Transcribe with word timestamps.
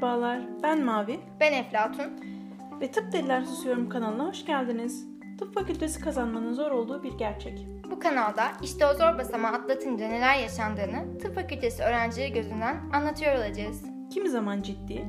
Merhabalar, 0.00 0.40
ben 0.62 0.84
Mavi 0.84 1.20
Ben 1.40 1.52
Eflatun. 1.52 2.06
ve 2.80 2.90
Tıp 2.90 3.12
Deliler 3.12 3.42
Susuyorum 3.42 3.88
kanalına 3.88 4.28
hoş 4.28 4.46
geldiniz. 4.46 5.06
Tıp 5.38 5.54
fakültesi 5.54 6.00
kazanmanın 6.00 6.52
zor 6.52 6.70
olduğu 6.70 7.02
bir 7.02 7.12
gerçek. 7.18 7.66
Bu 7.90 7.98
kanalda 7.98 8.44
işte 8.62 8.86
o 8.86 8.94
zor 8.94 9.18
basamağı 9.18 9.52
atlatınca 9.52 10.08
neler 10.08 10.38
yaşandığını 10.38 11.18
tıp 11.18 11.34
fakültesi 11.34 11.82
öğrencileri 11.82 12.32
gözünden 12.32 12.76
anlatıyor 12.92 13.36
olacağız. 13.36 13.84
Kimi 14.10 14.28
zaman 14.28 14.62
ciddi 14.62 15.04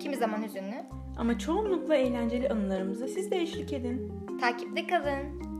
Kimi 0.00 0.16
zaman 0.16 0.42
hüzünlü. 0.42 0.84
ama 1.18 1.38
çoğunlukla 1.38 1.94
eğlenceli 1.94 2.48
anılarımıza 2.48 3.08
siz 3.08 3.30
de 3.30 3.36
eşlik 3.36 3.72
edin. 3.72 4.12
Takipte 4.40 4.86
kalın. 4.86 5.53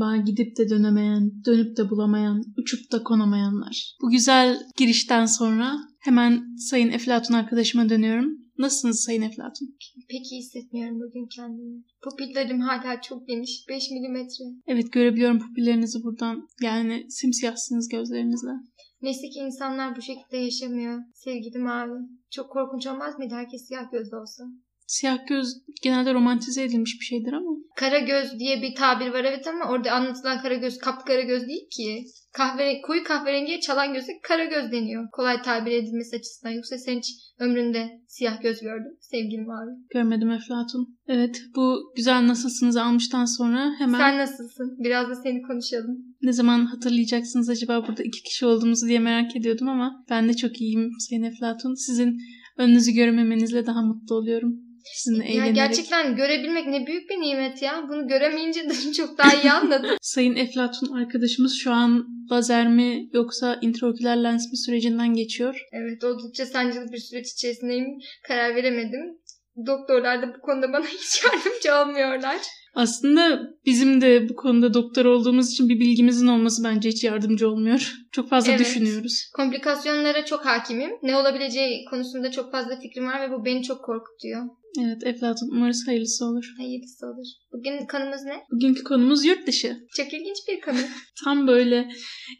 Merhaba 0.00 0.24
gidip 0.24 0.56
de 0.56 0.68
dönemeyen, 0.68 1.32
dönüp 1.46 1.76
de 1.76 1.90
bulamayan, 1.90 2.42
uçup 2.58 2.92
da 2.92 3.02
konamayanlar. 3.02 3.96
Bu 4.02 4.10
güzel 4.10 4.58
girişten 4.76 5.26
sonra 5.26 5.76
hemen 6.00 6.56
Sayın 6.56 6.90
Eflatun 6.90 7.34
arkadaşıma 7.34 7.88
dönüyorum. 7.88 8.38
Nasılsınız 8.58 9.04
Sayın 9.04 9.22
Eflatun? 9.22 9.76
Pek 10.08 10.32
iyi 10.32 10.38
hissetmiyorum 10.38 11.00
bugün 11.00 11.26
kendimi. 11.36 11.82
Pupillerim 12.02 12.60
hala 12.60 13.00
çok 13.00 13.28
geniş. 13.28 13.64
5 13.68 13.90
milimetre. 13.90 14.44
Evet 14.66 14.92
görebiliyorum 14.92 15.38
pupillerinizi 15.38 16.02
buradan. 16.04 16.48
Yani 16.62 17.06
simsiyahsınız 17.08 17.88
gözlerinizle. 17.88 18.52
Neyse 19.02 19.28
ki 19.28 19.38
insanlar 19.38 19.96
bu 19.96 20.02
şekilde 20.02 20.36
yaşamıyor. 20.36 21.00
Sevgilim 21.14 21.66
abi. 21.66 21.98
Çok 22.30 22.50
korkunç 22.50 22.86
olmaz 22.86 23.18
mıydı 23.18 23.34
herkes 23.34 23.68
siyah 23.68 23.92
gözlü 23.92 24.16
olsa? 24.16 24.44
Siyah 24.90 25.26
göz 25.26 25.46
genelde 25.82 26.14
romantize 26.14 26.62
edilmiş 26.64 26.96
bir 27.00 27.04
şeydir 27.04 27.32
ama. 27.32 27.50
Kara 27.76 27.98
göz 27.98 28.38
diye 28.38 28.62
bir 28.62 28.74
tabir 28.74 29.08
var 29.08 29.24
evet 29.24 29.46
ama 29.46 29.64
orada 29.70 29.92
anlatılan 29.92 30.42
kara 30.42 30.54
göz 30.54 30.78
kapkara 30.78 31.20
göz 31.20 31.46
değil 31.46 31.68
ki. 31.76 32.04
Kahve, 32.32 32.80
koyu 32.80 33.04
kahverengiye 33.04 33.60
çalan 33.60 33.94
göze 33.94 34.12
kara 34.22 34.44
göz 34.44 34.72
deniyor. 34.72 35.04
Kolay 35.12 35.42
tabir 35.42 35.72
edilmesi 35.72 36.16
açısından. 36.16 36.52
Yoksa 36.52 36.78
sen 36.78 36.96
hiç 36.98 37.06
ömründe 37.40 38.00
siyah 38.08 38.42
göz 38.42 38.60
gördün 38.60 38.98
sevgilim 39.00 39.50
abi. 39.50 39.70
Görmedim 39.94 40.30
Eflatun. 40.30 40.98
Evet 41.06 41.42
bu 41.56 41.92
güzel 41.96 42.26
nasılsınız 42.26 42.76
almıştan 42.76 43.24
sonra 43.24 43.72
hemen 43.78 43.98
Sen 43.98 44.18
nasılsın? 44.18 44.76
Biraz 44.84 45.08
da 45.10 45.14
seni 45.14 45.42
konuşalım. 45.42 45.96
ne 46.22 46.32
zaman 46.32 46.64
hatırlayacaksınız 46.64 47.48
acaba 47.48 47.88
burada 47.88 48.02
iki 48.02 48.22
kişi 48.22 48.46
olduğumuzu 48.46 48.86
diye 48.86 48.98
merak 48.98 49.36
ediyordum 49.36 49.68
ama 49.68 50.04
ben 50.10 50.28
de 50.28 50.34
çok 50.36 50.60
iyiyim 50.60 50.90
Sayın 50.98 51.22
Eflatun. 51.22 51.74
Sizin 51.74 52.18
önünüzü 52.58 52.92
görememenizle 52.92 53.66
daha 53.66 53.82
mutlu 53.82 54.14
oluyorum. 54.14 54.69
Sizinle 54.84 55.24
Ya 55.24 55.30
eğlenerek. 55.32 55.54
gerçekten 55.54 56.16
görebilmek 56.16 56.66
ne 56.66 56.86
büyük 56.86 57.10
bir 57.10 57.20
nimet 57.20 57.62
ya. 57.62 57.84
Bunu 57.88 58.08
göremeyince 58.08 58.68
de 58.70 58.92
çok 58.96 59.18
daha 59.18 59.34
iyi 59.34 59.52
anladım. 59.52 59.96
Sayın 60.02 60.36
Eflatun 60.36 60.92
arkadaşımız 60.96 61.54
şu 61.58 61.72
an 61.72 62.06
lazer 62.32 62.68
mi 62.68 63.08
yoksa 63.12 63.58
intraoküler 63.60 64.16
lens 64.24 64.50
mi 64.52 64.56
sürecinden 64.58 65.14
geçiyor. 65.14 65.60
evet 65.72 66.04
oldukça 66.04 66.46
sancılı 66.46 66.92
bir 66.92 66.98
süreç 66.98 67.32
içerisindeyim. 67.32 67.86
Karar 68.28 68.54
veremedim. 68.56 69.18
Doktorlar 69.66 70.22
da 70.22 70.34
bu 70.34 70.40
konuda 70.40 70.72
bana 70.72 70.86
hiç 71.00 71.24
yardımcı 71.24 71.74
olmuyorlar. 71.74 72.36
Aslında 72.74 73.40
bizim 73.66 74.00
de 74.00 74.28
bu 74.28 74.34
konuda 74.36 74.74
doktor 74.74 75.04
olduğumuz 75.04 75.52
için 75.52 75.68
bir 75.68 75.80
bilgimizin 75.80 76.26
olması 76.26 76.64
bence 76.64 76.88
hiç 76.88 77.04
yardımcı 77.04 77.48
olmuyor. 77.50 77.94
Çok 78.12 78.28
fazla 78.28 78.50
Evet. 78.52 78.60
düşünüyoruz. 78.60 79.30
Komplikasyonlara 79.36 80.24
çok 80.24 80.46
hakimim. 80.46 80.90
Ne 81.02 81.16
olabileceği 81.16 81.84
konusunda 81.90 82.30
çok 82.30 82.52
fazla 82.52 82.80
fikrim 82.80 83.06
var 83.06 83.20
ve 83.20 83.32
bu 83.32 83.44
beni 83.44 83.62
çok 83.62 83.84
korkutuyor. 83.84 84.42
Evet 84.78 85.06
Eflatun 85.06 85.50
umarız 85.52 85.86
hayırlısı 85.86 86.24
olur. 86.26 86.44
Hayırlısı 86.56 87.06
olur. 87.06 87.26
Bugün 87.52 87.86
konumuz 87.86 88.22
ne? 88.24 88.34
Bugünkü 88.52 88.84
konumuz 88.84 89.24
yurt 89.24 89.46
dışı. 89.46 89.76
Çok 89.96 90.06
ilginç 90.06 90.36
bir 90.48 90.60
konu. 90.60 90.78
Tam 91.24 91.46
böyle 91.46 91.88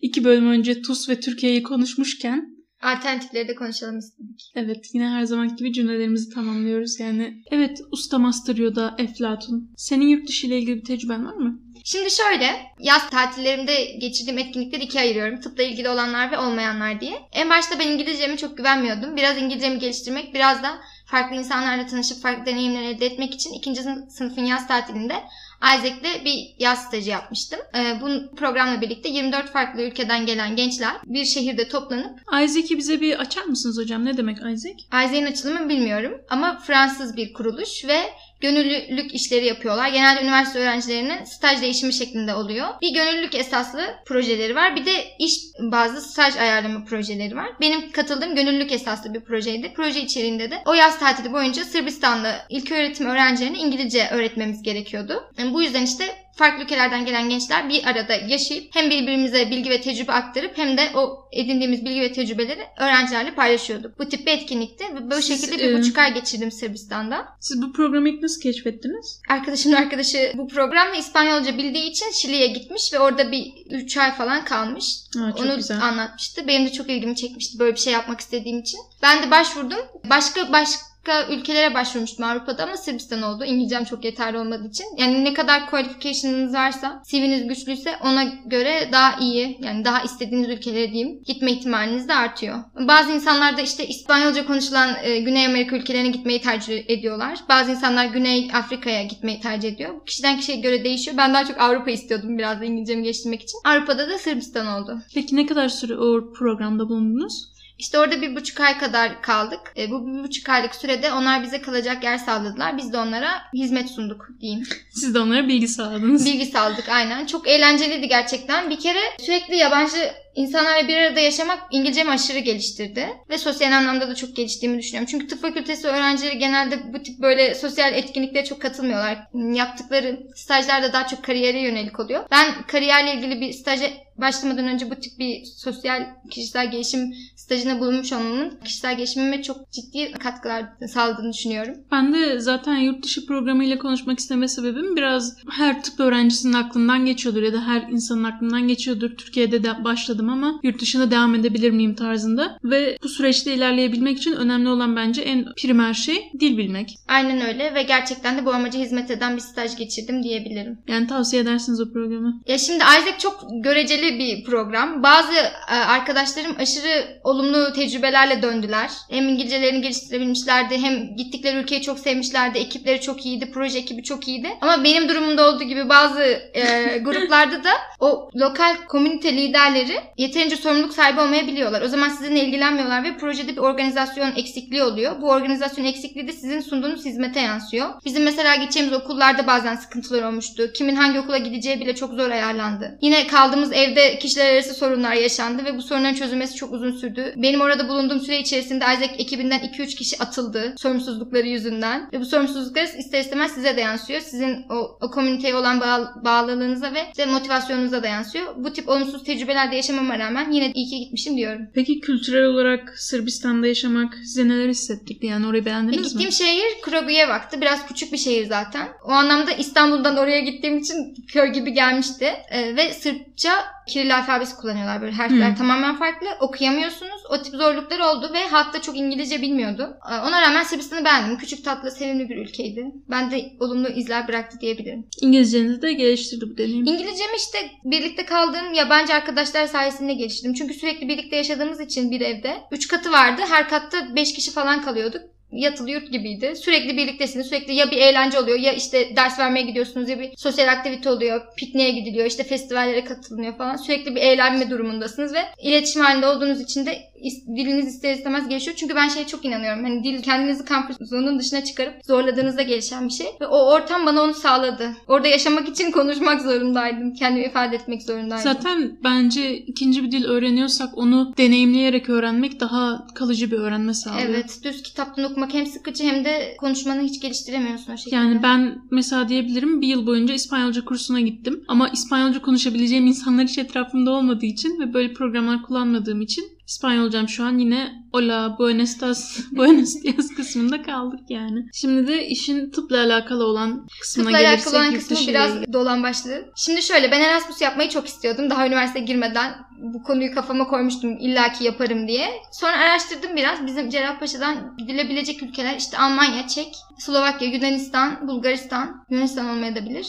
iki 0.02 0.24
bölüm 0.24 0.46
önce 0.50 0.82
TUS 0.82 1.08
ve 1.08 1.20
Türkiye'yi 1.20 1.62
konuşmuşken 1.62 2.59
Alternatifleri 2.82 3.48
de 3.48 3.54
konuşalım 3.54 3.98
istedik. 3.98 4.52
evet 4.54 4.90
yine 4.92 5.08
her 5.08 5.24
zaman 5.24 5.56
gibi 5.56 5.72
cümlelerimizi 5.72 6.34
tamamlıyoruz. 6.34 7.00
Yani 7.00 7.42
evet 7.50 7.80
usta 7.92 8.18
master 8.18 8.56
Yoda 8.56 8.94
Eflatun. 8.98 9.70
Senin 9.76 10.08
yurt 10.08 10.28
dışı 10.28 10.46
ile 10.46 10.58
ilgili 10.58 10.76
bir 10.76 10.84
tecrüben 10.84 11.26
var 11.26 11.34
mı? 11.34 11.60
Şimdi 11.84 12.10
şöyle, 12.10 12.46
yaz 12.78 13.10
tatillerimde 13.10 13.84
geçirdiğim 13.84 14.38
etkinlikleri 14.38 14.84
ikiye 14.84 15.02
ayırıyorum. 15.02 15.40
Tıpla 15.40 15.62
ilgili 15.62 15.88
olanlar 15.88 16.30
ve 16.32 16.38
olmayanlar 16.38 17.00
diye. 17.00 17.12
En 17.32 17.50
başta 17.50 17.78
ben 17.78 17.88
İngilizceme 17.88 18.36
çok 18.36 18.56
güvenmiyordum. 18.56 19.16
Biraz 19.16 19.38
İngilizcemi 19.38 19.78
geliştirmek, 19.78 20.34
biraz 20.34 20.62
da 20.62 20.80
farklı 21.06 21.36
insanlarla 21.36 21.86
tanışıp 21.86 22.22
farklı 22.22 22.46
deneyimler 22.46 22.82
elde 22.82 23.06
etmek 23.06 23.34
için 23.34 23.52
ikinci 23.52 23.82
sınıfın 24.08 24.44
yaz 24.44 24.68
tatilinde 24.68 25.14
Isaac'le 25.62 26.24
bir 26.24 26.54
yaz 26.58 26.84
stajı 26.84 27.10
yapmıştım. 27.10 27.60
Ee, 27.74 27.98
bu 28.02 28.36
programla 28.36 28.80
birlikte 28.80 29.08
24 29.08 29.52
farklı 29.52 29.82
ülkeden 29.82 30.26
gelen 30.26 30.56
gençler 30.56 30.92
bir 31.04 31.24
şehirde 31.24 31.68
toplanıp 31.68 32.20
Isaac'i 32.32 32.78
bize 32.78 33.00
bir 33.00 33.20
açar 33.20 33.44
mısınız 33.44 33.78
hocam? 33.78 34.04
Ne 34.04 34.16
demek 34.16 34.36
Isaac? 34.38 34.82
Isaac'in 34.88 35.26
açılımı 35.26 35.68
bilmiyorum 35.68 36.20
ama 36.30 36.58
Fransız 36.58 37.16
bir 37.16 37.32
kuruluş 37.32 37.84
ve 37.84 38.02
gönüllülük 38.40 39.14
işleri 39.14 39.46
yapıyorlar. 39.46 39.88
Genelde 39.88 40.22
üniversite 40.22 40.58
öğrencilerinin 40.58 41.24
staj 41.24 41.62
değişimi 41.62 41.92
şeklinde 41.92 42.34
oluyor. 42.34 42.68
Bir 42.82 42.94
gönüllülük 42.94 43.34
esaslı 43.34 43.80
projeleri 44.06 44.54
var. 44.54 44.76
Bir 44.76 44.86
de 44.86 45.04
iş 45.18 45.32
bazlı 45.60 46.00
staj 46.00 46.36
ayarlama 46.36 46.84
projeleri 46.84 47.36
var. 47.36 47.48
Benim 47.60 47.92
katıldığım 47.92 48.34
gönüllülük 48.34 48.72
esaslı 48.72 49.14
bir 49.14 49.20
projeydi. 49.20 49.72
Proje 49.76 50.00
içeriğinde 50.00 50.50
de 50.50 50.62
o 50.66 50.74
yaz 50.74 50.98
tatili 50.98 51.32
boyunca 51.32 51.64
Sırbistan'da 51.64 52.46
ilköğretim 52.48 53.06
öğrencilerine 53.06 53.58
İngilizce 53.58 54.08
öğretmemiz 54.10 54.62
gerekiyordu. 54.62 55.22
Yani 55.38 55.54
bu 55.54 55.62
yüzden 55.62 55.82
işte 55.82 56.04
farklı 56.36 56.64
ülkelerden 56.64 57.04
gelen 57.04 57.28
gençler 57.28 57.68
bir 57.68 57.84
arada 57.84 58.14
yaşayıp 58.14 58.74
hem 58.74 58.90
birbirimize 58.90 59.50
bilgi 59.50 59.70
ve 59.70 59.80
tecrübe 59.80 60.12
aktarıp 60.12 60.58
hem 60.58 60.78
de 60.78 60.90
o 60.94 61.28
edindiğimiz 61.32 61.84
bilgi 61.84 62.00
ve 62.00 62.12
tecrübeleri 62.12 62.66
öğrencilerle 62.78 63.34
paylaşıyorduk. 63.34 63.98
Bu 63.98 64.08
tip 64.08 64.26
bir 64.26 64.32
etkinlikti 64.32 64.84
ve 64.94 65.10
böyle 65.10 65.22
Siz, 65.22 65.40
şekilde 65.40 65.62
bir 65.62 65.72
e, 65.72 65.78
buçuk 65.78 65.98
ay 65.98 66.14
geçirdim 66.14 66.52
Sırbistan'da. 66.52 67.28
Siz 67.40 67.62
bu 67.62 67.72
programı 67.72 68.08
ilk 68.08 68.22
nasıl 68.22 68.40
keşfettiniz? 68.40 69.20
Arkadaşımın 69.28 69.76
arkadaşı 69.76 70.32
bu 70.34 70.48
programla 70.48 70.96
İspanyolca 70.96 71.58
bildiği 71.58 71.90
için 71.90 72.10
Şili'ye 72.10 72.46
gitmiş 72.46 72.92
ve 72.92 72.98
orada 72.98 73.32
bir 73.32 73.52
3 73.70 73.96
ay 73.96 74.14
falan 74.14 74.44
kalmış. 74.44 74.84
Çok 75.12 75.40
Onu 75.40 75.56
güzel. 75.56 75.82
anlatmıştı. 75.82 76.48
Benim 76.48 76.66
de 76.66 76.72
çok 76.72 76.90
ilgimi 76.90 77.16
çekmişti 77.16 77.58
böyle 77.58 77.74
bir 77.74 77.80
şey 77.80 77.92
yapmak 77.92 78.20
istediğim 78.20 78.58
için. 78.58 78.80
Ben 79.02 79.22
de 79.22 79.30
başvurdum. 79.30 79.78
Başka 80.10 80.52
başka 80.52 80.89
ülkelere 81.30 81.74
başvurmuştum 81.74 82.24
Avrupa'da 82.24 82.62
ama 82.64 82.76
Sırbistan 82.76 83.22
oldu. 83.22 83.44
İngilizcem 83.44 83.84
çok 83.84 84.04
yeterli 84.04 84.38
olmadığı 84.38 84.68
için. 84.68 84.86
Yani 84.98 85.24
ne 85.24 85.34
kadar 85.34 85.70
qualification'ınız 85.70 86.54
varsa, 86.54 87.02
CV'niz 87.06 87.46
güçlüyse 87.46 87.90
ona 88.04 88.24
göre 88.46 88.88
daha 88.92 89.20
iyi, 89.20 89.58
yani 89.62 89.84
daha 89.84 90.02
istediğiniz 90.02 90.48
ülkelere 90.48 90.92
diyeyim, 90.92 91.22
gitme 91.26 91.52
ihtimaliniz 91.52 92.08
de 92.08 92.14
artıyor. 92.14 92.58
Bazı 92.88 93.12
insanlar 93.12 93.56
da 93.56 93.60
işte 93.60 93.86
İspanyolca 93.86 94.46
konuşulan 94.46 94.96
e, 95.02 95.20
Güney 95.20 95.46
Amerika 95.46 95.76
ülkelerine 95.76 96.08
gitmeyi 96.08 96.40
tercih 96.40 96.90
ediyorlar. 96.90 97.38
Bazı 97.48 97.70
insanlar 97.70 98.04
Güney 98.04 98.50
Afrika'ya 98.54 99.02
gitmeyi 99.02 99.40
tercih 99.40 99.68
ediyor. 99.68 99.94
Bu 99.94 100.04
kişiden 100.04 100.36
kişiye 100.36 100.58
göre 100.58 100.84
değişiyor. 100.84 101.16
Ben 101.16 101.34
daha 101.34 101.44
çok 101.44 101.60
Avrupa 101.60 101.90
istiyordum 101.90 102.38
biraz 102.38 102.60
da 102.60 102.64
İngilizcemi 102.64 103.02
geliştirmek 103.02 103.42
için. 103.42 103.58
Avrupa'da 103.64 104.10
da 104.10 104.18
Sırbistan 104.18 104.66
oldu. 104.66 104.98
Peki 105.14 105.36
ne 105.36 105.46
kadar 105.46 105.68
süre 105.68 105.96
o 105.96 106.32
programda 106.32 106.88
bulundunuz? 106.88 107.50
İşte 107.80 107.98
orada 107.98 108.22
bir 108.22 108.36
buçuk 108.36 108.60
ay 108.60 108.78
kadar 108.78 109.22
kaldık. 109.22 109.60
E, 109.76 109.90
bu 109.90 110.06
bir 110.06 110.22
buçuk 110.22 110.48
aylık 110.48 110.74
sürede 110.74 111.12
onlar 111.12 111.42
bize 111.42 111.62
kalacak 111.62 112.04
yer 112.04 112.18
sağladılar. 112.18 112.76
Biz 112.76 112.92
de 112.92 112.98
onlara 112.98 113.30
hizmet 113.54 113.90
sunduk 113.90 114.28
diyeyim. 114.40 114.66
Siz 114.90 115.14
de 115.14 115.20
onlara 115.20 115.48
bilgi 115.48 115.68
sağladınız. 115.68 116.26
Bilgi 116.26 116.46
sağladık 116.46 116.88
aynen. 116.88 117.26
Çok 117.26 117.48
eğlenceliydi 117.48 118.08
gerçekten. 118.08 118.70
Bir 118.70 118.80
kere 118.80 119.00
sürekli 119.20 119.56
yabancı 119.56 120.12
insanlarla 120.34 120.88
bir 120.88 120.96
arada 120.96 121.20
yaşamak 121.20 121.58
İngilizcemi 121.70 122.10
aşırı 122.10 122.38
geliştirdi. 122.38 123.08
Ve 123.30 123.38
sosyal 123.38 123.72
anlamda 123.72 124.08
da 124.08 124.14
çok 124.14 124.36
geliştiğimi 124.36 124.78
düşünüyorum. 124.78 125.08
Çünkü 125.10 125.26
tıp 125.26 125.42
fakültesi 125.42 125.86
öğrencileri 125.88 126.38
genelde 126.38 126.92
bu 126.92 127.02
tip 127.02 127.18
böyle 127.18 127.54
sosyal 127.54 127.94
etkinliklere 127.94 128.44
çok 128.44 128.60
katılmıyorlar. 128.60 129.18
Yaptıkları 129.54 130.20
stajlar 130.34 130.82
da 130.82 130.92
daha 130.92 131.06
çok 131.06 131.24
kariyere 131.24 131.60
yönelik 131.60 132.00
oluyor. 132.00 132.24
Ben 132.30 132.62
kariyerle 132.66 133.14
ilgili 133.14 133.40
bir 133.40 133.52
staja 133.52 133.86
başlamadan 134.20 134.68
önce 134.68 134.90
bu 134.90 134.94
tip 134.94 135.18
bir 135.18 135.44
sosyal 135.44 136.06
kişisel 136.30 136.70
gelişim 136.70 137.14
stajına 137.36 137.80
bulunmuş 137.80 138.12
olmamın 138.12 138.58
kişisel 138.64 138.96
gelişimime 138.96 139.42
çok 139.42 139.72
ciddi 139.72 140.12
katkılar 140.12 140.64
sağladığını 140.88 141.32
düşünüyorum. 141.32 141.74
Ben 141.92 142.14
de 142.14 142.38
zaten 142.38 142.76
yurt 142.76 143.04
dışı 143.04 143.26
programıyla 143.26 143.78
konuşmak 143.78 144.18
isteme 144.18 144.48
sebebim 144.48 144.96
biraz 144.96 145.36
her 145.50 145.82
tıp 145.82 146.00
öğrencisinin 146.00 146.52
aklından 146.52 147.06
geçiyordur 147.06 147.42
ya 147.42 147.52
da 147.52 147.66
her 147.66 147.82
insanın 147.82 148.24
aklından 148.24 148.68
geçiyordur. 148.68 149.10
Türkiye'de 149.16 149.64
de 149.64 149.84
başladım 150.20 150.28
ama 150.30 150.60
yurt 150.62 150.80
dışında 150.80 151.10
devam 151.10 151.34
edebilir 151.34 151.70
miyim 151.70 151.94
tarzında. 151.94 152.58
Ve 152.64 152.98
bu 153.02 153.08
süreçte 153.08 153.54
ilerleyebilmek 153.54 154.18
için 154.18 154.32
önemli 154.32 154.68
olan 154.68 154.96
bence 154.96 155.22
en 155.22 155.44
primer 155.62 155.94
şey 155.94 156.30
dil 156.40 156.58
bilmek. 156.58 156.94
Aynen 157.08 157.40
öyle 157.40 157.74
ve 157.74 157.82
gerçekten 157.82 158.38
de 158.38 158.46
bu 158.46 158.52
amaca 158.52 158.78
hizmet 158.78 159.10
eden 159.10 159.36
bir 159.36 159.40
staj 159.40 159.76
geçirdim 159.76 160.22
diyebilirim. 160.22 160.78
Yani 160.88 161.06
tavsiye 161.06 161.42
edersiniz 161.42 161.80
o 161.80 161.92
programı. 161.92 162.40
Ya 162.46 162.58
şimdi 162.58 162.78
Isaac 162.78 163.18
çok 163.18 163.46
göreceli 163.64 164.18
bir 164.18 164.44
program. 164.44 165.02
Bazı 165.02 165.32
e, 165.70 165.74
arkadaşlarım 165.74 166.56
aşırı 166.58 167.20
olumlu 167.24 167.72
tecrübelerle 167.72 168.42
döndüler. 168.42 168.90
Hem 169.10 169.28
İngilizcelerini 169.28 169.82
geliştirebilmişlerdi 169.82 170.78
hem 170.78 171.16
gittikleri 171.16 171.56
ülkeyi 171.56 171.82
çok 171.82 171.98
sevmişlerdi. 171.98 172.58
Ekipleri 172.58 173.00
çok 173.00 173.26
iyiydi, 173.26 173.50
proje 173.54 173.78
ekibi 173.78 174.02
çok 174.02 174.28
iyiydi. 174.28 174.48
Ama 174.60 174.84
benim 174.84 175.08
durumumda 175.08 175.48
olduğu 175.48 175.64
gibi 175.64 175.88
bazı 175.88 176.22
e, 176.54 176.98
gruplarda 177.04 177.64
da 177.64 177.70
o 178.00 178.30
lokal 178.36 178.76
komünite 178.88 179.36
liderleri 179.36 180.00
yeterince 180.20 180.56
sorumluluk 180.56 180.94
sahibi 180.94 181.20
olmayabiliyorlar. 181.20 181.82
O 181.82 181.88
zaman 181.88 182.08
sizinle 182.08 182.44
ilgilenmiyorlar 182.44 183.04
ve 183.04 183.16
projede 183.16 183.52
bir 183.52 183.56
organizasyon 183.56 184.32
eksikliği 184.36 184.82
oluyor. 184.82 185.20
Bu 185.20 185.30
organizasyon 185.30 185.84
eksikliği 185.84 186.28
de 186.28 186.32
sizin 186.32 186.60
sunduğunuz 186.60 187.04
hizmete 187.04 187.40
yansıyor. 187.40 187.88
Bizim 188.04 188.22
mesela 188.22 188.56
gideceğimiz 188.56 188.94
okullarda 188.94 189.46
bazen 189.46 189.76
sıkıntılar 189.76 190.22
olmuştu. 190.22 190.70
Kimin 190.74 190.96
hangi 190.96 191.20
okula 191.20 191.38
gideceği 191.38 191.80
bile 191.80 191.94
çok 191.94 192.14
zor 192.14 192.30
ayarlandı. 192.30 192.98
Yine 193.02 193.26
kaldığımız 193.26 193.72
evde 193.72 194.18
kişiler 194.18 194.54
arası 194.54 194.74
sorunlar 194.74 195.12
yaşandı 195.12 195.64
ve 195.64 195.76
bu 195.76 195.82
sorunların 195.82 196.14
çözülmesi 196.14 196.56
çok 196.56 196.72
uzun 196.72 196.92
sürdü. 196.92 197.34
Benim 197.36 197.60
orada 197.60 197.88
bulunduğum 197.88 198.20
süre 198.20 198.38
içerisinde 198.38 198.84
Isaac 198.84 199.10
ekibinden 199.18 199.60
2-3 199.60 199.86
kişi 199.86 200.22
atıldı 200.22 200.74
sorumsuzlukları 200.78 201.46
yüzünden. 201.46 202.08
Ve 202.12 202.20
bu 202.20 202.24
sorumsuzluklar 202.24 202.82
ister 202.82 203.20
istemez 203.20 203.52
size 203.52 203.76
de 203.76 203.80
yansıyor. 203.80 204.20
Sizin 204.20 204.66
o, 204.70 204.98
o 205.00 205.10
komüniteye 205.10 205.54
olan 205.54 205.80
bağ, 205.80 206.14
bağlılığınıza 206.24 206.94
ve 206.94 207.06
size 207.16 207.26
motivasyonunuza 207.26 208.02
da 208.02 208.06
yansıyor. 208.08 208.46
Bu 208.56 208.72
tip 208.72 208.88
olumsuz 208.88 209.24
tecrübeler 209.24 209.72
de 209.72 209.76
yaşamama 210.10 210.18
rağmen 210.18 210.52
yine 210.52 210.72
iyi 210.74 210.88
ki 210.90 210.98
gitmişim 211.00 211.36
diyorum. 211.36 211.62
Peki 211.74 212.00
kültürel 212.00 212.44
olarak 212.44 212.94
Sırbistan'da 212.98 213.66
yaşamak 213.66 214.14
size 214.14 214.48
neler 214.48 214.68
hissettirdi? 214.68 215.26
Yani 215.26 215.46
orayı 215.46 215.62
E, 215.62 215.66
beğendiniz 215.66 215.98
mi? 215.98 216.08
gittiğim 216.08 216.32
şehir 216.32 216.80
Kragujevak'tı. 216.82 217.60
Biraz 217.60 217.86
küçük 217.86 218.12
bir 218.12 218.18
şehir 218.18 218.46
zaten. 218.46 218.88
O 219.04 219.10
anlamda 219.10 219.52
İstanbul'dan 219.52 220.16
oraya 220.16 220.40
gittiğim 220.40 220.78
için 220.78 221.14
köy 221.32 221.48
gibi 221.52 221.72
gelmişti. 221.72 222.26
Ee, 222.50 222.76
ve 222.76 222.92
Sırpça 222.92 223.50
Kiril 223.90 224.16
alfabesi 224.16 224.56
kullanıyorlar. 224.56 225.00
Böyle 225.02 225.12
harfler 225.12 225.48
Hmm. 225.48 225.54
tamamen 225.54 225.96
farklı. 225.96 226.26
Okuyamıyorsunuz. 226.40 227.22
O 227.30 227.42
tip 227.42 227.54
zorluklar 227.54 227.98
oldu 228.00 228.30
ve 228.34 228.46
halk 228.48 228.74
da 228.74 228.80
çok 228.82 228.96
İngilizce 228.96 229.42
bilmiyordu. 229.42 229.96
Ee, 230.10 230.14
ona 230.14 230.42
rağmen 230.42 230.62
Sırbistan'ı 230.62 231.04
beğendim. 231.04 231.38
Küçük 231.38 231.64
tatlı, 231.64 231.90
sevimli 231.90 232.28
bir 232.28 232.36
ülkeydi. 232.36 232.84
Ben 233.10 233.30
de 233.30 233.52
olumlu 233.60 233.88
izler 233.88 234.28
bıraktı 234.28 234.60
diyebilirim. 234.60 235.06
İngilizcenizi 235.20 235.82
de 235.82 235.92
geliştirdi 235.92 236.44
bu 236.52 236.58
deneyim. 236.58 236.86
İngilizcemi 236.86 237.36
işte 237.36 237.58
birlikte 237.84 238.24
kaldığım 238.24 238.74
yabancı 238.74 239.14
arkadaşlar 239.14 239.66
sayesinde 239.66 240.14
geliştirdim. 240.14 240.54
Çünkü 240.54 240.74
sürekli 240.74 241.08
birlikte 241.08 241.36
yaşadığımız 241.36 241.80
için 241.80 242.10
bir 242.10 242.20
evde. 242.20 242.56
Üç 242.72 242.88
katı 242.88 243.12
vardı. 243.12 243.42
Her 243.50 243.68
katta 243.68 244.16
beş 244.16 244.34
kişi 244.34 244.50
falan 244.50 244.82
kalıyorduk. 244.82 245.22
Yatılı 245.52 245.90
yurt 245.90 246.12
gibiydi. 246.12 246.56
Sürekli 246.56 246.96
birliktesiniz. 246.96 247.46
Sürekli 247.46 247.74
ya 247.74 247.90
bir 247.90 247.96
eğlence 247.96 248.38
oluyor 248.38 248.58
ya 248.58 248.72
işte 248.72 249.16
ders 249.16 249.38
vermeye 249.38 249.62
gidiyorsunuz 249.62 250.08
ya 250.08 250.20
bir 250.20 250.30
sosyal 250.36 250.68
aktivite 250.68 251.10
oluyor. 251.10 251.42
Pikniğe 251.56 251.90
gidiliyor 251.90 252.26
işte 252.26 252.44
festivallere 252.44 253.04
katılınıyor 253.04 253.56
falan. 253.56 253.76
Sürekli 253.76 254.14
bir 254.14 254.20
eğlenme 254.20 254.70
durumundasınız 254.70 255.34
ve 255.34 255.40
iletişim 255.62 256.02
halinde 256.02 256.26
olduğunuz 256.26 256.60
için 256.60 256.86
de 256.86 257.09
diliniz 257.56 257.86
ister 257.86 258.14
istemez 258.14 258.48
gelişiyor. 258.48 258.76
Çünkü 258.76 258.94
ben 258.94 259.08
şeye 259.08 259.26
çok 259.26 259.44
inanıyorum. 259.44 259.84
Hani 259.84 260.04
dil 260.04 260.22
kendinizi 260.22 260.64
comfort 260.64 261.08
zone'un 261.08 261.38
dışına 261.38 261.64
çıkarıp 261.64 261.94
zorladığınızda 262.04 262.62
gelişen 262.62 263.08
bir 263.08 263.12
şey. 263.12 263.26
Ve 263.40 263.46
o 263.46 263.72
ortam 263.72 264.06
bana 264.06 264.22
onu 264.22 264.34
sağladı. 264.34 264.90
Orada 265.08 265.28
yaşamak 265.28 265.68
için 265.68 265.90
konuşmak 266.00 266.42
zorundaydım. 266.42 267.14
Kendimi 267.14 267.46
ifade 267.46 267.76
etmek 267.76 268.02
zorundaydım. 268.02 268.52
Zaten 268.52 268.98
bence 269.04 269.56
ikinci 269.58 270.02
bir 270.02 270.10
dil 270.12 270.24
öğreniyorsak 270.24 270.98
onu 270.98 271.34
deneyimleyerek 271.38 272.08
öğrenmek 272.08 272.60
daha 272.60 273.06
kalıcı 273.14 273.50
bir 273.50 273.56
öğrenme 273.56 273.94
sağlıyor. 273.94 274.28
Evet, 274.28 274.60
düz 274.64 274.82
kitaptan 274.82 275.24
okumak 275.24 275.54
hem 275.54 275.66
sıkıcı 275.66 276.04
hem 276.04 276.24
de 276.24 276.56
konuşmanı 276.60 277.02
hiç 277.02 277.20
geliştiremiyorsun 277.20 277.92
o 277.92 277.96
şekilde. 277.96 278.16
Yani 278.16 278.42
ben 278.42 278.78
mesela 278.90 279.28
diyebilirim 279.28 279.80
bir 279.80 279.86
yıl 279.88 280.06
boyunca 280.06 280.34
İspanyolca 280.34 280.84
kursuna 280.84 281.20
gittim. 281.20 281.64
Ama 281.68 281.88
İspanyolca 281.88 282.42
konuşabileceğim 282.42 283.06
insanlar 283.06 283.46
hiç 283.46 283.58
etrafımda 283.58 284.10
olmadığı 284.10 284.46
için 284.46 284.80
ve 284.80 284.94
böyle 284.94 285.12
programlar 285.12 285.62
kullanmadığım 285.62 286.20
için 286.20 286.44
İspanyolcam 286.70 287.28
şu 287.28 287.44
an 287.44 287.58
yine 287.58 287.92
hola, 288.12 288.56
buenos 288.58 289.00
dias, 289.00 289.38
buenos 289.52 289.94
dias 290.02 290.28
kısmında 290.36 290.82
kaldık 290.82 291.20
yani. 291.28 291.66
Şimdi 291.74 292.06
de 292.06 292.26
işin 292.26 292.70
tıpla 292.70 293.00
alakalı 293.00 293.44
olan 293.44 293.86
kısmına 294.00 294.26
Tıpla 294.26 294.40
gelirsek 294.40 294.66
alakalı 294.66 294.82
olan 294.84 294.94
kısmı 294.98 295.16
biraz 295.28 295.56
ilgili. 295.56 295.72
dolan 295.72 296.02
başlı. 296.02 296.44
Şimdi 296.56 296.82
şöyle 296.82 297.10
ben 297.10 297.20
Erasmus 297.20 297.60
yapmayı 297.60 297.90
çok 297.90 298.06
istiyordum. 298.06 298.50
Daha 298.50 298.66
üniversiteye 298.66 299.04
girmeden 299.04 299.54
bu 299.94 300.02
konuyu 300.02 300.34
kafama 300.34 300.66
koymuştum 300.68 301.18
illaki 301.18 301.64
yaparım 301.64 302.08
diye. 302.08 302.30
Sonra 302.52 302.72
araştırdım 302.76 303.36
biraz. 303.36 303.66
Bizim 303.66 303.90
Cerrahpaşa'dan 303.90 304.76
gidilebilecek 304.78 305.42
ülkeler 305.42 305.76
işte 305.76 305.98
Almanya, 305.98 306.48
Çek, 306.48 306.76
Slovakya, 306.98 307.48
Yunanistan, 307.48 308.28
Bulgaristan, 308.28 309.04
Yunanistan 309.10 309.48
olmayabilir. 309.48 310.06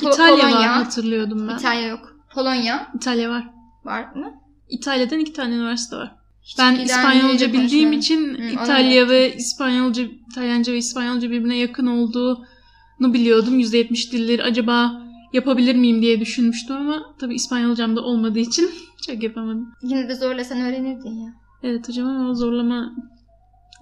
Pol- 0.00 0.12
İtalya 0.14 0.44
var 0.44 0.50
Polonya, 0.50 0.76
hatırlıyordum 0.76 1.48
ben. 1.48 1.54
İtalya 1.54 1.88
yok. 1.88 2.16
Polonya 2.34 2.86
İtalya 2.96 3.30
var. 3.30 3.44
var 3.84 4.14
mı? 4.14 4.43
İtalya'dan 4.74 5.18
iki 5.18 5.32
tane 5.32 5.54
üniversite 5.54 5.96
var. 5.96 6.14
Hiç 6.42 6.58
Ben 6.58 6.74
İspanyolca 6.74 7.52
bildiğim 7.52 7.92
için 7.92 8.34
Hı, 8.34 8.42
İtalya 8.42 9.08
ve 9.08 9.34
İspanyolca, 9.36 10.02
İtalyanca 10.30 10.72
ve 10.72 10.76
İspanyolca 10.76 11.30
birbirine 11.30 11.58
yakın 11.58 11.86
olduğunu 11.86 13.14
biliyordum. 13.14 13.60
%70 13.60 14.12
dilleri 14.12 14.42
acaba 14.42 15.02
yapabilir 15.32 15.74
miyim 15.74 16.02
diye 16.02 16.20
düşünmüştüm 16.20 16.76
ama 16.76 17.14
tabii 17.20 17.34
İspanyolcam 17.34 17.96
da 17.96 18.00
olmadığı 18.00 18.38
için 18.38 18.70
çok 19.06 19.22
yapamadım. 19.22 19.72
Yine 19.82 20.08
de 20.08 20.14
zorlasan 20.14 20.60
öğrenirdin 20.60 21.20
ya. 21.24 21.34
Evet 21.62 21.88
hocam 21.88 22.06
ama 22.06 22.34
zorlama 22.34 22.94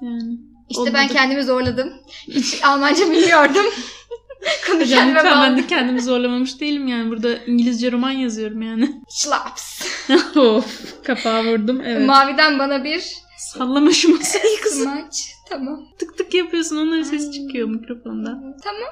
yani. 0.02 0.38
İşte 0.68 0.80
Olmadı. 0.80 0.94
ben 0.94 1.08
kendimi 1.08 1.44
zorladım. 1.44 1.92
Hiç 2.28 2.64
Almanca 2.64 3.10
bilmiyordum. 3.10 3.66
Hocam 4.72 5.08
lütfen 5.14 5.42
ben 5.42 5.56
de 5.58 5.66
kendimi 5.66 6.02
zorlamamış 6.02 6.60
değilim 6.60 6.88
yani. 6.88 7.10
Burada 7.10 7.36
İngilizce 7.46 7.92
roman 7.92 8.10
yazıyorum 8.10 8.62
yani. 8.62 9.02
Schlaps. 9.10 9.80
of 10.36 11.04
kapağı 11.04 11.44
vurdum 11.44 11.80
evet. 11.84 12.06
Maviden 12.06 12.58
bana 12.58 12.84
bir 12.84 13.22
Sallama 13.38 13.92
şu 13.92 14.16
masayı 14.16 14.60
kızım. 14.62 14.82
smaç. 14.82 15.32
Tamam. 15.48 15.86
tık 15.98 16.18
tık 16.18 16.34
yapıyorsun 16.34 16.76
onların 16.76 17.02
sesi 17.02 17.32
çıkıyor 17.32 17.68
mikrofondan. 17.68 18.56
Tamam. 18.64 18.88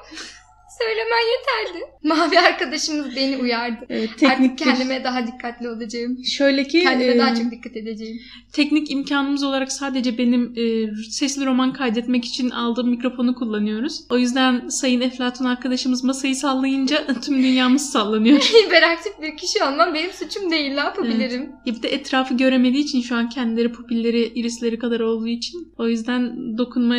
Söylemen 0.81 1.21
yeterdi. 1.31 1.85
Mavi 2.03 2.39
arkadaşımız 2.39 3.15
beni 3.15 3.37
uyardı. 3.37 3.85
Evet, 3.89 4.09
Artık 4.09 4.19
teknik 4.19 4.59
bir- 4.59 4.63
kendime 4.63 5.03
daha 5.03 5.27
dikkatli 5.27 5.69
olacağım. 5.69 6.17
Şöyle 6.25 6.63
ki 6.63 6.79
Kendime 6.83 7.11
e, 7.13 7.17
daha 7.19 7.35
çok 7.35 7.51
dikkat 7.51 7.77
edeceğim. 7.77 8.17
teknik 8.53 8.91
imkanımız 8.91 9.43
olarak 9.43 9.71
sadece 9.71 10.17
benim 10.17 10.53
e, 10.57 10.95
sesli 11.11 11.45
roman 11.45 11.73
kaydetmek 11.73 12.25
için 12.25 12.49
aldığım 12.49 12.89
mikrofonu 12.89 13.35
kullanıyoruz. 13.35 13.99
O 14.09 14.17
yüzden 14.17 14.67
Sayın 14.67 15.01
Eflatun 15.01 15.45
arkadaşımız 15.45 16.03
masayı 16.03 16.35
sallayınca 16.35 17.07
tüm 17.25 17.43
dünyamız 17.43 17.89
sallanıyor. 17.91 18.39
Hiperaktif 18.65 19.11
bir 19.21 19.37
kişi 19.37 19.63
olmam 19.63 19.93
benim 19.93 20.11
suçum 20.11 20.51
değil. 20.51 20.71
Ne 20.73 20.79
yapabilirim? 20.79 21.49
Ya 21.65 21.75
bir 21.75 21.81
de 21.83 21.89
etrafı 21.93 22.37
göremediği 22.37 22.83
için 22.83 23.01
şu 23.01 23.15
an 23.15 23.29
kendileri 23.29 23.71
pupilleri, 23.71 24.31
irisleri 24.35 24.79
kadar 24.79 24.99
olduğu 24.99 25.27
için 25.27 25.73
o 25.77 25.87
yüzden 25.87 26.57
dokunma 26.57 26.95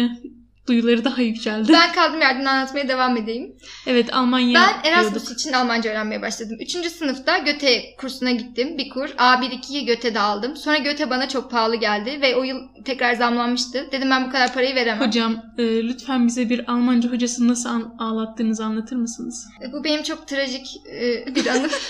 duyuları 0.68 1.04
daha 1.04 1.22
yükseldi. 1.22 1.72
Ben 1.72 1.92
kaldığım 1.92 2.20
yerden 2.20 2.44
anlatmaya 2.44 2.88
devam 2.88 3.16
edeyim. 3.16 3.56
Evet 3.86 4.14
Almanya 4.14 4.60
Ben 4.84 4.90
Erasmus 4.90 5.12
diyorduk. 5.14 5.32
için 5.40 5.52
Almanca 5.52 5.90
öğrenmeye 5.90 6.22
başladım. 6.22 6.56
Üçüncü 6.60 6.90
sınıfta 6.90 7.38
Göte 7.38 7.82
kursuna 7.98 8.30
gittim. 8.30 8.78
Bir 8.78 8.90
kur. 8.90 9.08
A1-2'yi 9.08 9.84
Göte'de 9.86 10.20
aldım. 10.20 10.56
Sonra 10.56 10.76
Göte 10.78 11.10
bana 11.10 11.28
çok 11.28 11.50
pahalı 11.50 11.76
geldi 11.76 12.18
ve 12.22 12.36
o 12.36 12.42
yıl 12.42 12.56
tekrar 12.84 13.14
zamlanmıştı. 13.14 13.88
Dedim 13.92 14.10
ben 14.10 14.26
bu 14.26 14.30
kadar 14.32 14.54
parayı 14.54 14.74
veremem. 14.74 15.06
Hocam 15.08 15.36
e, 15.58 15.62
lütfen 15.82 16.26
bize 16.26 16.48
bir 16.48 16.70
Almanca 16.72 17.10
hocasını 17.12 17.48
nasıl 17.48 17.68
an- 17.68 17.94
ağlattığınızı 17.98 18.64
anlatır 18.64 18.96
mısınız? 18.96 19.46
E, 19.68 19.72
Bu 19.72 19.84
benim 19.84 20.02
çok 20.02 20.28
trajik 20.28 20.66
e, 21.00 21.34
bir 21.34 21.46
anım. 21.46 21.70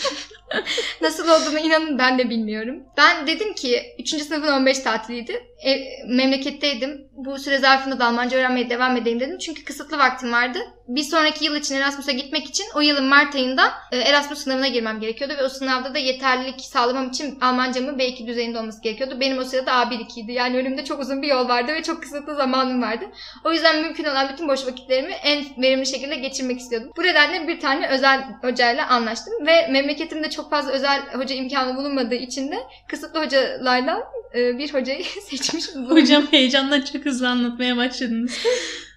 Nasıl 1.00 1.28
olduğunu 1.28 1.58
inanın 1.58 1.98
ben 1.98 2.18
de 2.18 2.30
bilmiyorum. 2.30 2.82
Ben 2.96 3.26
dedim 3.26 3.54
ki 3.54 3.82
3. 3.98 4.08
sınıfın 4.10 4.52
15 4.52 4.78
tatiliydi. 4.78 5.32
E, 5.66 5.76
memleketteydim. 6.08 7.08
Bu 7.16 7.38
süre 7.38 7.58
zarfında 7.58 7.98
da 7.98 8.06
Almanca 8.06 8.38
öğrenmeye 8.38 8.61
devam 8.70 8.96
edeyim 8.96 9.20
dedim. 9.20 9.38
Çünkü 9.38 9.64
kısıtlı 9.64 9.98
vaktim 9.98 10.32
vardı. 10.32 10.58
Bir 10.88 11.02
sonraki 11.02 11.44
yıl 11.44 11.56
için 11.56 11.74
Erasmus'a 11.74 12.12
gitmek 12.12 12.46
için 12.46 12.64
o 12.74 12.80
yılın 12.80 13.04
Mart 13.04 13.34
ayında 13.34 13.72
e, 13.92 13.98
Erasmus 13.98 14.38
sınavına 14.38 14.68
girmem 14.68 15.00
gerekiyordu. 15.00 15.34
Ve 15.38 15.44
o 15.44 15.48
sınavda 15.48 15.94
da 15.94 15.98
yeterlilik 15.98 16.60
sağlamam 16.60 17.08
için 17.08 17.38
Almancamın 17.40 17.98
B2 17.98 18.26
düzeyinde 18.26 18.58
olması 18.58 18.82
gerekiyordu. 18.82 19.20
Benim 19.20 19.38
o 19.38 19.44
sırada 19.44 19.70
A1-2'ydi. 19.70 20.32
Yani 20.32 20.56
önümde 20.56 20.84
çok 20.84 21.00
uzun 21.00 21.22
bir 21.22 21.28
yol 21.28 21.48
vardı 21.48 21.72
ve 21.74 21.82
çok 21.82 22.02
kısıtlı 22.02 22.36
zamanım 22.36 22.82
vardı. 22.82 23.04
O 23.44 23.52
yüzden 23.52 23.82
mümkün 23.82 24.04
olan 24.04 24.28
bütün 24.32 24.48
boş 24.48 24.66
vakitlerimi 24.66 25.12
en 25.12 25.44
verimli 25.62 25.86
şekilde 25.86 26.14
geçirmek 26.14 26.60
istiyordum. 26.60 26.90
Bu 26.96 27.02
nedenle 27.02 27.48
bir 27.48 27.60
tane 27.60 27.88
özel 27.88 28.24
hocayla 28.42 28.88
anlaştım 28.88 29.46
ve 29.46 29.68
memleketimde 29.68 30.30
çok 30.30 30.50
fazla 30.50 30.70
özel 30.72 31.02
hoca 31.12 31.34
imkanı 31.34 31.76
bulunmadığı 31.76 32.14
için 32.14 32.52
de 32.52 32.56
kısıtlı 32.88 33.24
hocalarla 33.24 34.02
e, 34.34 34.58
bir 34.58 34.74
hocayı 34.74 35.04
seçmiş. 35.30 35.64
Hocam 35.88 36.26
heyecandan 36.30 36.80
çok 36.80 37.04
hızlı 37.04 37.28
anlatmaya 37.28 37.76
başladınız. 37.76 38.38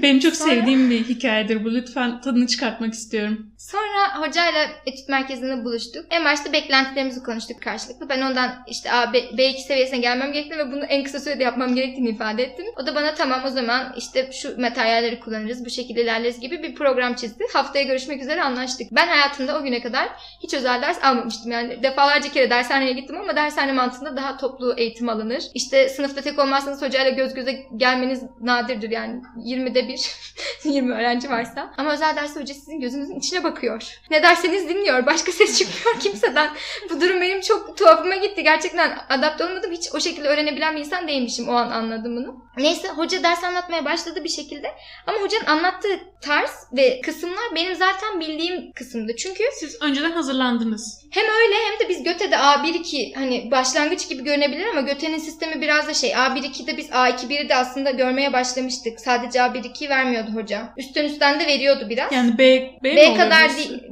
Benim 0.01 0.19
çok 0.19 0.35
Sonra- 0.35 0.49
sevdiğim 0.49 0.89
bir 0.89 1.03
hikayedir 1.03 1.65
bu. 1.65 1.75
Lütfen 1.85 2.21
tadını 2.21 2.47
çıkartmak 2.47 2.93
istiyorum. 2.93 3.51
Sonra 3.57 4.27
hocayla 4.27 4.67
etüt 4.85 5.09
merkezinde 5.09 5.65
buluştuk. 5.65 6.05
En 6.09 6.25
başta 6.25 6.53
beklentilerimizi 6.53 7.23
konuştuk 7.23 7.61
karşılıklı. 7.61 8.09
Ben 8.09 8.21
ondan 8.21 8.63
işte 8.67 8.91
A, 8.91 9.13
B, 9.13 9.17
B2 9.17 9.57
seviyesine 9.57 9.99
gelmem 9.99 10.31
gerektiğini 10.31 10.57
ve 10.57 10.71
bunu 10.71 10.83
en 10.83 11.03
kısa 11.03 11.19
sürede 11.19 11.43
yapmam 11.43 11.75
gerektiğini 11.75 12.09
ifade 12.09 12.43
ettim. 12.43 12.65
O 12.81 12.85
da 12.85 12.95
bana 12.95 13.13
tamam 13.13 13.41
o 13.45 13.49
zaman 13.49 13.93
işte 13.97 14.31
şu 14.31 14.61
materyalleri 14.61 15.19
kullanırız, 15.19 15.65
bu 15.65 15.69
şekilde 15.69 16.01
ilerleriz 16.01 16.39
gibi 16.39 16.63
bir 16.63 16.75
program 16.75 17.13
çizdi. 17.13 17.43
Haftaya 17.53 17.85
görüşmek 17.85 18.21
üzere 18.21 18.43
anlaştık. 18.43 18.87
Ben 18.91 19.07
hayatımda 19.07 19.59
o 19.59 19.63
güne 19.63 19.81
kadar 19.81 20.09
hiç 20.43 20.53
özel 20.53 20.81
ders 20.81 21.03
almamıştım. 21.03 21.51
Yani 21.51 21.83
defalarca 21.83 22.31
kere 22.31 22.49
dershaneye 22.49 22.91
gittim 22.91 23.17
ama 23.21 23.35
dershane 23.35 23.71
mantığında 23.71 24.17
daha 24.17 24.37
toplu 24.37 24.73
eğitim 24.77 25.09
alınır. 25.09 25.43
İşte 25.53 25.89
sınıfta 25.89 26.21
tek 26.21 26.39
olmazsanız 26.39 26.81
hocayla 26.81 27.11
göz 27.11 27.33
göze 27.33 27.63
gelmeniz 27.77 28.23
nadirdir 28.41 28.89
yani 28.89 29.21
20'de 29.37 29.87
bir 29.87 30.01
20 30.63 30.93
öğrenci 30.93 31.29
varsa. 31.29 31.64
Aslında. 31.65 31.81
Ama 31.81 31.93
özel 31.93 32.15
derste 32.15 32.39
hoca 32.39 32.53
sizin 32.53 32.79
gözünüzün 32.79 33.19
içine 33.19 33.43
bakıyor. 33.43 33.83
Ne 34.11 34.23
derseniz 34.23 34.69
dinliyor. 34.69 35.05
Başka 35.05 35.31
ses 35.31 35.57
çıkmıyor 35.59 35.99
kimseden. 35.99 36.49
Bu 36.89 37.01
durum 37.01 37.21
benim 37.21 37.41
çok 37.41 37.77
tuhafıma 37.77 38.15
gitti. 38.15 38.43
Gerçekten 38.43 38.97
adapte 39.09 39.45
olmadım. 39.45 39.71
Hiç 39.71 39.89
o 39.95 39.99
şekilde 39.99 40.27
öğrenebilen 40.27 40.75
bir 40.75 40.79
insan 40.79 41.07
değilmişim. 41.07 41.49
O 41.49 41.51
an 41.53 41.71
anladım 41.71 42.15
bunu. 42.17 42.45
Neyse 42.57 42.87
hoca 42.89 43.23
ders 43.23 43.43
anlatmaya 43.43 43.85
başladı 43.85 44.23
bir 44.23 44.29
şekilde. 44.29 44.71
Ama 45.07 45.17
hocanın 45.19 45.45
anlattığı 45.45 45.99
tarz 46.21 46.51
ve 46.73 47.01
kısımlar 47.01 47.55
benim 47.55 47.75
zaten 47.75 48.19
bildiğim 48.19 48.71
kısımdı. 48.71 49.15
Çünkü 49.15 49.43
Siz 49.59 49.81
önceden 49.81 50.11
hazırlandınız. 50.11 51.01
hem 51.11 51.23
öyle 51.25 51.55
hem 51.55 51.79
de 51.79 51.89
biz 51.89 52.03
Göte'de 52.03 52.35
A1-2 52.35 53.15
hani 53.15 53.51
başlangıç 53.51 54.09
gibi 54.09 54.23
görünebilir 54.23 54.65
ama 54.67 54.81
Göte'nin 54.81 55.17
sistemi 55.17 55.61
biraz 55.61 55.87
da 55.87 55.93
şey 55.93 56.09
A1-2'de 56.11 56.77
biz 56.77 56.89
A2-1'i 56.89 57.49
de 57.49 57.55
aslında 57.55 57.91
görmeye 57.91 58.33
başlamıştık. 58.33 58.99
Sadece 58.99 59.39
A1-2 59.39 59.89
vermiyordu 59.89 60.31
hoca. 60.33 60.73
Üstten 60.77 61.03
üstten 61.05 61.39
de 61.39 61.47
veriyordu 61.55 61.89
biraz. 61.89 62.11
Yani 62.11 62.37
B, 62.37 62.71
B, 62.83 62.89
mi 62.89 62.95
B 62.95 63.01
oluyor 63.01 63.15
kadar 63.15 63.57
değil. 63.57 63.83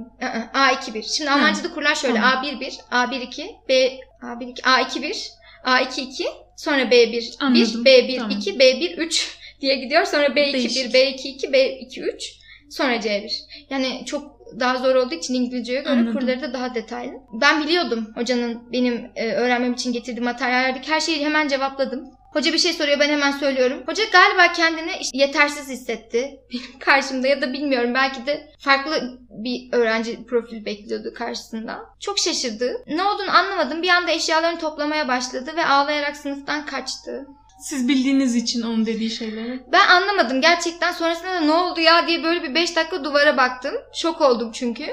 Aa, 0.53 0.71
A2-1. 0.71 1.17
Şimdi 1.17 1.29
Almanca'da 1.29 1.73
kurular 1.73 1.95
şöyle 1.95 2.15
Tamam. 2.15 2.45
A1-1, 2.45 2.73
A1-2, 2.91 3.45
B 3.69 3.73
A1-2, 4.21 4.61
A2-1, 4.61 5.27
A2-2, 5.65 6.23
sonra 6.57 6.81
B1-1, 6.81 7.33
Anladım. 7.39 7.83
B1-2, 7.85 8.17
Tamam. 8.17 8.31
B1-3 8.31 9.27
diye 9.61 9.75
gidiyor. 9.75 10.05
Sonra 10.05 10.27
B2-1, 10.27 10.53
Değişik. 10.53 10.93
B2-2, 10.95 11.51
B2-3, 11.53 12.21
sonra 12.69 12.95
C1. 12.95 13.31
Yani 13.69 14.05
çok 14.05 14.32
daha 14.59 14.77
zor 14.77 14.95
olduğu 14.95 15.13
için 15.15 15.33
İngilizceye 15.33 15.81
göre 15.81 15.93
Anladım. 15.93 16.19
kurları 16.19 16.41
da 16.41 16.53
daha 16.53 16.75
detaylı. 16.75 17.13
Ben 17.41 17.63
biliyordum 17.63 18.07
hocanın 18.15 18.71
benim 18.71 19.11
e, 19.15 19.33
öğrenmem 19.33 19.73
için 19.73 19.93
getirdiği 19.93 20.21
materyallerdeki 20.21 20.91
her 20.91 20.99
şeyi 20.99 21.25
hemen 21.25 21.47
cevapladım. 21.47 22.03
Hoca 22.33 22.53
bir 22.53 22.57
şey 22.57 22.73
soruyor 22.73 22.99
ben 22.99 23.09
hemen 23.09 23.31
söylüyorum. 23.31 23.83
Hoca 23.85 24.03
galiba 24.11 24.53
kendini 24.53 24.91
işte 25.01 25.17
yetersiz 25.17 25.69
hissetti 25.69 26.39
benim 26.53 26.79
karşımda 26.79 27.27
ya 27.27 27.41
da 27.41 27.53
bilmiyorum 27.53 27.93
belki 27.93 28.25
de 28.25 28.47
farklı 28.59 29.19
bir 29.29 29.73
öğrenci 29.77 30.25
profil 30.25 30.65
bekliyordu 30.65 31.13
karşısında. 31.15 31.79
Çok 31.99 32.19
şaşırdı. 32.19 32.83
Ne 32.87 33.03
olduğunu 33.03 33.31
anlamadım. 33.37 33.81
Bir 33.81 33.89
anda 33.89 34.11
eşyalarını 34.11 34.59
toplamaya 34.59 35.07
başladı 35.07 35.51
ve 35.55 35.65
ağlayarak 35.65 36.17
sınıftan 36.17 36.65
kaçtı. 36.65 37.25
Siz 37.59 37.87
bildiğiniz 37.87 38.35
için 38.35 38.61
onun 38.61 38.85
dediği 38.85 39.09
şeyleri. 39.09 39.63
Ben 39.71 39.87
anlamadım 39.87 40.41
gerçekten. 40.41 40.91
Sonrasında 40.91 41.33
da 41.33 41.39
ne 41.39 41.51
oldu 41.51 41.79
ya 41.79 42.07
diye 42.07 42.23
böyle 42.23 42.43
bir 42.43 42.55
5 42.55 42.75
dakika 42.75 43.03
duvara 43.03 43.37
baktım. 43.37 43.75
Şok 43.93 44.21
oldum 44.21 44.51
çünkü. 44.51 44.85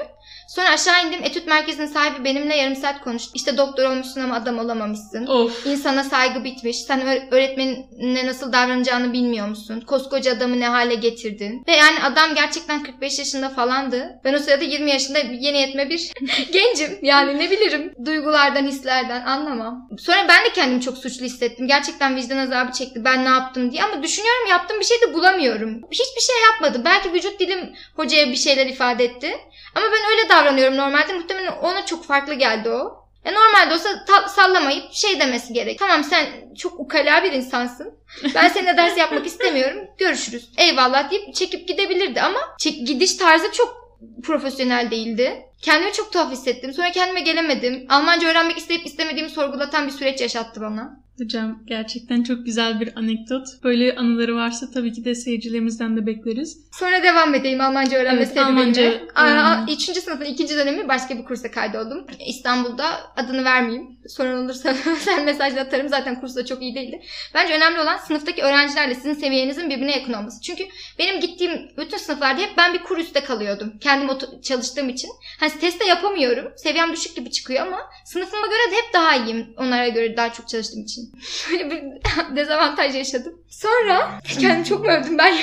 Sonra 0.55 0.69
aşağı 0.69 1.07
indim. 1.07 1.23
Etüt 1.23 1.47
merkezinin 1.47 1.87
sahibi 1.87 2.23
benimle 2.23 2.55
yarım 2.55 2.75
saat 2.75 3.01
konuştu. 3.01 3.31
İşte 3.35 3.57
doktor 3.57 3.83
olmuşsun 3.85 4.21
ama 4.21 4.35
adam 4.35 4.59
olamamışsın. 4.59 5.27
Of. 5.27 5.65
İnsana 5.65 6.03
saygı 6.03 6.43
bitmiş. 6.43 6.77
Sen 6.77 6.99
öğ- 7.01 7.27
öğretmenine 7.31 8.25
nasıl 8.27 8.53
davranacağını 8.53 9.13
bilmiyor 9.13 9.47
musun? 9.47 9.81
Koskoca 9.87 10.31
adamı 10.33 10.59
ne 10.59 10.67
hale 10.67 10.95
getirdin? 10.95 11.63
Ve 11.67 11.71
yani 11.75 12.03
adam 12.03 12.35
gerçekten 12.35 12.83
45 12.83 13.19
yaşında 13.19 13.49
falandı. 13.49 14.19
Ben 14.23 14.33
o 14.33 14.39
sırada 14.39 14.63
20 14.63 14.91
yaşında 14.91 15.19
yeni 15.19 15.57
yetme 15.57 15.89
bir 15.89 16.11
gencim. 16.53 16.99
Yani 17.01 17.39
ne 17.39 17.51
bilirim. 17.51 17.93
Duygulardan, 18.05 18.65
hislerden 18.67 19.25
anlamam. 19.25 19.89
Sonra 19.99 20.25
ben 20.29 20.45
de 20.45 20.49
kendimi 20.53 20.81
çok 20.81 20.97
suçlu 20.97 21.25
hissettim. 21.25 21.67
Gerçekten 21.67 22.15
vicdan 22.15 22.37
azabı 22.37 22.71
çekti. 22.71 23.05
Ben 23.05 23.25
ne 23.25 23.29
yaptım 23.29 23.71
diye. 23.71 23.83
Ama 23.83 24.03
düşünüyorum 24.03 24.47
yaptığım 24.49 24.79
bir 24.79 24.85
şey 24.85 24.97
de 25.01 25.13
bulamıyorum. 25.13 25.81
Hiçbir 25.91 26.21
şey 26.21 26.35
yapmadım. 26.51 26.81
Belki 26.85 27.13
vücut 27.13 27.39
dilim 27.39 27.73
hocaya 27.95 28.27
bir 28.31 28.35
şeyler 28.35 28.65
ifade 28.67 29.03
etti. 29.03 29.37
Ama 29.75 29.85
ben 29.85 30.11
öyle 30.11 30.29
davranıyorum 30.29 30.40
normalde. 30.77 31.13
Muhtemelen 31.13 31.51
ona 31.61 31.85
çok 31.85 32.05
farklı 32.05 32.33
geldi 32.33 32.69
o. 32.69 33.01
E 33.25 33.33
normalde 33.33 33.73
olsa 33.73 34.05
ta- 34.05 34.27
sallamayıp 34.29 34.93
şey 34.93 35.19
demesi 35.19 35.53
gerek. 35.53 35.79
Tamam 35.79 36.03
sen 36.03 36.25
çok 36.57 36.79
ukala 36.79 37.23
bir 37.23 37.31
insansın. 37.31 37.93
Ben 38.35 38.47
seninle 38.49 38.77
ders 38.77 38.97
yapmak 38.97 39.25
istemiyorum. 39.25 39.87
Görüşürüz. 39.97 40.49
Eyvallah 40.57 41.11
deyip 41.11 41.35
çekip 41.35 41.67
gidebilirdi 41.67 42.21
ama 42.21 42.39
çek- 42.59 42.87
gidiş 42.87 43.15
tarzı 43.15 43.51
çok 43.51 43.81
profesyonel 44.23 44.91
değildi. 44.91 45.45
Kendimi 45.61 45.93
çok 45.93 46.13
tuhaf 46.13 46.31
hissettim. 46.31 46.73
Sonra 46.73 46.91
kendime 46.91 47.21
gelemedim. 47.21 47.85
Almanca 47.89 48.27
öğrenmek 48.27 48.57
isteyip 48.57 48.85
istemediğimi 48.85 49.29
sorgulatan 49.29 49.87
bir 49.87 49.91
süreç 49.91 50.21
yaşattı 50.21 50.61
bana. 50.61 51.01
Hocam 51.17 51.63
gerçekten 51.65 52.23
çok 52.23 52.45
güzel 52.45 52.79
bir 52.79 52.97
anekdot. 52.97 53.47
Böyle 53.63 53.95
anıları 53.95 54.35
varsa 54.35 54.71
tabii 54.73 54.93
ki 54.93 55.05
de 55.05 55.15
seyircilerimizden 55.15 55.97
de 55.97 56.05
bekleriz. 56.05 56.57
Sonra 56.71 57.03
devam 57.03 57.35
edeyim 57.35 57.61
Almanca 57.61 57.97
öğrenme 57.97 58.17
Evet, 58.21 58.33
serüvenine. 58.33 58.59
Almanca 58.59 58.93
Aa, 59.15 59.27
öğrenme. 59.27 59.71
Üçüncü 59.71 60.01
sınıfın 60.01 60.25
ikinci 60.25 60.55
dönemi 60.55 60.87
başka 60.87 61.17
bir 61.17 61.23
kursa 61.25 61.51
kaydoldum. 61.51 62.05
İstanbul'da 62.27 62.85
adını 63.15 63.43
vermeyeyim. 63.45 63.99
Sorun 64.07 64.45
olursa 64.45 64.73
sen 64.99 65.25
mesajla 65.25 65.61
atarım. 65.61 65.89
Zaten 65.89 66.21
kurs 66.21 66.35
da 66.35 66.45
çok 66.45 66.61
iyi 66.61 66.75
değildi. 66.75 67.01
Bence 67.33 67.53
önemli 67.53 67.79
olan 67.79 67.97
sınıftaki 67.97 68.41
öğrencilerle 68.41 68.95
sizin 68.95 69.13
seviyenizin 69.13 69.69
birbirine 69.69 69.97
yakın 69.97 70.13
olması. 70.13 70.41
Çünkü 70.41 70.63
benim 70.99 71.19
gittiğim 71.19 71.51
bütün 71.77 71.97
sınıflarda 71.97 72.41
hep 72.41 72.57
ben 72.57 72.73
bir 72.73 72.83
kur 72.83 72.97
üstte 72.97 73.23
kalıyordum. 73.23 73.73
Kendim 73.81 74.09
çalıştığım 74.41 74.89
için. 74.89 75.09
Hani 75.39 75.50
teste 75.59 75.85
yapamıyorum. 75.85 76.53
Seviyem 76.57 76.93
düşük 76.93 77.15
gibi 77.15 77.31
çıkıyor 77.31 77.67
ama 77.67 77.89
sınıfıma 78.05 78.47
göre 78.47 78.71
de 78.71 78.75
hep 78.75 78.93
daha 78.93 79.15
iyiyim. 79.15 79.53
Onlara 79.57 79.87
göre 79.87 80.17
daha 80.17 80.33
çok 80.33 80.49
çalıştığım 80.49 80.83
için. 80.83 81.11
Böyle 81.51 81.71
bir 81.71 81.81
dezavantaj 82.35 82.95
yaşadım. 82.95 83.41
Sonra 83.49 84.19
kendimi 84.39 84.65
çok 84.65 84.85
mu 84.85 84.91
övdüm 84.91 85.17
ben? 85.17 85.37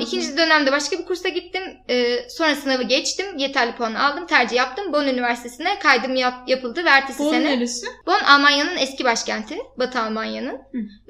İkinci 0.00 0.36
dönemde 0.36 0.72
başka 0.72 0.98
bir 0.98 1.04
kursa 1.04 1.28
gittim. 1.28 1.62
Ee, 1.90 2.28
sonra 2.30 2.54
sınavı 2.54 2.82
geçtim. 2.82 3.38
Yeterli 3.38 3.74
puan 3.76 3.94
aldım. 3.94 4.26
Tercih 4.26 4.56
yaptım. 4.56 4.92
Bonn 4.92 5.06
Üniversitesi'ne 5.06 5.78
kaydım 5.78 6.14
yap- 6.16 6.48
yapıldı 6.48 6.84
ve 6.84 6.88
ertesi 6.88 7.18
Bonn 7.18 7.30
sene. 7.30 7.44
neresi? 7.56 7.86
Bonn 8.06 8.24
Almanya'nın 8.24 8.76
eski 8.76 9.04
başkenti. 9.04 9.58
Batı 9.78 10.00
Almanya'nın. 10.00 10.58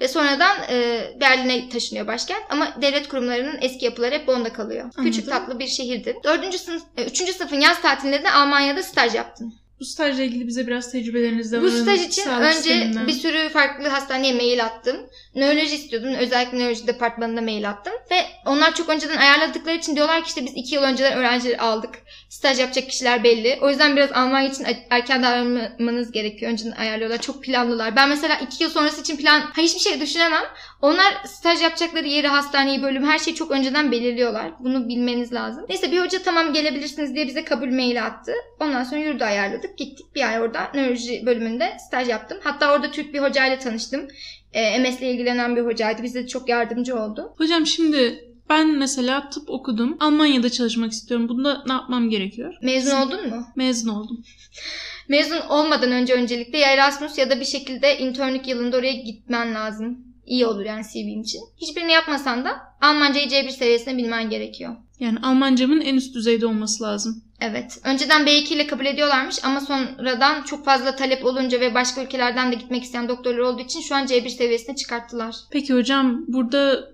Ve 0.01 0.09
sonradan 0.09 0.57
e, 0.71 1.01
Berlin'e 1.21 1.69
taşınıyor 1.69 2.07
başkent. 2.07 2.43
Ama 2.51 2.69
devlet 2.83 3.09
kurumlarının 3.09 3.59
eski 3.61 3.85
yapıları 3.85 4.15
hep 4.15 4.27
Bonn'da 4.27 4.53
kalıyor. 4.53 4.91
Küçük 5.03 5.29
Anladım. 5.29 5.47
tatlı 5.47 5.59
bir 5.59 5.67
şehirdi. 5.67 6.17
Dördüncü 6.25 6.59
sınıf, 6.59 6.83
e, 6.97 7.05
üçüncü 7.05 7.33
sınıfın 7.33 7.61
yaz 7.61 7.83
tatilinde 7.83 8.25
de 8.25 8.31
Almanya'da 8.31 8.83
staj 8.83 9.15
yaptım. 9.15 9.55
Bu 9.81 9.85
stajla 9.85 10.25
ilgili 10.25 10.47
bize 10.47 10.67
biraz 10.67 10.93
tecrübelerinizden 10.93 11.63
Bu 11.63 11.71
staj 11.71 12.01
için 12.07 12.23
sağlık 12.23 12.47
önce 12.47 12.57
sisteminden. 12.57 13.07
bir 13.07 13.13
sürü 13.13 13.49
farklı 13.49 13.89
hastaneye 13.89 14.35
mail 14.35 14.65
attım. 14.65 14.97
Nöroloji 15.35 15.75
istiyordum. 15.75 16.15
Özellikle 16.15 16.59
nöroloji 16.59 16.87
departmanına 16.87 17.41
mail 17.41 17.71
attım. 17.71 17.93
Ve 18.11 18.17
onlar 18.47 18.75
çok 18.75 18.89
önceden 18.89 19.17
ayarladıkları 19.17 19.77
için 19.77 19.97
diyorlar 19.97 20.23
ki 20.23 20.29
işte 20.29 20.45
biz 20.45 20.53
iki 20.55 20.75
yıl 20.75 20.83
önceden 20.83 21.19
öğrencileri 21.19 21.61
aldık. 21.61 21.95
Staj 22.29 22.61
yapacak 22.61 22.91
kişiler 22.91 23.25
belli. 23.25 23.59
O 23.63 23.69
yüzden 23.69 23.97
biraz 23.97 24.13
Almanya 24.13 24.49
için 24.49 24.67
erken 24.91 25.23
davranmanız 25.23 26.13
gerekiyor. 26.13 26.53
Önceden 26.53 26.71
ayarlıyorlar. 26.71 27.19
Çok 27.19 27.45
planlılar. 27.45 27.97
Ben 27.97 28.09
mesela 28.09 28.37
iki 28.37 28.63
yıl 28.63 28.71
sonrası 28.71 29.01
için 29.01 29.17
plan 29.17 29.41
ha, 29.41 29.63
hiçbir 29.63 29.81
şey 29.81 30.01
düşünemem. 30.01 30.45
Onlar 30.83 31.15
staj 31.25 31.63
yapacakları 31.63 32.07
yeri, 32.09 32.29
hastaneyi, 32.29 32.83
bölüm 32.83 33.05
her 33.05 33.19
şeyi 33.19 33.35
çok 33.35 33.51
önceden 33.51 33.93
belirliyorlar. 33.93 34.53
Bunu 34.61 34.89
bilmeniz 34.89 35.33
lazım. 35.33 35.67
Neyse 35.69 35.93
bir 35.93 36.01
hoca 36.01 36.23
tamam 36.23 36.53
gelebilirsiniz 36.53 37.15
diye 37.15 37.27
bize 37.27 37.45
kabul 37.45 37.69
maili 37.69 38.03
attı. 38.03 38.33
Ondan 38.61 38.85
sonra 38.85 39.01
yurdu 39.01 39.25
ayarladık. 39.25 39.79
Gittik 39.79 40.15
bir 40.15 40.29
ay 40.29 40.41
orada 40.41 40.71
nöroloji 40.75 41.27
bölümünde 41.27 41.77
staj 41.87 42.09
yaptım. 42.09 42.39
Hatta 42.45 42.75
orada 42.75 42.91
Türk 42.91 43.15
bir 43.15 43.19
hocayla 43.19 43.59
tanıştım. 43.59 44.09
E, 44.53 44.79
MS 44.79 44.99
ile 44.99 45.11
ilgilenen 45.11 45.57
bir 45.57 45.63
hocaydı. 45.63 46.03
Bize 46.03 46.27
çok 46.27 46.49
yardımcı 46.49 46.97
oldu. 46.97 47.35
Hocam 47.39 47.67
şimdi 47.67 48.25
ben 48.51 48.79
mesela 48.79 49.31
tıp 49.31 49.51
okudum. 49.51 49.97
Almanya'da 50.01 50.51
çalışmak 50.51 50.93
istiyorum. 50.93 51.29
Bunda 51.29 51.63
ne 51.67 51.73
yapmam 51.73 52.11
gerekiyor? 52.11 52.55
Mezun 52.63 52.97
oldun 52.97 53.29
mu? 53.29 53.47
Mezun 53.57 53.89
oldum. 53.89 54.25
Mezun 55.09 55.41
olmadan 55.49 55.93
önce 55.93 56.15
öncelikle 56.15 56.59
ya 56.59 56.73
Erasmus 56.73 57.19
ya 57.19 57.31
da 57.31 57.41
bir 57.41 57.45
şekilde 57.45 57.99
internlük 57.99 58.49
yılında 58.49 58.77
oraya 58.77 58.93
gitmen 58.93 59.55
lazım. 59.55 59.99
İyi 60.27 60.47
olur 60.47 60.65
yani 60.65 60.83
CV'm 60.93 61.21
için. 61.21 61.41
Hiçbirini 61.57 61.93
yapmasan 61.93 62.45
da 62.45 62.51
Almancayı 62.81 63.27
C1 63.27 63.51
seviyesine 63.51 63.97
bilmen 63.97 64.31
gerekiyor. 64.31 64.77
Yani 65.01 65.19
Almancamın 65.23 65.81
en 65.81 65.95
üst 65.95 66.15
düzeyde 66.15 66.47
olması 66.47 66.85
lazım. 66.85 67.23
Evet. 67.41 67.81
Önceden 67.85 68.27
B2 68.27 68.55
ile 68.55 68.67
kabul 68.67 68.87
ediyorlarmış 68.87 69.45
ama 69.45 69.61
sonradan 69.61 70.43
çok 70.43 70.65
fazla 70.65 70.97
talep 70.97 71.25
olunca 71.25 71.61
ve 71.61 71.75
başka 71.75 72.03
ülkelerden 72.03 72.53
de 72.53 72.57
gitmek 72.57 72.83
isteyen 72.83 73.09
doktorlar 73.09 73.39
olduğu 73.39 73.63
için 73.63 73.81
şu 73.81 73.95
an 73.95 74.07
C1 74.07 74.29
seviyesine 74.29 74.77
çıkarttılar. 74.77 75.37
Peki 75.51 75.75
hocam 75.75 76.25
burada 76.29 76.89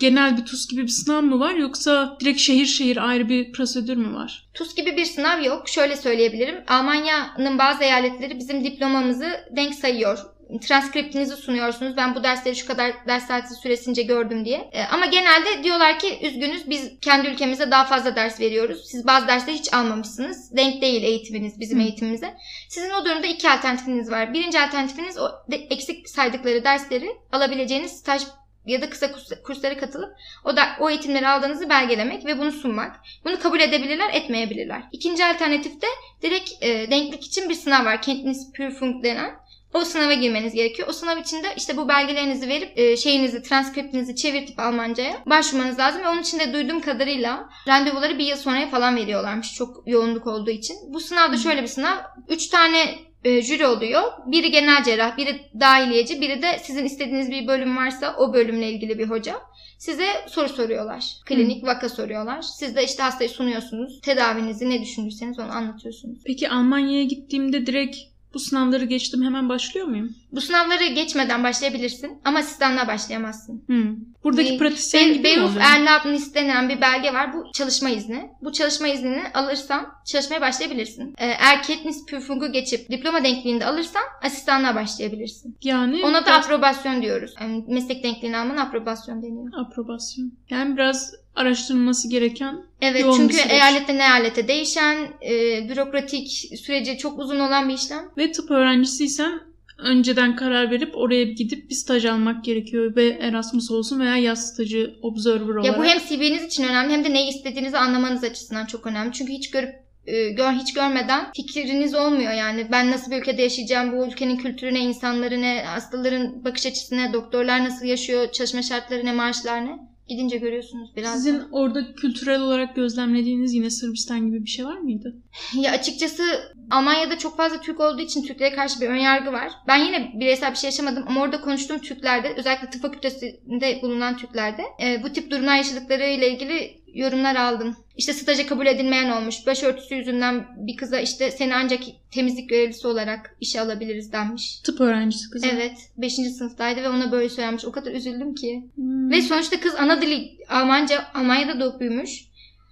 genel 0.00 0.36
bir 0.36 0.44
TUS 0.44 0.68
gibi 0.68 0.82
bir 0.82 0.88
sınav 0.88 1.22
mı 1.22 1.40
var 1.40 1.54
yoksa 1.54 2.16
direkt 2.20 2.40
şehir 2.40 2.66
şehir 2.66 3.08
ayrı 3.08 3.28
bir 3.28 3.52
prosedür 3.52 3.96
mü 3.96 4.14
var? 4.14 4.48
TUS 4.54 4.74
gibi 4.74 4.96
bir 4.96 5.04
sınav 5.04 5.42
yok. 5.42 5.68
Şöyle 5.68 5.96
söyleyebilirim. 5.96 6.64
Almanya'nın 6.68 7.58
bazı 7.58 7.84
eyaletleri 7.84 8.38
bizim 8.38 8.64
diplomamızı 8.64 9.30
denk 9.56 9.74
sayıyor. 9.74 10.18
Transkriptinizi 10.60 11.36
sunuyorsunuz. 11.36 11.96
Ben 11.96 12.14
bu 12.14 12.22
dersleri 12.22 12.56
şu 12.56 12.66
kadar 12.66 12.92
ders 13.06 13.26
saati 13.26 13.54
süresince 13.54 14.02
gördüm 14.02 14.44
diye. 14.44 14.70
E, 14.72 14.82
ama 14.82 15.06
genelde 15.06 15.64
diyorlar 15.64 15.98
ki 15.98 16.18
üzgünüz 16.22 16.70
biz 16.70 16.90
kendi 17.00 17.28
ülkemizde 17.28 17.70
daha 17.70 17.84
fazla 17.84 18.16
ders 18.16 18.40
veriyoruz. 18.40 18.84
Siz 18.86 19.06
bazı 19.06 19.28
dersleri 19.28 19.56
hiç 19.56 19.74
almamışsınız. 19.74 20.56
Denk 20.56 20.82
değil 20.82 21.02
eğitiminiz 21.02 21.60
bizim 21.60 21.78
Hı. 21.78 21.82
eğitimimize. 21.82 22.34
Sizin 22.68 22.90
o 22.90 23.04
durumda 23.04 23.26
iki 23.26 23.50
alternatifiniz 23.50 24.10
var. 24.10 24.34
Birinci 24.34 24.60
alternatifiniz 24.60 25.18
o 25.18 25.28
eksik 25.70 26.08
saydıkları 26.08 26.64
dersleri 26.64 27.10
alabileceğiniz 27.32 27.92
staj 27.92 28.22
ya 28.66 28.82
da 28.82 28.90
kısa 28.90 29.06
kurs- 29.06 29.42
kurslara 29.42 29.78
katılıp 29.78 30.10
o 30.44 30.56
da 30.56 30.62
o 30.80 30.90
eğitimleri 30.90 31.28
aldığınızı 31.28 31.70
belgelemek 31.70 32.26
ve 32.26 32.38
bunu 32.38 32.52
sunmak. 32.52 32.96
Bunu 33.24 33.40
kabul 33.40 33.60
edebilirler, 33.60 34.10
etmeyebilirler. 34.14 34.82
İkinci 34.92 35.24
alternatif 35.24 35.82
de 35.82 35.86
direkt 36.22 36.50
e, 36.60 36.90
denklik 36.90 37.24
için 37.26 37.48
bir 37.48 37.54
sınav 37.54 37.84
var. 37.84 38.02
Kenntnisprüfung 38.02 39.04
denen. 39.04 39.40
O 39.74 39.84
sınava 39.84 40.14
girmeniz 40.14 40.54
gerekiyor. 40.54 40.88
O 40.88 40.92
sınav 40.92 41.16
için 41.16 41.42
de 41.42 41.46
işte 41.56 41.76
bu 41.76 41.88
belgelerinizi 41.88 42.48
verip 42.48 42.78
e, 42.78 42.96
şeyinizi, 42.96 43.42
transkriptinizi 43.42 44.16
çevirtip 44.16 44.58
Almanca'ya 44.58 45.22
başvurmanız 45.26 45.78
lazım. 45.78 46.02
Ve 46.02 46.08
onun 46.08 46.22
için 46.22 46.38
de 46.38 46.52
duyduğum 46.52 46.80
kadarıyla 46.80 47.48
randevuları 47.68 48.18
bir 48.18 48.24
yıl 48.24 48.36
sonraya 48.36 48.68
falan 48.68 48.96
veriyorlarmış. 48.96 49.54
Çok 49.54 49.82
yoğunluk 49.86 50.26
olduğu 50.26 50.50
için. 50.50 50.76
Bu 50.88 51.00
sınavda 51.00 51.36
şöyle 51.36 51.62
bir 51.62 51.66
sınav. 51.66 51.96
Üç 52.28 52.48
tane 52.48 53.09
e, 53.24 53.42
jüri 53.42 53.66
oluyor. 53.66 54.02
Biri 54.26 54.50
genel 54.50 54.84
cerrah, 54.84 55.16
biri 55.16 55.40
dahiliyeci, 55.60 56.20
biri 56.20 56.42
de 56.42 56.58
sizin 56.62 56.84
istediğiniz 56.84 57.30
bir 57.30 57.46
bölüm 57.46 57.76
varsa 57.76 58.16
o 58.18 58.34
bölümle 58.34 58.72
ilgili 58.72 58.98
bir 58.98 59.10
hoca. 59.10 59.36
Size 59.78 60.06
soru 60.28 60.48
soruyorlar. 60.48 61.04
Klinik 61.26 61.64
vaka 61.64 61.88
soruyorlar. 61.88 62.42
Siz 62.42 62.76
de 62.76 62.84
işte 62.84 63.02
hastayı 63.02 63.30
sunuyorsunuz. 63.30 64.00
Tedavinizi 64.00 64.70
ne 64.70 64.82
düşündüyseniz 64.82 65.38
onu 65.38 65.52
anlatıyorsunuz. 65.52 66.18
Peki 66.24 66.48
Almanya'ya 66.48 67.04
gittiğimde 67.04 67.66
direkt 67.66 67.96
bu 68.34 68.38
sınavları 68.38 68.84
geçtim 68.84 69.22
hemen 69.22 69.48
başlıyor 69.48 69.86
muyum? 69.86 70.14
Bu 70.32 70.40
sınavları 70.40 70.86
geçmeden 70.86 71.44
başlayabilirsin 71.44 72.18
ama 72.24 72.38
asistanla 72.38 72.86
başlayamazsın. 72.88 73.62
Hmm. 73.66 73.96
Buradaki 74.24 74.52
Be- 74.52 74.58
pratisyen 74.58 75.08
Be- 75.10 75.14
gibi 75.14 75.28
oluyor? 75.28 75.60
Erlaubnis 75.60 76.34
denen 76.34 76.68
bir 76.68 76.80
belge 76.80 77.12
var. 77.14 77.32
Bu 77.32 77.52
çalışma 77.52 77.90
izni. 77.90 78.30
Bu 78.42 78.52
çalışma 78.52 78.88
iznini 78.88 79.22
alırsan 79.34 79.86
çalışmaya 80.06 80.40
başlayabilirsin. 80.40 81.14
Ee, 81.18 81.26
eğer 81.26 81.62
Kenntnisprüfung'u 81.62 82.52
geçip 82.52 82.90
diploma 82.90 83.24
denkliğinde 83.24 83.66
alırsan 83.66 84.02
asistanla 84.22 84.74
başlayabilirsin. 84.74 85.56
Yani 85.62 86.04
Ona 86.04 86.22
da 86.22 86.26
biraz 86.26 86.44
aprobasyon 86.44 87.02
diyoruz. 87.02 87.34
Yani 87.40 87.64
meslek 87.68 88.04
denkliğini 88.04 88.36
alman 88.36 88.56
aprobasyon 88.56 89.22
deniyor. 89.22 89.52
aprobasyon. 89.66 90.32
Yani 90.50 90.76
biraz 90.76 91.14
araştırılması 91.36 92.10
gereken 92.10 92.56
Evet 92.82 93.00
Yoğun 93.00 93.16
çünkü 93.16 93.36
eyaletten 93.48 93.98
eyalete 93.98 94.48
değişen, 94.48 94.96
e, 95.30 95.68
bürokratik 95.68 96.28
süreci 96.60 96.98
çok 96.98 97.18
uzun 97.18 97.40
olan 97.40 97.68
bir 97.68 97.74
işlem. 97.74 98.04
ve 98.18 98.32
tıp 98.32 98.50
öğrencisiysen 98.50 99.40
önceden 99.82 100.36
karar 100.36 100.70
verip 100.70 100.96
oraya 100.96 101.24
gidip 101.24 101.70
bir 101.70 101.74
staj 101.74 102.04
almak 102.04 102.44
gerekiyor 102.44 102.96
ve 102.96 103.08
Erasmus 103.08 103.70
olsun 103.70 104.00
veya 104.00 104.16
yaz 104.16 104.48
stajı 104.48 104.94
observer 105.02 105.54
olarak. 105.54 105.64
Ya 105.64 105.78
bu 105.78 105.84
hem 105.84 105.98
CV'niz 105.98 106.44
için 106.44 106.64
önemli 106.64 106.92
hem 106.92 107.04
de 107.04 107.12
neyi 107.12 107.28
istediğinizi 107.28 107.78
anlamanız 107.78 108.24
açısından 108.24 108.66
çok 108.66 108.86
önemli. 108.86 109.12
Çünkü 109.12 109.32
hiç 109.32 109.50
görüp 109.50 109.70
e, 110.06 110.30
gör 110.30 110.52
hiç 110.52 110.74
görmeden 110.74 111.32
fikriniz 111.36 111.94
olmuyor 111.94 112.32
yani. 112.32 112.66
Ben 112.72 112.90
nasıl 112.90 113.10
bir 113.10 113.16
ülkede 113.16 113.42
yaşayacağım, 113.42 113.92
bu 113.92 114.06
ülkenin 114.06 114.36
kültürüne, 114.36 114.78
insanlarına, 114.78 115.72
hastaların 115.72 116.44
bakış 116.44 116.66
açısına, 116.66 117.12
doktorlar 117.12 117.64
nasıl 117.64 117.86
yaşıyor, 117.86 118.32
çalışma 118.32 118.62
şartları 118.62 119.04
ne, 119.04 119.12
maaşlar 119.12 119.66
ne? 119.66 119.89
Gidince 120.10 120.36
görüyorsunuz 120.36 120.90
biraz. 120.96 121.14
Sizin 121.14 121.42
orada 121.50 121.94
kültürel 121.94 122.40
olarak 122.40 122.76
gözlemlediğiniz 122.76 123.54
yine 123.54 123.70
Sırbistan 123.70 124.26
gibi 124.26 124.44
bir 124.44 124.50
şey 124.50 124.64
var 124.64 124.78
mıydı? 124.78 125.16
Ya 125.54 125.72
açıkçası 125.72 126.22
Almanya'da 126.70 127.18
çok 127.18 127.36
fazla 127.36 127.60
Türk 127.60 127.80
olduğu 127.80 128.00
için 128.00 128.22
Türklere 128.22 128.54
karşı 128.54 128.80
bir 128.80 128.88
önyargı 128.88 129.32
var. 129.32 129.52
Ben 129.68 129.84
yine 129.84 130.12
bireysel 130.14 130.50
bir 130.50 130.56
şey 130.56 130.68
yaşamadım 130.68 131.04
ama 131.06 131.20
orada 131.20 131.40
konuştuğum 131.40 131.78
Türklerde 131.78 132.34
özellikle 132.36 132.70
tıp 132.70 132.82
fakültesinde 132.82 133.78
bulunan 133.82 134.16
Türklerde 134.16 134.62
e, 134.82 135.02
bu 135.02 135.12
tip 135.12 135.30
durumlar 135.30 135.56
yaşadıkları 135.56 136.06
ile 136.06 136.30
ilgili 136.30 136.80
yorumlar 136.94 137.36
aldım. 137.36 137.76
İşte 138.00 138.12
staja 138.12 138.46
kabul 138.46 138.66
edilmeyen 138.66 139.10
olmuş. 139.10 139.46
Başörtüsü 139.46 139.94
yüzünden 139.94 140.46
bir 140.56 140.76
kıza 140.76 141.00
işte 141.00 141.30
seni 141.30 141.54
ancak 141.54 141.80
temizlik 142.10 142.48
görevlisi 142.48 142.86
olarak 142.86 143.36
işe 143.40 143.60
alabiliriz 143.60 144.12
denmiş. 144.12 144.60
Tıp 144.60 144.80
öğrencisi 144.80 145.30
kızı. 145.30 145.46
Evet. 145.46 145.72
5. 145.96 146.14
sınıftaydı 146.14 146.82
ve 146.82 146.88
ona 146.88 147.12
böyle 147.12 147.28
söylenmiş. 147.28 147.64
O 147.64 147.72
kadar 147.72 147.92
üzüldüm 147.92 148.34
ki. 148.34 148.64
Hmm. 148.74 149.10
Ve 149.10 149.22
sonuçta 149.22 149.60
kız 149.60 149.74
ana 149.74 150.02
dili 150.02 150.38
Almanca, 150.48 151.04
Almanya'da 151.14 151.60
doğup 151.60 151.80
büyümüş. 151.80 152.24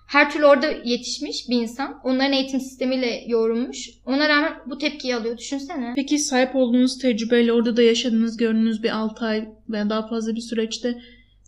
Her 0.07 0.31
türlü 0.33 0.47
orada 0.47 0.67
yetişmiş 0.85 1.49
bir 1.49 1.63
insan. 1.63 2.01
Onların 2.05 2.33
eğitim 2.33 2.61
sistemiyle 2.61 3.25
yoğrulmuş. 3.27 3.91
Ona 4.07 4.29
rağmen 4.29 4.53
bu 4.67 4.79
tepkiyi 4.79 5.17
alıyor. 5.17 5.39
Düşünsene. 5.39 5.93
Peki 5.97 6.19
sahip 6.19 6.57
olduğunuz 6.57 6.99
tecrübeyle 6.99 7.53
orada 7.53 7.77
da 7.77 7.83
yaşadığınız, 7.83 8.37
gördüğünüz 8.37 8.83
bir 8.83 8.97
6 8.97 9.25
ay 9.25 9.49
veya 9.69 9.91
daha 9.91 10.09
fazla 10.09 10.35
bir 10.35 10.41
süreçte 10.41 10.99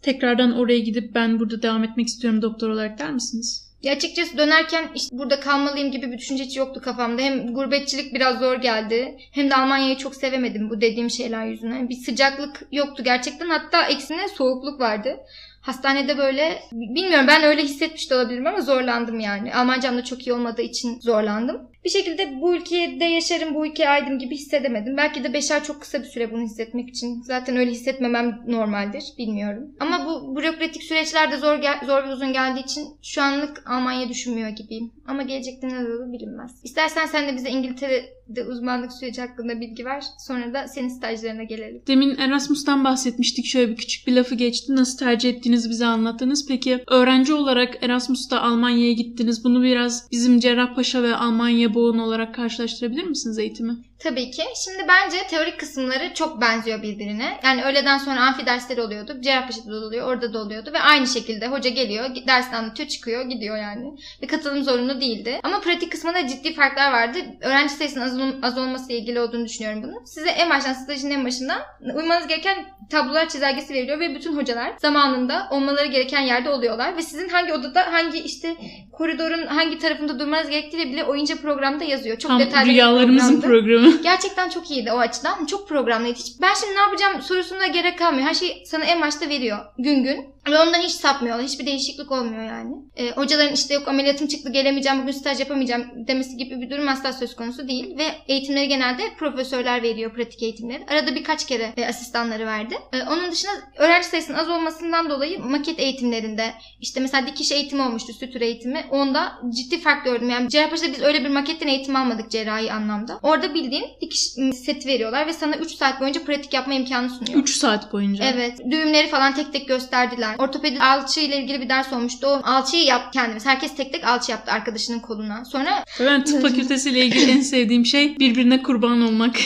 tekrardan 0.03 0.53
oraya 0.53 0.79
gidip 0.79 1.15
ben 1.15 1.41
burada 1.41 1.63
devam 1.63 1.85
etmek 1.85 2.07
istiyorum 2.07 2.43
doktor 2.43 2.69
olarak 2.69 2.99
der 2.99 3.13
misiniz? 3.13 3.70
Ya 3.83 3.93
açıkçası 3.93 4.39
dönerken 4.39 4.91
işte 4.95 5.19
burada 5.19 5.41
kalmalıyım 5.41 5.91
gibi 5.91 6.13
bir 6.13 6.19
düşünce 6.19 6.45
hiç 6.45 6.57
yoktu 6.57 6.81
kafamda. 6.85 7.23
Hem 7.23 7.55
gurbetçilik 7.55 8.15
biraz 8.15 8.39
zor 8.39 8.57
geldi. 8.57 9.17
Hem 9.33 9.51
de 9.51 9.55
Almanya'yı 9.57 9.97
çok 9.97 10.15
sevemedim 10.15 10.71
bu 10.71 10.81
dediğim 10.81 11.11
şeyler 11.11 11.47
yüzünden. 11.47 11.89
Bir 11.89 11.95
sıcaklık 11.95 12.63
yoktu 12.73 13.05
gerçekten. 13.05 13.49
Hatta 13.49 13.83
eksine 13.87 14.29
soğukluk 14.29 14.81
vardı. 14.81 15.17
Hastanede 15.61 16.19
böyle 16.19 16.63
bilmiyorum 16.73 17.27
ben 17.29 17.43
öyle 17.43 17.63
hissetmiş 17.63 18.11
de 18.11 18.15
olabilirim 18.15 18.47
ama 18.47 18.61
zorlandım 18.61 19.21
yani. 19.21 19.55
Almancam 19.55 19.97
da 19.97 20.05
çok 20.05 20.27
iyi 20.27 20.33
olmadığı 20.33 20.63
için 20.63 21.01
zorlandım. 21.01 21.71
Bir 21.85 21.91
şekilde 21.91 22.41
bu 22.41 22.55
ülkede 22.55 23.05
yaşarım, 23.05 23.55
bu 23.55 23.67
ülkeye 23.67 23.89
aidim 23.89 24.19
gibi 24.19 24.35
hissedemedim. 24.35 24.97
Belki 24.97 25.25
de 25.25 25.33
5 25.33 25.51
ay 25.51 25.63
çok 25.63 25.81
kısa 25.81 26.03
bir 26.03 26.09
süre 26.09 26.33
bunu 26.33 26.43
hissetmek 26.43 26.89
için. 26.89 27.23
Zaten 27.23 27.57
öyle 27.57 27.71
hissetmemem 27.71 28.43
normaldir, 28.47 29.05
bilmiyorum. 29.19 29.71
Ama 29.81 30.07
bu 30.07 30.37
bürokratik 30.37 30.83
süreçler 30.83 31.31
de 31.31 31.37
zor, 31.37 31.59
zor 31.87 32.05
ve 32.05 32.13
uzun 32.13 32.33
geldiği 32.33 32.65
için 32.65 32.89
şu 33.03 33.23
anlık 33.23 33.71
Almanya 33.71 34.09
düşünmüyor 34.09 34.49
gibiyim. 34.49 34.91
Ama 35.07 35.23
gelecekte 35.23 35.69
ne 35.69 35.79
olur 35.79 36.13
bilinmez. 36.13 36.51
İstersen 36.65 37.07
sen 37.07 37.29
de 37.29 37.37
bize 37.37 37.51
İngiltere'de 37.51 38.45
uzmanlık 38.45 38.93
süreci 38.93 39.21
hakkında 39.21 39.61
bilgi 39.61 39.85
ver. 39.85 40.05
Sonra 40.19 40.55
da 40.55 40.69
senin 40.69 40.89
stajlarına 40.89 41.43
gelelim. 41.43 41.83
Demin 41.87 42.17
Erasmus'tan 42.17 42.85
bahsetmiştik. 42.85 43.47
Şöyle 43.47 43.71
bir 43.71 43.77
küçük 43.77 44.07
bir 44.07 44.13
lafı 44.13 44.35
geçti. 44.35 44.77
Nasıl 44.77 44.99
tercih 44.99 45.31
ettiğinizi 45.31 45.71
bize 45.71 45.87
anlattınız. 45.87 46.49
Peki 46.49 46.85
öğrenci 46.89 47.33
olarak 47.33 47.83
Erasmus'ta 47.83 48.41
Almanya'ya 48.41 48.93
gittiniz. 48.93 49.45
Bunu 49.45 49.63
biraz 49.63 50.09
bizim 50.11 50.41
Cerrahpaşa 50.41 51.03
ve 51.03 51.17
Almanya 51.17 51.70
boğun 51.75 51.99
olarak 51.99 52.35
karşılaştırabilir 52.35 53.05
misiniz 53.05 53.39
eğitimi? 53.39 53.90
Tabii 54.03 54.31
ki. 54.31 54.43
Şimdi 54.65 54.89
bence 54.89 55.17
teorik 55.31 55.61
kısımları 55.61 56.15
çok 56.15 56.41
benziyor 56.41 56.83
birbirine. 56.83 57.41
Yani 57.45 57.65
öğleden 57.65 57.99
sonra 57.99 58.21
amfi 58.21 58.47
dersleri 58.47 58.83
oluyordu. 58.83 59.17
Cerrahpaşa'da 59.21 59.73
da 59.73 59.87
oluyor, 59.87 60.09
orada 60.09 60.33
da 60.33 60.39
oluyordu. 60.39 60.71
Ve 60.73 60.79
aynı 60.81 61.07
şekilde 61.07 61.47
hoca 61.47 61.71
geliyor, 61.71 62.05
dersini 62.27 62.57
anlatıyor, 62.57 62.89
çıkıyor, 62.89 63.23
gidiyor 63.25 63.57
yani. 63.57 63.93
Bir 64.23 64.29
katılım 64.29 64.65
zorunlu 64.65 65.01
değildi. 65.01 65.41
Ama 65.43 65.61
pratik 65.61 65.93
kısmında 65.93 66.27
ciddi 66.27 66.55
farklar 66.55 66.93
vardı. 66.93 67.19
Öğrenci 67.41 67.75
sayısının 67.75 68.05
az, 68.05 68.19
ol- 68.21 68.43
az 68.43 68.59
olmasıyla 68.59 69.01
ilgili 69.01 69.21
olduğunu 69.21 69.45
düşünüyorum 69.45 69.83
bunu. 69.83 70.07
Size 70.07 70.31
en 70.31 70.51
baştan, 70.51 70.73
stajın 70.73 71.11
en 71.11 71.25
başından 71.25 71.59
uymanız 71.95 72.27
gereken 72.27 72.65
tablolar 72.91 73.29
çizelgesi 73.29 73.75
veriliyor 73.75 74.01
ve 74.01 74.15
bütün 74.15 74.37
hocalar 74.37 74.73
zamanında 74.79 75.49
olmaları 75.51 75.87
gereken 75.87 76.21
yerde 76.21 76.51
oluyorlar. 76.51 76.97
Ve 76.97 77.03
sizin 77.03 77.29
hangi 77.29 77.53
odada, 77.53 77.93
hangi 77.93 78.19
işte 78.19 78.57
koridorun 78.93 79.47
hangi 79.47 79.79
tarafında 79.79 80.19
durmanız 80.19 80.51
gerektiği 80.51 80.93
bile 80.93 81.05
o 81.05 81.17
ince 81.17 81.35
programda 81.35 81.85
yazıyor. 81.85 82.19
Çok 82.19 82.31
Tam 82.31 82.41
detaylı 82.41 82.71
rüyalarımızın 82.71 83.41
programı. 83.41 83.90
Gerçekten 84.03 84.49
çok 84.49 84.71
iyiydi 84.71 84.93
o 84.93 84.99
açıdan. 84.99 85.47
Çok 85.47 85.69
programlıydı. 85.69 86.19
Hiç, 86.19 86.41
ben 86.41 86.55
şimdi 86.55 86.75
ne 86.75 86.81
yapacağım 86.81 87.23
sorusuna 87.23 87.67
gerek 87.67 87.99
kalmıyor. 87.99 88.29
Her 88.29 88.35
şeyi 88.35 88.67
sana 88.67 88.85
en 88.85 89.01
başta 89.01 89.29
veriyor. 89.29 89.59
Gün 89.79 90.05
gün. 90.05 90.35
Ve 90.49 90.59
ondan 90.59 90.81
hiç 90.81 90.91
sapmıyorlar. 90.93 91.47
Hiçbir 91.47 91.67
değişiklik 91.67 92.13
olmuyor 92.13 92.43
yani. 92.43 92.75
Ee, 92.97 93.11
hocaların 93.11 93.55
işte 93.55 93.75
yok 93.75 93.89
ameliyatım 93.89 94.27
çıktı 94.27 94.51
gelemeyeceğim 94.53 95.03
bugün 95.03 95.13
staj 95.13 95.41
yapamayacağım 95.41 95.85
demesi 96.09 96.37
gibi 96.37 96.61
bir 96.61 96.71
durum 96.71 96.89
asla 96.89 97.13
söz 97.13 97.37
konusu 97.37 97.69
değil. 97.69 97.99
Ve 97.99 98.07
eğitimleri 98.29 98.69
genelde 98.69 99.03
profesörler 99.19 99.83
veriyor 99.83 100.15
pratik 100.15 100.43
eğitimleri. 100.43 100.87
Arada 100.91 101.15
birkaç 101.15 101.47
kere 101.47 101.73
e, 101.77 101.87
asistanları 101.87 102.47
verdi. 102.47 102.75
Ee, 102.93 103.03
onun 103.03 103.33
dışında 103.33 103.53
öğrenci 103.79 104.09
sayısının 104.09 104.39
az 104.39 104.49
olmasından 104.49 105.11
dolayı 105.11 105.41
maket 105.41 105.81
eğitimlerinde 105.81 106.55
işte 106.81 107.01
mesela 107.01 107.27
dikiş 107.27 107.53
eğitimi 107.53 107.83
olmuştu 107.83 108.13
sütür 108.13 108.41
eğitimi. 108.41 108.85
Onda 108.91 109.33
ciddi 109.57 109.81
fark 109.81 110.05
gördüm. 110.05 110.31
Yani 110.31 110.49
Cerrahpaşa'da 110.49 110.93
biz 110.93 111.03
öyle 111.03 111.25
bir 111.25 111.29
maketten 111.31 111.69
eğitim 111.69 111.97
almadık 111.97 112.31
cerrahi 112.31 112.73
anlamda. 112.73 113.19
Orada 113.23 113.55
bildiğin 113.55 113.85
dikiş 114.01 114.37
m, 114.39 114.53
seti 114.53 114.89
veriyorlar 114.89 115.27
ve 115.27 115.33
sana 115.33 115.57
3 115.57 115.71
saat 115.75 116.01
boyunca 116.01 116.25
pratik 116.25 116.53
yapma 116.53 116.75
imkanı 116.75 117.11
sunuyor. 117.11 117.43
3 117.43 117.57
saat 117.57 117.93
boyunca. 117.93 118.25
Evet. 118.25 118.59
Düğümleri 118.71 119.09
falan 119.09 119.35
tek 119.35 119.53
tek 119.53 119.69
gösterdiler. 119.69 120.30
Ortopedi 120.39 120.81
alçı 120.81 121.21
ile 121.21 121.37
ilgili 121.43 121.61
bir 121.61 121.69
ders 121.69 121.93
olmuştu. 121.93 122.27
O 122.27 122.41
alçıyı 122.45 122.85
yap 122.85 123.13
kendimiz. 123.13 123.47
Herkes 123.47 123.77
tek 123.77 123.93
tek 123.93 124.05
alçı 124.05 124.31
yaptı 124.31 124.53
arkadaşının 124.53 125.01
koluna. 125.01 125.45
Sonra 125.45 125.85
Ben 126.01 126.25
tıp 126.25 126.43
fakültesiyle 126.43 127.07
ilgili 127.07 127.31
en 127.31 127.41
sevdiğim 127.41 127.87
şey 127.87 128.19
birbirine 128.19 128.63
kurban 128.63 129.03
olmak. 129.03 129.37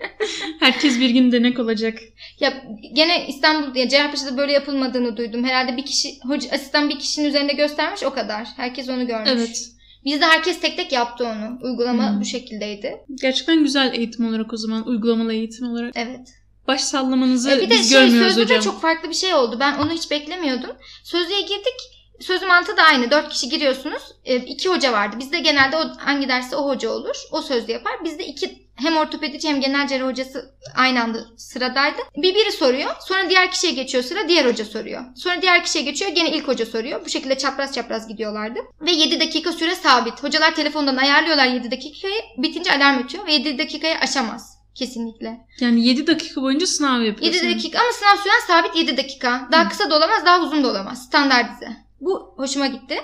Herkes 0.60 1.00
bir 1.00 1.10
gün 1.10 1.32
denek 1.32 1.58
olacak. 1.58 1.98
ya 2.40 2.62
gene 2.92 3.26
İstanbul 3.28 3.76
ya 3.76 3.88
Cerrahpaşa'da 3.88 4.36
böyle 4.36 4.52
yapılmadığını 4.52 5.16
duydum. 5.16 5.44
Herhalde 5.44 5.76
bir 5.76 5.84
kişi 5.86 6.08
hoca 6.26 6.50
asistan 6.52 6.88
bir 6.88 6.98
kişinin 6.98 7.28
üzerinde 7.28 7.52
göstermiş 7.52 8.02
o 8.02 8.10
kadar. 8.14 8.48
Herkes 8.56 8.88
onu 8.88 9.06
görmüş. 9.06 9.30
Evet. 9.32 9.66
Bizde 10.04 10.24
herkes 10.24 10.60
tek 10.60 10.76
tek 10.76 10.92
yaptı 10.92 11.24
onu. 11.24 11.58
Uygulama 11.62 12.10
Hmm. 12.12 12.20
bu 12.20 12.24
şekildeydi. 12.24 12.96
Gerçekten 13.22 13.62
güzel 13.62 13.94
eğitim 13.94 14.28
olarak 14.28 14.52
o 14.52 14.56
zaman. 14.56 14.88
Uygulamalı 14.88 15.32
eğitim 15.32 15.66
olarak. 15.70 15.92
Evet. 15.96 16.28
Baş 16.70 16.80
sallamanızı 16.80 17.50
E 17.50 17.56
bir 17.60 17.70
de 17.70 17.70
biz 17.70 17.90
şey 17.90 18.00
görmüyoruz 18.00 18.32
sözlü 18.32 18.44
hocam. 18.44 18.58
de 18.58 18.62
çok 18.62 18.82
farklı 18.82 19.08
bir 19.08 19.14
şey 19.14 19.34
oldu. 19.34 19.56
Ben 19.60 19.78
onu 19.78 19.90
hiç 19.90 20.10
beklemiyordum. 20.10 20.70
Sözlüğe 21.04 21.40
girdik. 21.40 21.74
Sözlü 22.20 22.46
mantığı 22.46 22.76
da 22.76 22.82
aynı. 22.82 23.10
Dört 23.10 23.28
kişi 23.28 23.48
giriyorsunuz. 23.48 24.02
E, 24.24 24.36
iki 24.36 24.68
hoca 24.68 24.92
vardı. 24.92 25.16
Bizde 25.18 25.40
genelde 25.40 25.76
o, 25.76 25.80
hangi 25.98 26.28
derste 26.28 26.56
o 26.56 26.68
hoca 26.68 26.90
olur. 26.90 27.16
O 27.32 27.42
sözlü 27.42 27.72
yapar. 27.72 27.92
Bizde 28.04 28.26
iki 28.26 28.68
hem 28.76 28.96
ortopedici 28.96 29.48
hem 29.48 29.60
genel 29.60 29.88
cerrah 29.88 30.06
hocası 30.06 30.54
aynı 30.76 31.02
anda 31.02 31.18
sıradaydı. 31.36 31.98
Bir 32.16 32.34
biri 32.34 32.52
soruyor. 32.52 32.90
Sonra 33.00 33.30
diğer 33.30 33.50
kişiye 33.50 33.72
geçiyor 33.72 34.04
sıra. 34.04 34.28
Diğer 34.28 34.44
hoca 34.44 34.64
soruyor. 34.64 35.04
Sonra 35.16 35.42
diğer 35.42 35.64
kişiye 35.64 35.84
geçiyor. 35.84 36.10
Gene 36.10 36.30
ilk 36.30 36.48
hoca 36.48 36.66
soruyor. 36.66 37.04
Bu 37.04 37.08
şekilde 37.08 37.38
çapraz 37.38 37.74
çapraz 37.74 38.08
gidiyorlardı. 38.08 38.58
Ve 38.80 38.90
7 38.90 39.20
dakika 39.20 39.52
süre 39.52 39.74
sabit. 39.74 40.22
Hocalar 40.22 40.54
telefondan 40.54 40.96
ayarlıyorlar 40.96 41.46
7 41.46 41.70
dakikayı. 41.70 42.22
Bitince 42.38 42.72
alarm 42.72 43.02
ötüyor 43.04 43.26
ve 43.26 43.32
7 43.32 43.58
dakikayı 43.58 43.98
aşamaz 43.98 44.59
Kesinlikle. 44.84 45.40
Yani 45.60 45.86
7 45.86 46.06
dakika 46.06 46.42
boyunca 46.42 46.66
sınav 46.66 46.98
7 47.00 47.06
yapıyorsun. 47.08 47.50
dakika 47.50 47.78
ama 47.80 47.92
sınav 47.92 48.22
süren 48.22 48.46
sabit 48.46 48.76
7 48.76 48.96
dakika. 48.96 49.48
Daha 49.52 49.64
Hı. 49.64 49.68
kısa 49.68 49.90
da 49.90 49.96
olamaz, 49.96 50.24
daha 50.26 50.40
uzun 50.40 50.64
da 50.64 50.68
olamaz. 50.68 51.04
Standartize. 51.06 51.76
Bu 52.00 52.34
hoşuma 52.36 52.66
gitti. 52.66 53.00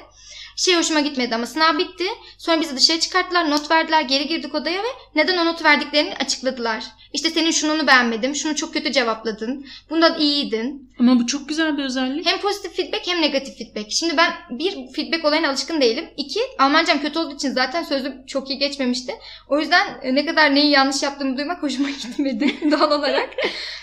Şey 0.56 0.76
hoşuma 0.76 1.00
gitmedi 1.00 1.34
ama 1.34 1.46
sınav 1.46 1.78
bitti. 1.78 2.04
Sonra 2.38 2.60
bizi 2.60 2.76
dışarı 2.76 3.00
çıkarttılar, 3.00 3.50
not 3.50 3.70
verdiler, 3.70 4.02
geri 4.02 4.26
girdik 4.28 4.54
odaya 4.54 4.82
ve 4.82 4.86
neden 5.14 5.36
o 5.38 5.46
not 5.46 5.64
verdiklerini 5.64 6.14
açıkladılar. 6.14 6.84
İşte 7.12 7.30
senin 7.30 7.50
şununu 7.50 7.86
beğenmedim, 7.86 8.34
şunu 8.34 8.56
çok 8.56 8.72
kötü 8.72 8.92
cevapladın, 8.92 9.66
bundan 9.90 10.18
iyiydin. 10.18 10.85
Ama 10.98 11.20
bu 11.20 11.26
çok 11.26 11.48
güzel 11.48 11.78
bir 11.78 11.84
özellik. 11.84 12.26
Hem 12.26 12.40
pozitif 12.40 12.76
feedback 12.76 13.06
hem 13.06 13.20
negatif 13.20 13.58
feedback. 13.58 13.92
Şimdi 13.92 14.16
ben 14.16 14.32
bir 14.58 14.92
feedback 14.92 15.24
olayına 15.24 15.48
alışkın 15.48 15.80
değilim. 15.80 16.04
İki 16.16 16.40
Almancam 16.58 17.00
kötü 17.00 17.18
olduğu 17.18 17.34
için 17.34 17.50
zaten 17.50 17.82
sözlük 17.82 18.28
çok 18.28 18.50
iyi 18.50 18.58
geçmemişti. 18.58 19.12
O 19.48 19.58
yüzden 19.60 19.86
ne 20.04 20.26
kadar 20.26 20.54
neyi 20.54 20.70
yanlış 20.70 21.02
yaptığımı 21.02 21.36
duymak 21.36 21.62
hoşuma 21.62 21.90
gitmedi 22.02 22.54
doğal 22.70 22.98
olarak. 23.00 23.30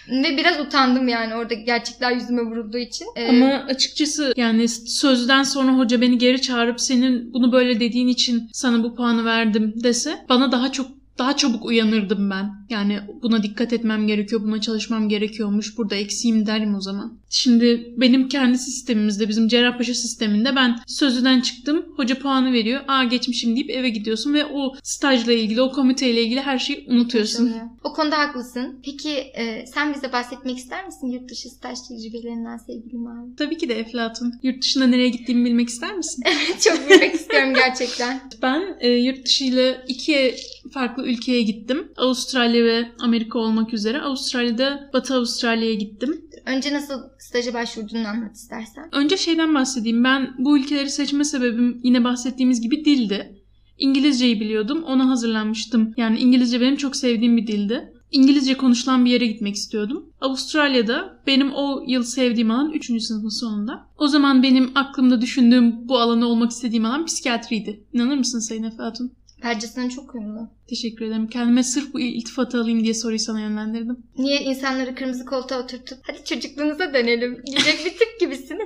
Ve 0.09 0.37
biraz 0.37 0.59
utandım 0.59 1.07
yani 1.07 1.35
orada 1.35 1.53
gerçekler 1.53 2.11
yüzüme 2.11 2.41
vurulduğu 2.41 2.77
için. 2.77 3.07
Ee, 3.15 3.29
Ama 3.29 3.45
açıkçası 3.69 4.33
yani 4.37 4.67
sözden 4.69 5.43
sonra 5.43 5.71
hoca 5.71 6.01
beni 6.01 6.17
geri 6.17 6.41
çağırıp 6.41 6.81
senin 6.81 7.33
bunu 7.33 7.51
böyle 7.51 7.79
dediğin 7.79 8.07
için 8.07 8.49
sana 8.53 8.83
bu 8.83 8.95
puanı 8.95 9.25
verdim 9.25 9.73
dese 9.83 10.25
bana 10.29 10.51
daha 10.51 10.71
çok 10.71 11.02
daha 11.17 11.37
çabuk 11.37 11.65
uyanırdım 11.65 12.29
ben. 12.29 12.51
Yani 12.69 12.99
buna 13.21 13.43
dikkat 13.43 13.73
etmem 13.73 14.07
gerekiyor, 14.07 14.41
buna 14.43 14.61
çalışmam 14.61 15.09
gerekiyormuş. 15.09 15.77
Burada 15.77 15.95
eksiğim 15.95 16.45
derim 16.45 16.75
o 16.75 16.81
zaman. 16.81 17.17
Şimdi 17.29 17.93
benim 17.97 18.29
kendi 18.29 18.57
sistemimizde, 18.57 19.29
bizim 19.29 19.47
Cerrahpaşa 19.47 19.93
sisteminde 19.93 20.55
ben 20.55 20.79
sözlüden 20.87 21.41
çıktım. 21.41 21.85
Hoca 21.95 22.19
puanı 22.19 22.53
veriyor. 22.53 22.81
Aa 22.87 23.03
geçmişim 23.03 23.55
deyip 23.55 23.69
eve 23.69 23.89
gidiyorsun 23.89 24.33
ve 24.33 24.45
o 24.45 24.75
stajla 24.83 25.33
ilgili, 25.33 25.61
o 25.61 25.71
komiteyle 25.71 26.23
ilgili 26.23 26.41
her 26.41 26.59
şeyi 26.59 26.85
unutuyorsun. 26.89 27.53
O 27.83 27.93
konuda 27.93 28.17
haklısın. 28.17 28.79
Peki 28.85 29.09
e, 29.11 29.65
sen 29.73 29.93
bize 29.93 30.11
bahsetmek 30.13 30.57
ister 30.57 30.85
misin 30.85 31.07
yurt 31.07 31.29
dışı 31.29 31.49
staj 31.49 31.77
tecrübelerinden 31.87 32.57
sevgili 32.57 32.97
Mavi? 32.97 33.35
Tabii 33.37 33.57
ki 33.57 33.69
de 33.69 33.79
Eflatun. 33.79 34.33
Yurt 34.43 34.61
dışında 34.61 34.87
nereye 34.87 35.09
gittiğimi 35.09 35.45
bilmek 35.45 35.69
ister 35.69 35.95
misin? 35.97 36.23
Çok 36.63 36.89
bilmek 36.89 37.15
istiyorum 37.15 37.53
gerçekten. 37.53 38.21
Ben 38.41 38.77
e, 38.79 38.89
yurt 38.89 39.25
dışıyla 39.25 39.83
iki 39.87 40.35
farklı 40.73 41.02
ülkeye 41.05 41.41
gittim. 41.41 41.87
Avustralya 41.97 42.63
ve 42.63 42.91
Amerika 42.99 43.39
olmak 43.39 43.73
üzere. 43.73 44.01
Avustralya'da 44.01 44.89
Batı 44.93 45.15
Avustralya'ya 45.15 45.73
gittim. 45.73 46.21
Önce 46.45 46.73
nasıl 46.73 47.01
staja 47.19 47.53
başvurduğunu 47.53 48.07
anlat 48.07 48.35
istersen. 48.35 48.89
Önce 48.91 49.17
şeyden 49.17 49.55
bahsedeyim. 49.55 50.03
Ben 50.03 50.35
bu 50.37 50.57
ülkeleri 50.57 50.89
seçme 50.89 51.23
sebebim 51.23 51.79
yine 51.83 52.03
bahsettiğimiz 52.03 52.61
gibi 52.61 52.85
dildi. 52.85 53.43
İngilizceyi 53.77 54.39
biliyordum. 54.39 54.83
Ona 54.83 55.09
hazırlanmıştım. 55.09 55.93
Yani 55.97 56.19
İngilizce 56.19 56.61
benim 56.61 56.75
çok 56.75 56.95
sevdiğim 56.95 57.37
bir 57.37 57.47
dildi. 57.47 57.93
İngilizce 58.11 58.57
konuşulan 58.57 59.05
bir 59.05 59.11
yere 59.11 59.27
gitmek 59.27 59.55
istiyordum. 59.55 60.05
Avustralya'da 60.21 61.21
benim 61.27 61.51
o 61.53 61.83
yıl 61.87 62.03
sevdiğim 62.03 62.51
alan 62.51 62.71
3. 62.71 62.85
sınıfın 63.03 63.39
sonunda. 63.39 63.87
O 63.97 64.07
zaman 64.07 64.43
benim 64.43 64.71
aklımda 64.75 65.21
düşündüğüm 65.21 65.89
bu 65.89 65.99
alanı 65.99 66.27
olmak 66.27 66.51
istediğim 66.51 66.85
alan 66.85 67.05
psikiyatriydi. 67.05 67.83
İnanır 67.93 68.17
mısın 68.17 68.39
Sayın 68.39 68.63
Efe 68.63 68.83
Hatun? 68.83 69.11
Bence 69.43 69.67
sana 69.67 69.89
çok 69.89 70.15
uyumlu. 70.15 70.49
Teşekkür 70.67 71.05
ederim. 71.05 71.27
Kendime 71.27 71.63
sırf 71.63 71.93
bu 71.93 71.99
iltifatı 71.99 72.61
alayım 72.61 72.83
diye 72.83 72.93
soruyu 72.93 73.19
sana 73.19 73.41
yönlendirdim. 73.41 73.97
Niye 74.17 74.41
insanları 74.41 74.95
kırmızı 74.95 75.25
koltuğa 75.25 75.63
oturtup 75.63 75.99
hadi 76.01 76.25
çocukluğunuza 76.25 76.93
dönelim 76.93 77.43
diyecek 77.45 77.85
bir 77.85 77.91
tip 77.91 78.19
gibisin. 78.19 78.59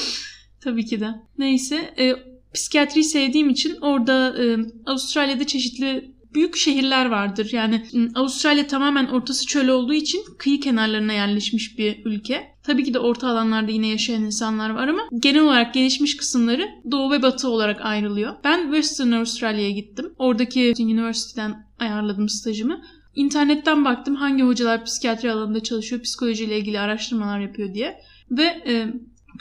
Tabii 0.60 0.86
ki 0.86 1.00
de. 1.00 1.08
Neyse. 1.38 1.94
E, 1.98 2.12
psikiyatriyi 2.54 3.04
sevdiğim 3.04 3.50
için 3.50 3.76
orada 3.80 4.44
e, 4.44 4.56
Avustralya'da 4.86 5.46
çeşitli 5.46 6.13
büyük 6.34 6.56
şehirler 6.56 7.06
vardır. 7.06 7.48
Yani 7.52 7.84
m, 7.92 8.08
Avustralya 8.14 8.66
tamamen 8.66 9.06
ortası 9.06 9.46
çöl 9.46 9.68
olduğu 9.68 9.94
için 9.94 10.24
kıyı 10.38 10.60
kenarlarına 10.60 11.12
yerleşmiş 11.12 11.78
bir 11.78 12.02
ülke. 12.04 12.54
Tabii 12.62 12.84
ki 12.84 12.94
de 12.94 12.98
orta 12.98 13.28
alanlarda 13.28 13.70
yine 13.70 13.86
yaşayan 13.86 14.22
insanlar 14.22 14.70
var 14.70 14.88
ama 14.88 15.02
genel 15.18 15.42
olarak 15.42 15.74
gelişmiş 15.74 16.16
kısımları 16.16 16.68
doğu 16.90 17.10
ve 17.10 17.22
batı 17.22 17.48
olarak 17.48 17.80
ayrılıyor. 17.80 18.34
Ben 18.44 18.62
Western 18.62 19.12
Avustralya'ya 19.12 19.70
gittim. 19.70 20.14
Oradaki 20.18 20.74
üniversiteden 20.80 21.66
ayarladım 21.78 22.28
stajımı. 22.28 22.80
İnternetten 23.14 23.84
baktım 23.84 24.14
hangi 24.14 24.42
hocalar 24.42 24.84
psikiyatri 24.84 25.32
alanında 25.32 25.62
çalışıyor, 25.62 26.02
psikolojiyle 26.02 26.58
ilgili 26.58 26.80
araştırmalar 26.80 27.40
yapıyor 27.40 27.74
diye. 27.74 28.00
Ve 28.30 28.42
e, 28.42 28.86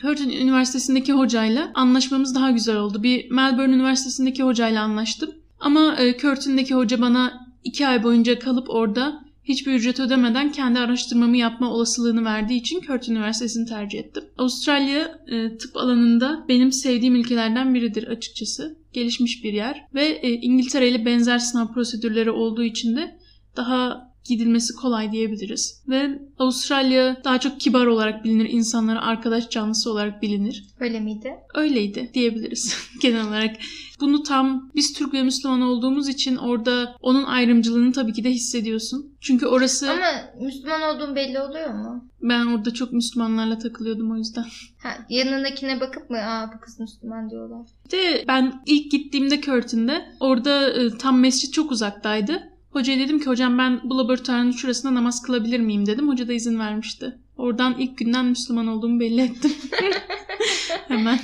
Curtin 0.01 0.29
Üniversitesi'ndeki 0.29 1.13
hocayla 1.13 1.71
anlaşmamız 1.73 2.35
daha 2.35 2.51
güzel 2.51 2.77
oldu. 2.77 3.03
Bir 3.03 3.31
Melbourne 3.31 3.75
Üniversitesi'ndeki 3.75 4.43
hocayla 4.43 4.83
anlaştım. 4.83 5.29
Ama 5.63 5.95
e, 5.99 6.17
Curtin'deki 6.17 6.75
hoca 6.75 7.01
bana 7.01 7.47
iki 7.63 7.87
ay 7.87 8.03
boyunca 8.03 8.39
kalıp 8.39 8.69
orada 8.69 9.23
hiçbir 9.43 9.73
ücret 9.73 9.99
ödemeden 9.99 10.51
kendi 10.51 10.79
araştırmamı 10.79 11.37
yapma 11.37 11.71
olasılığını 11.71 12.25
verdiği 12.25 12.59
için 12.59 12.81
Curtin 12.81 13.15
Üniversitesi'ni 13.15 13.65
tercih 13.65 13.99
ettim. 13.99 14.23
Avustralya 14.37 15.19
e, 15.27 15.57
tıp 15.57 15.77
alanında 15.77 16.45
benim 16.49 16.71
sevdiğim 16.71 17.15
ülkelerden 17.15 17.73
biridir 17.73 18.07
açıkçası. 18.07 18.77
Gelişmiş 18.93 19.43
bir 19.43 19.53
yer 19.53 19.85
ve 19.93 20.05
e, 20.05 20.31
İngiltere 20.31 20.89
ile 20.89 21.05
benzer 21.05 21.39
sınav 21.39 21.73
prosedürleri 21.73 22.31
olduğu 22.31 22.63
için 22.63 22.95
de 22.95 23.17
daha 23.57 24.12
gidilmesi 24.25 24.75
kolay 24.75 25.11
diyebiliriz. 25.11 25.83
Ve 25.89 26.19
Avustralya 26.39 27.17
daha 27.23 27.39
çok 27.39 27.59
kibar 27.59 27.85
olarak 27.85 28.23
bilinir, 28.23 28.49
insanlara 28.49 29.01
arkadaş 29.01 29.49
canlısı 29.49 29.91
olarak 29.91 30.21
bilinir. 30.21 30.65
Öyle 30.79 30.99
miydi? 30.99 31.33
Öyleydi 31.55 32.11
diyebiliriz 32.13 32.77
genel 33.01 33.27
olarak. 33.27 33.55
Bunu 33.99 34.23
tam 34.23 34.71
biz 34.75 34.93
Türk 34.93 35.13
ve 35.13 35.23
Müslüman 35.23 35.61
olduğumuz 35.61 36.09
için 36.09 36.35
orada 36.35 36.95
onun 37.01 37.23
ayrımcılığını 37.23 37.91
tabii 37.93 38.13
ki 38.13 38.23
de 38.23 38.31
hissediyorsun. 38.31 39.13
Çünkü 39.21 39.45
orası 39.45 39.91
Ama 39.91 40.45
Müslüman 40.45 40.81
olduğun 40.81 41.15
belli 41.15 41.39
oluyor 41.39 41.73
mu? 41.73 42.09
ben 42.21 42.45
orada 42.45 42.73
çok 42.73 42.91
Müslümanlarla 42.93 43.57
takılıyordum 43.57 44.11
o 44.11 44.17
yüzden. 44.17 44.45
Ha, 44.83 44.89
yanındakine 45.09 45.79
bakıp 45.79 46.09
mı 46.09 46.17
aa 46.17 46.51
bu 46.55 46.59
kız 46.59 46.79
Müslüman 46.79 47.29
diyorlar. 47.29 47.67
De 47.91 48.23
ben 48.27 48.61
ilk 48.65 48.91
gittiğimde 48.91 49.41
Curtin'de 49.41 50.05
orada 50.19 50.69
e, 50.69 50.97
tam 50.97 51.19
mescit 51.19 51.53
çok 51.53 51.71
uzaktaydı. 51.71 52.52
Hocaya 52.73 52.99
dedim 52.99 53.19
ki 53.19 53.25
hocam 53.25 53.57
ben 53.57 53.81
bu 53.83 53.97
laboratuvarın 53.97 54.51
şurasında 54.51 54.93
namaz 54.93 55.21
kılabilir 55.21 55.59
miyim 55.59 55.85
dedim. 55.85 56.09
Hoca 56.09 56.27
da 56.27 56.33
izin 56.33 56.59
vermişti. 56.59 57.17
Oradan 57.37 57.75
ilk 57.79 57.97
günden 57.97 58.25
Müslüman 58.25 58.67
olduğumu 58.67 58.99
belli 58.99 59.21
ettim. 59.21 59.51
Hemen. 60.87 61.19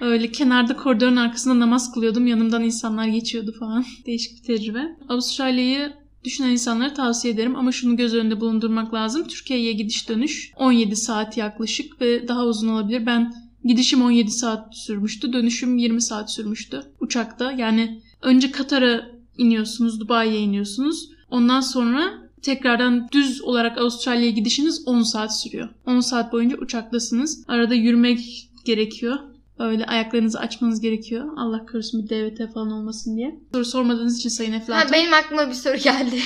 Öyle 0.00 0.32
kenarda 0.32 0.76
koridorun 0.76 1.16
arkasında 1.16 1.58
namaz 1.60 1.92
kılıyordum. 1.92 2.26
Yanımdan 2.26 2.64
insanlar 2.64 3.06
geçiyordu 3.06 3.54
falan. 3.58 3.84
Değişik 4.06 4.38
bir 4.38 4.42
tecrübe. 4.46 4.96
Avustralya'yı 5.08 5.92
düşünen 6.24 6.50
insanlara 6.50 6.94
tavsiye 6.94 7.34
ederim 7.34 7.56
ama 7.56 7.72
şunu 7.72 7.96
göz 7.96 8.14
önünde 8.14 8.40
bulundurmak 8.40 8.94
lazım. 8.94 9.28
Türkiye'ye 9.28 9.72
gidiş 9.72 10.08
dönüş 10.08 10.52
17 10.56 10.96
saat 10.96 11.36
yaklaşık 11.36 12.00
ve 12.00 12.28
daha 12.28 12.44
uzun 12.44 12.68
olabilir. 12.68 13.06
Ben 13.06 13.34
gidişim 13.64 14.02
17 14.02 14.30
saat 14.30 14.76
sürmüştü. 14.76 15.32
Dönüşüm 15.32 15.78
20 15.78 16.02
saat 16.02 16.32
sürmüştü 16.32 16.82
uçakta. 17.00 17.52
Yani 17.52 18.02
önce 18.22 18.50
Katar'a 18.50 19.17
iniyorsunuz, 19.38 20.00
Dubai'ye 20.00 20.40
iniyorsunuz. 20.40 21.10
Ondan 21.30 21.60
sonra 21.60 22.12
tekrardan 22.42 23.08
düz 23.12 23.42
olarak 23.42 23.78
Avustralya'ya 23.78 24.30
gidişiniz 24.30 24.82
10 24.86 25.02
saat 25.02 25.40
sürüyor. 25.40 25.68
10 25.86 26.00
saat 26.00 26.32
boyunca 26.32 26.56
uçaktasınız. 26.56 27.44
Arada 27.48 27.74
yürümek 27.74 28.48
gerekiyor. 28.64 29.16
Öyle 29.58 29.86
ayaklarınızı 29.86 30.38
açmanız 30.40 30.80
gerekiyor. 30.80 31.24
Allah 31.36 31.66
korusun 31.66 32.02
bir 32.04 32.08
DVT 32.08 32.52
falan 32.54 32.70
olmasın 32.70 33.16
diye. 33.16 33.40
Soru 33.52 33.64
sormadığınız 33.64 34.18
için 34.18 34.28
Sayın 34.28 34.52
Ha, 34.52 34.56
Eflatun. 34.58 34.92
benim 34.92 35.12
aklıma 35.12 35.48
bir 35.48 35.54
soru 35.54 35.76
geldi. 35.76 36.18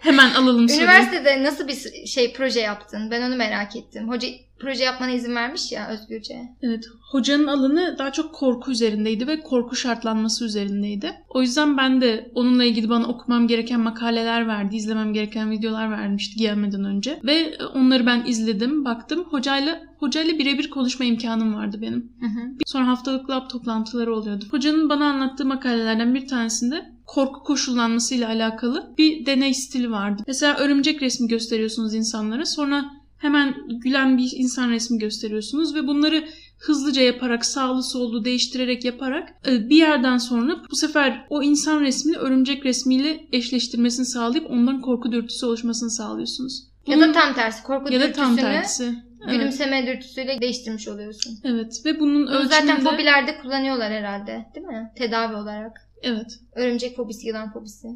Hemen 0.00 0.30
alalım 0.34 0.68
soruyu. 0.68 0.84
Üniversitede 0.84 1.44
nasıl 1.44 1.68
bir 1.68 2.06
şey 2.06 2.32
proje 2.32 2.60
yaptın? 2.60 3.10
Ben 3.10 3.28
onu 3.28 3.36
merak 3.36 3.76
ettim. 3.76 4.08
Hoca 4.08 4.28
proje 4.60 4.84
yapmana 4.84 5.10
izin 5.10 5.34
vermiş 5.34 5.72
ya 5.72 5.88
özgürce. 5.88 6.34
Evet. 6.62 6.84
Hocanın 7.10 7.46
alanı 7.46 7.96
daha 7.98 8.12
çok 8.12 8.34
korku 8.34 8.70
üzerindeydi 8.70 9.26
ve 9.26 9.40
korku 9.40 9.76
şartlanması 9.76 10.44
üzerindeydi. 10.44 11.12
O 11.28 11.40
yüzden 11.42 11.76
ben 11.76 12.00
de 12.00 12.30
onunla 12.34 12.64
ilgili 12.64 12.88
bana 12.88 13.06
okumam 13.06 13.46
gereken 13.46 13.80
makaleler 13.80 14.48
verdi, 14.48 14.76
izlemem 14.76 15.12
gereken 15.12 15.50
videolar 15.50 15.90
vermişti 15.90 16.36
gelmeden 16.36 16.84
önce. 16.84 17.20
Ve 17.24 17.54
onları 17.74 18.06
ben 18.06 18.24
izledim, 18.26 18.84
baktım. 18.84 19.24
Hocayla 19.30 19.82
hocayla 19.98 20.38
birebir 20.38 20.70
konuşma 20.70 21.04
imkanım 21.04 21.54
vardı 21.54 21.78
benim. 21.82 22.12
Hı 22.20 22.26
hı. 22.26 22.40
Sonra 22.66 22.86
haftalık 22.86 23.30
lab 23.30 23.50
toplantıları 23.50 24.14
oluyordu. 24.14 24.44
Hocanın 24.50 24.88
bana 24.88 25.10
anlattığı 25.10 25.44
makalelerden 25.44 26.14
bir 26.14 26.28
tanesinde 26.28 26.92
korku 27.06 27.42
koşullanmasıyla 27.42 28.28
alakalı 28.28 28.94
bir 28.98 29.26
deney 29.26 29.54
stili 29.54 29.90
vardı. 29.90 30.22
Mesela 30.26 30.56
örümcek 30.56 31.02
resmi 31.02 31.28
gösteriyorsunuz 31.28 31.94
insanlara. 31.94 32.44
Sonra 32.46 32.84
hemen 33.20 33.54
gülen 33.68 34.18
bir 34.18 34.32
insan 34.36 34.70
resmi 34.70 34.98
gösteriyorsunuz 34.98 35.74
ve 35.74 35.86
bunları 35.86 36.24
hızlıca 36.58 37.02
yaparak, 37.02 37.44
sağlı 37.44 37.82
sollu 37.82 38.24
değiştirerek 38.24 38.84
yaparak 38.84 39.28
e, 39.46 39.68
bir 39.68 39.76
yerden 39.76 40.18
sonra 40.18 40.56
bu 40.70 40.76
sefer 40.76 41.26
o 41.30 41.42
insan 41.42 41.80
resmini 41.80 42.16
örümcek 42.16 42.64
resmiyle 42.66 43.20
eşleştirmesini 43.32 44.06
sağlayıp 44.06 44.50
ondan 44.50 44.80
korku 44.80 45.12
dürtüsü 45.12 45.46
oluşmasını 45.46 45.90
sağlıyorsunuz. 45.90 46.62
Ya 46.86 46.96
Bunun- 46.96 47.08
da 47.08 47.12
tam 47.12 47.34
tersi. 47.34 47.62
Korku 47.62 47.92
ya 47.92 48.00
da 48.00 48.12
tam 48.12 48.36
tersi. 48.36 48.94
Evet. 49.24 49.32
gülümseme 49.32 49.86
dürtüsüyle 49.86 50.40
değiştirmiş 50.40 50.88
oluyorsun. 50.88 51.38
evet 51.44 51.82
ve 51.84 52.00
bunun 52.00 52.26
Bunu 52.26 52.42
zaten 52.42 52.68
ölçümünde... 52.68 52.90
fobilerde 52.90 53.38
kullanıyorlar 53.42 53.92
herhalde. 53.92 54.46
Değil 54.54 54.66
mi? 54.66 54.92
Tedavi 54.96 55.36
olarak. 55.36 55.72
Evet. 56.02 56.38
Örümcek 56.54 56.96
fobisi, 56.96 57.26
yılan 57.26 57.52
fobisi. 57.52 57.88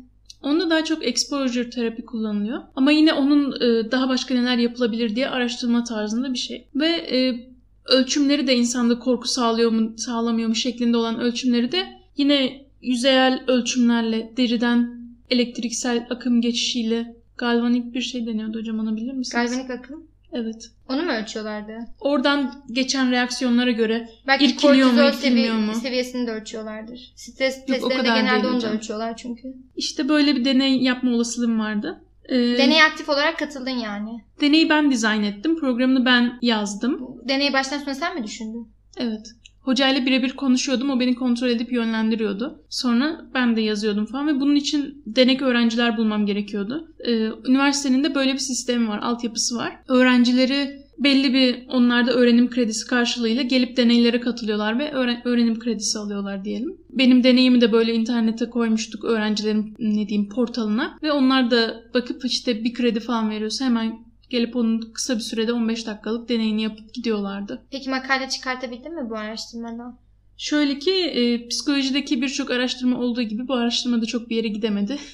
Onda 0.45 0.71
daha 0.71 0.85
çok 0.85 1.07
exposure 1.07 1.71
terapi 1.71 2.05
kullanılıyor. 2.05 2.63
Ama 2.77 2.93
yine 2.93 3.13
onun 3.13 3.53
e, 3.53 3.91
daha 3.91 4.09
başka 4.09 4.35
neler 4.35 4.59
yapılabilir 4.59 5.17
diye 5.17 5.29
araştırma 5.29 5.85
tarzında 5.85 6.33
bir 6.33 6.39
şey. 6.39 6.67
Ve 6.75 6.87
e, 6.89 7.49
ölçümleri 7.85 8.47
de 8.47 8.57
insanda 8.57 8.99
korku 8.99 9.29
sağlıyor 9.29 9.71
mu 9.71 9.93
sağlamıyor 9.97 10.49
mu 10.49 10.55
şeklinde 10.55 10.97
olan 10.97 11.21
ölçümleri 11.21 11.73
de 11.73 11.87
yine 12.17 12.65
yüzeyel 12.83 13.45
ölçümlerle 13.47 14.33
deriden 14.37 15.01
elektriksel 15.31 16.07
akım 16.11 16.41
geçişiyle 16.41 17.17
galvanik 17.37 17.95
bir 17.95 18.01
şey 18.01 18.27
deniyordu 18.27 18.59
hocam 18.59 18.79
onu 18.79 18.97
bilir 18.97 19.13
misiniz? 19.13 19.51
Galvanik 19.51 19.71
akım. 19.71 20.05
Evet. 20.35 20.71
Onu 20.89 21.03
mu 21.03 21.13
ölçüyorlardı? 21.13 21.79
Oradan 22.01 22.65
geçen 22.73 23.11
reaksiyonlara 23.11 23.71
göre 23.71 24.09
Belki 24.27 24.45
İrkiliyor 24.45 24.91
mu, 24.91 25.03
irkilmiyor 25.03 25.55
mu? 25.55 25.75
seviyesini 25.75 26.27
de 26.27 26.31
ölçüyorlardır. 26.33 27.13
Stres 27.17 27.67
testlerinde 27.67 28.03
genelde 28.03 28.47
onu 28.47 28.63
da 28.63 28.73
ölçüyorlar 28.73 29.17
çünkü. 29.17 29.55
işte 29.77 30.09
böyle 30.09 30.37
bir 30.37 30.45
deney 30.45 30.83
yapma 30.83 31.11
olasılığım 31.11 31.59
vardı. 31.61 32.01
Ee, 32.29 32.35
Deneye 32.35 32.85
aktif 32.85 33.09
olarak 33.09 33.39
katıldın 33.39 33.71
yani. 33.71 34.11
Deneyi 34.41 34.69
ben 34.71 34.91
dizayn 34.91 35.23
ettim. 35.23 35.61
Programını 35.61 36.05
ben 36.05 36.39
yazdım. 36.43 37.01
Deneyi 37.29 37.53
baştan 37.53 37.79
sona 37.79 37.95
sen 37.95 38.15
mi 38.19 38.25
düşündün? 38.25 38.69
Evet. 38.97 39.27
Hocayla 39.65 40.07
birebir 40.07 40.33
konuşuyordum. 40.33 40.91
O 40.91 41.01
beni 41.01 41.15
kontrol 41.15 41.49
edip 41.49 41.73
yönlendiriyordu. 41.73 42.59
Sonra 42.71 43.25
ben 43.35 43.57
de 43.57 43.61
yazıyordum 43.61 44.07
falan 44.07 44.27
ve 44.27 44.41
bunun 44.41 44.55
için 44.55 45.03
denek 45.07 45.43
öğrenciler 45.43 45.97
bulmam 45.97 46.27
gerekiyordu. 46.27 46.89
Ee, 47.07 47.29
üniversitenin 47.49 48.05
de 48.05 48.15
böyle 48.15 48.33
bir 48.33 48.39
sistemi 48.39 48.89
var, 48.89 48.99
altyapısı 49.03 49.57
var. 49.57 49.77
Öğrencileri 49.89 50.85
belli 50.99 51.35
bir 51.35 51.67
onlarda 51.69 52.13
öğrenim 52.13 52.51
kredisi 52.51 52.87
karşılığıyla 52.87 53.43
gelip 53.43 53.77
deneylere 53.77 54.21
katılıyorlar 54.21 54.79
ve 54.79 54.93
öğren- 54.93 55.23
öğrenim 55.25 55.59
kredisi 55.59 55.99
alıyorlar 55.99 56.45
diyelim. 56.45 56.77
Benim 56.91 57.25
deneyimi 57.25 57.61
de 57.61 57.73
böyle 57.73 57.95
internete 57.95 58.51
koymuştuk 58.51 59.05
öğrencilerin 59.05 59.75
ne 59.79 60.09
diyeyim 60.09 60.29
portalına 60.29 60.99
ve 61.03 61.13
onlar 61.13 61.51
da 61.51 61.83
bakıp 61.95 62.25
işte 62.25 62.65
bir 62.65 62.75
kredi 62.75 63.01
falan 63.01 63.31
veriyorsa 63.31 63.65
hemen 63.65 63.99
gelip 64.31 64.57
onun 64.57 64.93
kısa 64.93 65.17
bir 65.17 65.21
sürede 65.21 65.53
15 65.53 65.87
dakikalık 65.87 66.29
deneyini 66.29 66.63
yapıp 66.63 66.95
gidiyorlardı. 66.95 67.63
Peki 67.71 67.91
makale 67.91 68.29
çıkartabildin 68.29 68.95
mi 68.95 69.11
bu 69.11 69.17
araştırmadan? 69.17 69.99
Şöyle 70.37 70.79
ki 70.79 70.91
e, 70.91 71.49
psikolojideki 71.49 72.23
birçok 72.23 72.51
araştırma 72.51 72.99
olduğu 72.99 73.23
gibi 73.23 73.49
bu 73.49 73.55
araştırma 73.55 74.03
da 74.03 74.07
çok 74.07 74.31
bir 74.31 74.37
yere 74.37 74.49
gidemedi. 74.49 74.99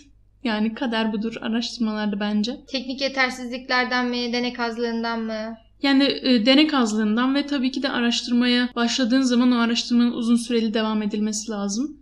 Yani 0.44 0.74
kader 0.74 1.12
budur 1.12 1.34
araştırmalarda 1.40 2.20
bence. 2.20 2.60
Teknik 2.68 3.00
yetersizliklerden 3.00 4.06
mi, 4.06 4.32
denek 4.32 4.60
azlığından 4.60 5.20
mı? 5.20 5.56
Yani 5.82 6.04
e, 6.22 6.46
denek 6.46 6.74
azlığından 6.74 7.34
ve 7.34 7.46
tabii 7.46 7.70
ki 7.70 7.82
de 7.82 7.88
araştırmaya 7.88 8.68
başladığın 8.76 9.22
zaman 9.22 9.52
o 9.52 9.56
araştırmanın 9.56 10.12
uzun 10.12 10.36
süreli 10.36 10.74
devam 10.74 11.02
edilmesi 11.02 11.50
lazım. 11.50 11.96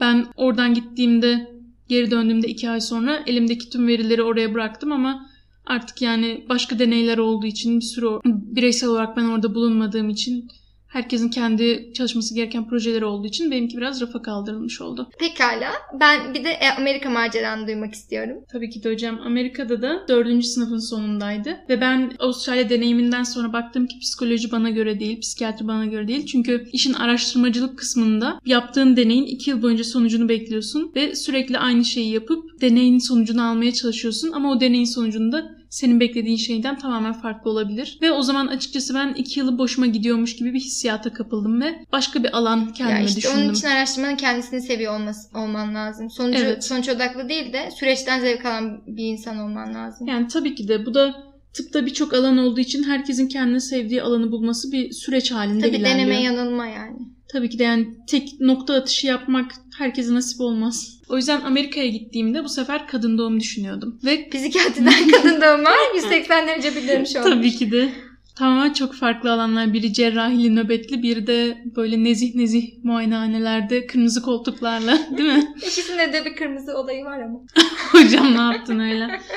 Ben 0.00 0.26
oradan 0.36 0.74
gittiğimde, 0.74 1.50
geri 1.88 2.10
döndüğümde 2.10 2.48
iki 2.48 2.70
ay 2.70 2.80
sonra 2.80 3.22
elimdeki 3.26 3.70
tüm 3.70 3.86
verileri 3.86 4.22
oraya 4.22 4.54
bıraktım 4.54 4.92
ama 4.92 5.26
artık 5.66 6.02
yani 6.02 6.44
başka 6.48 6.78
deneyler 6.78 7.18
olduğu 7.18 7.46
için 7.46 7.80
bir 7.80 7.84
sürü 7.84 8.20
bireysel 8.24 8.88
olarak 8.88 9.16
ben 9.16 9.24
orada 9.24 9.54
bulunmadığım 9.54 10.08
için 10.10 10.48
herkesin 10.92 11.28
kendi 11.28 11.92
çalışması 11.94 12.34
gereken 12.34 12.68
projeleri 12.68 13.04
olduğu 13.04 13.26
için 13.26 13.50
benimki 13.50 13.76
biraz 13.76 14.00
rafa 14.00 14.22
kaldırılmış 14.22 14.80
oldu. 14.80 15.10
Pekala. 15.18 15.72
Ben 16.00 16.34
bir 16.34 16.44
de 16.44 16.50
e, 16.50 16.70
Amerika 16.78 17.10
maceranı 17.10 17.66
duymak 17.66 17.94
istiyorum. 17.94 18.36
Tabii 18.52 18.70
ki 18.70 18.84
de 18.84 18.92
hocam 18.92 19.20
Amerika'da 19.24 19.82
da 19.82 20.08
dördüncü 20.08 20.46
sınıfın 20.46 20.78
sonundaydı. 20.78 21.56
Ve 21.68 21.80
ben 21.80 22.12
Avustralya 22.18 22.70
deneyiminden 22.70 23.22
sonra 23.22 23.52
baktım 23.52 23.86
ki 23.86 23.98
psikoloji 23.98 24.52
bana 24.52 24.70
göre 24.70 25.00
değil, 25.00 25.20
psikiyatri 25.20 25.68
bana 25.68 25.86
göre 25.86 26.08
değil. 26.08 26.26
Çünkü 26.26 26.68
işin 26.72 26.92
araştırmacılık 26.92 27.78
kısmında 27.78 28.40
yaptığın 28.46 28.96
deneyin 28.96 29.26
iki 29.26 29.50
yıl 29.50 29.62
boyunca 29.62 29.84
sonucunu 29.84 30.28
bekliyorsun. 30.28 30.92
Ve 30.96 31.14
sürekli 31.14 31.58
aynı 31.58 31.84
şeyi 31.84 32.12
yapıp 32.12 32.60
deneyin 32.60 32.98
sonucunu 32.98 33.48
almaya 33.50 33.72
çalışıyorsun. 33.72 34.32
Ama 34.32 34.50
o 34.50 34.60
deneyin 34.60 34.94
sonucunda 34.94 35.61
senin 35.72 36.00
beklediğin 36.00 36.36
şeyden 36.36 36.78
tamamen 36.78 37.12
farklı 37.12 37.50
olabilir. 37.50 37.98
Ve 38.02 38.12
o 38.12 38.22
zaman 38.22 38.46
açıkçası 38.46 38.94
ben 38.94 39.14
iki 39.14 39.40
yılı 39.40 39.58
boşuma 39.58 39.86
gidiyormuş 39.86 40.36
gibi 40.36 40.54
bir 40.54 40.60
hissiyata 40.60 41.12
kapıldım 41.12 41.60
ve 41.60 41.84
başka 41.92 42.24
bir 42.24 42.36
alan 42.36 42.72
kendime 42.72 42.98
ya 42.98 43.04
işte 43.06 43.16
düşündüm. 43.20 43.38
onun 43.44 43.52
için 43.52 43.68
araştırmanın 43.68 44.16
kendisini 44.16 44.60
seviyor 44.62 44.94
olması, 45.00 45.38
olman 45.38 45.74
lazım. 45.74 46.10
Sonucu 46.10 46.38
Evet. 46.44 46.64
sonuç 46.64 46.88
odaklı 46.88 47.28
değil 47.28 47.52
de 47.52 47.70
süreçten 47.78 48.20
zevk 48.20 48.46
alan 48.46 48.82
bir 48.86 49.04
insan 49.04 49.38
olman 49.38 49.74
lazım. 49.74 50.06
Yani 50.08 50.28
tabii 50.28 50.54
ki 50.54 50.68
de 50.68 50.86
bu 50.86 50.94
da 50.94 51.14
tıpta 51.54 51.86
birçok 51.86 52.14
alan 52.14 52.38
olduğu 52.38 52.60
için 52.60 52.82
herkesin 52.82 53.28
kendini 53.28 53.60
sevdiği 53.60 54.02
alanı 54.02 54.32
bulması 54.32 54.72
bir 54.72 54.92
süreç 54.92 55.32
halinde 55.32 55.66
Tabii 55.66 55.76
ilerliyor. 55.76 55.98
deneme 55.98 56.22
yanılma 56.22 56.66
yani. 56.66 56.96
Tabii 57.32 57.50
ki 57.50 57.58
de 57.58 57.62
yani 57.64 57.88
tek 58.06 58.40
nokta 58.40 58.74
atışı 58.74 59.06
yapmak 59.06 59.52
herkese 59.78 60.14
nasip 60.14 60.40
olmaz. 60.40 61.00
O 61.08 61.16
yüzden 61.16 61.40
Amerika'ya 61.40 61.86
gittiğimde 61.88 62.44
bu 62.44 62.48
sefer 62.48 62.86
kadın 62.86 63.18
doğum 63.18 63.40
düşünüyordum. 63.40 64.00
Ve 64.04 64.28
Psikiyatriden 64.32 65.10
kadın 65.10 65.40
doğuma 65.40 65.70
180 65.94 66.46
derece 66.48 66.76
bir 66.76 66.88
dönüş 66.88 67.16
olmuş. 67.16 67.30
tabii 67.30 67.50
ki 67.50 67.70
de 67.70 67.88
tamamen 68.36 68.72
çok 68.72 68.94
farklı 68.94 69.32
alanlar. 69.32 69.72
Biri 69.72 69.92
cerrahili 69.92 70.56
nöbetli, 70.56 71.02
biri 71.02 71.26
de 71.26 71.58
böyle 71.76 72.04
nezih 72.04 72.34
nezih 72.34 72.72
muayenehanelerde 72.82 73.86
kırmızı 73.86 74.22
koltuklarla 74.22 74.98
değil 75.18 75.32
mi? 75.32 75.54
İkisinde 75.56 76.12
de 76.12 76.24
bir 76.24 76.36
kırmızı 76.36 76.76
olayı 76.76 77.04
var 77.04 77.20
ama. 77.20 77.40
Hocam 77.92 78.34
ne 78.36 78.40
yaptın 78.40 78.78
öyle? 78.78 79.20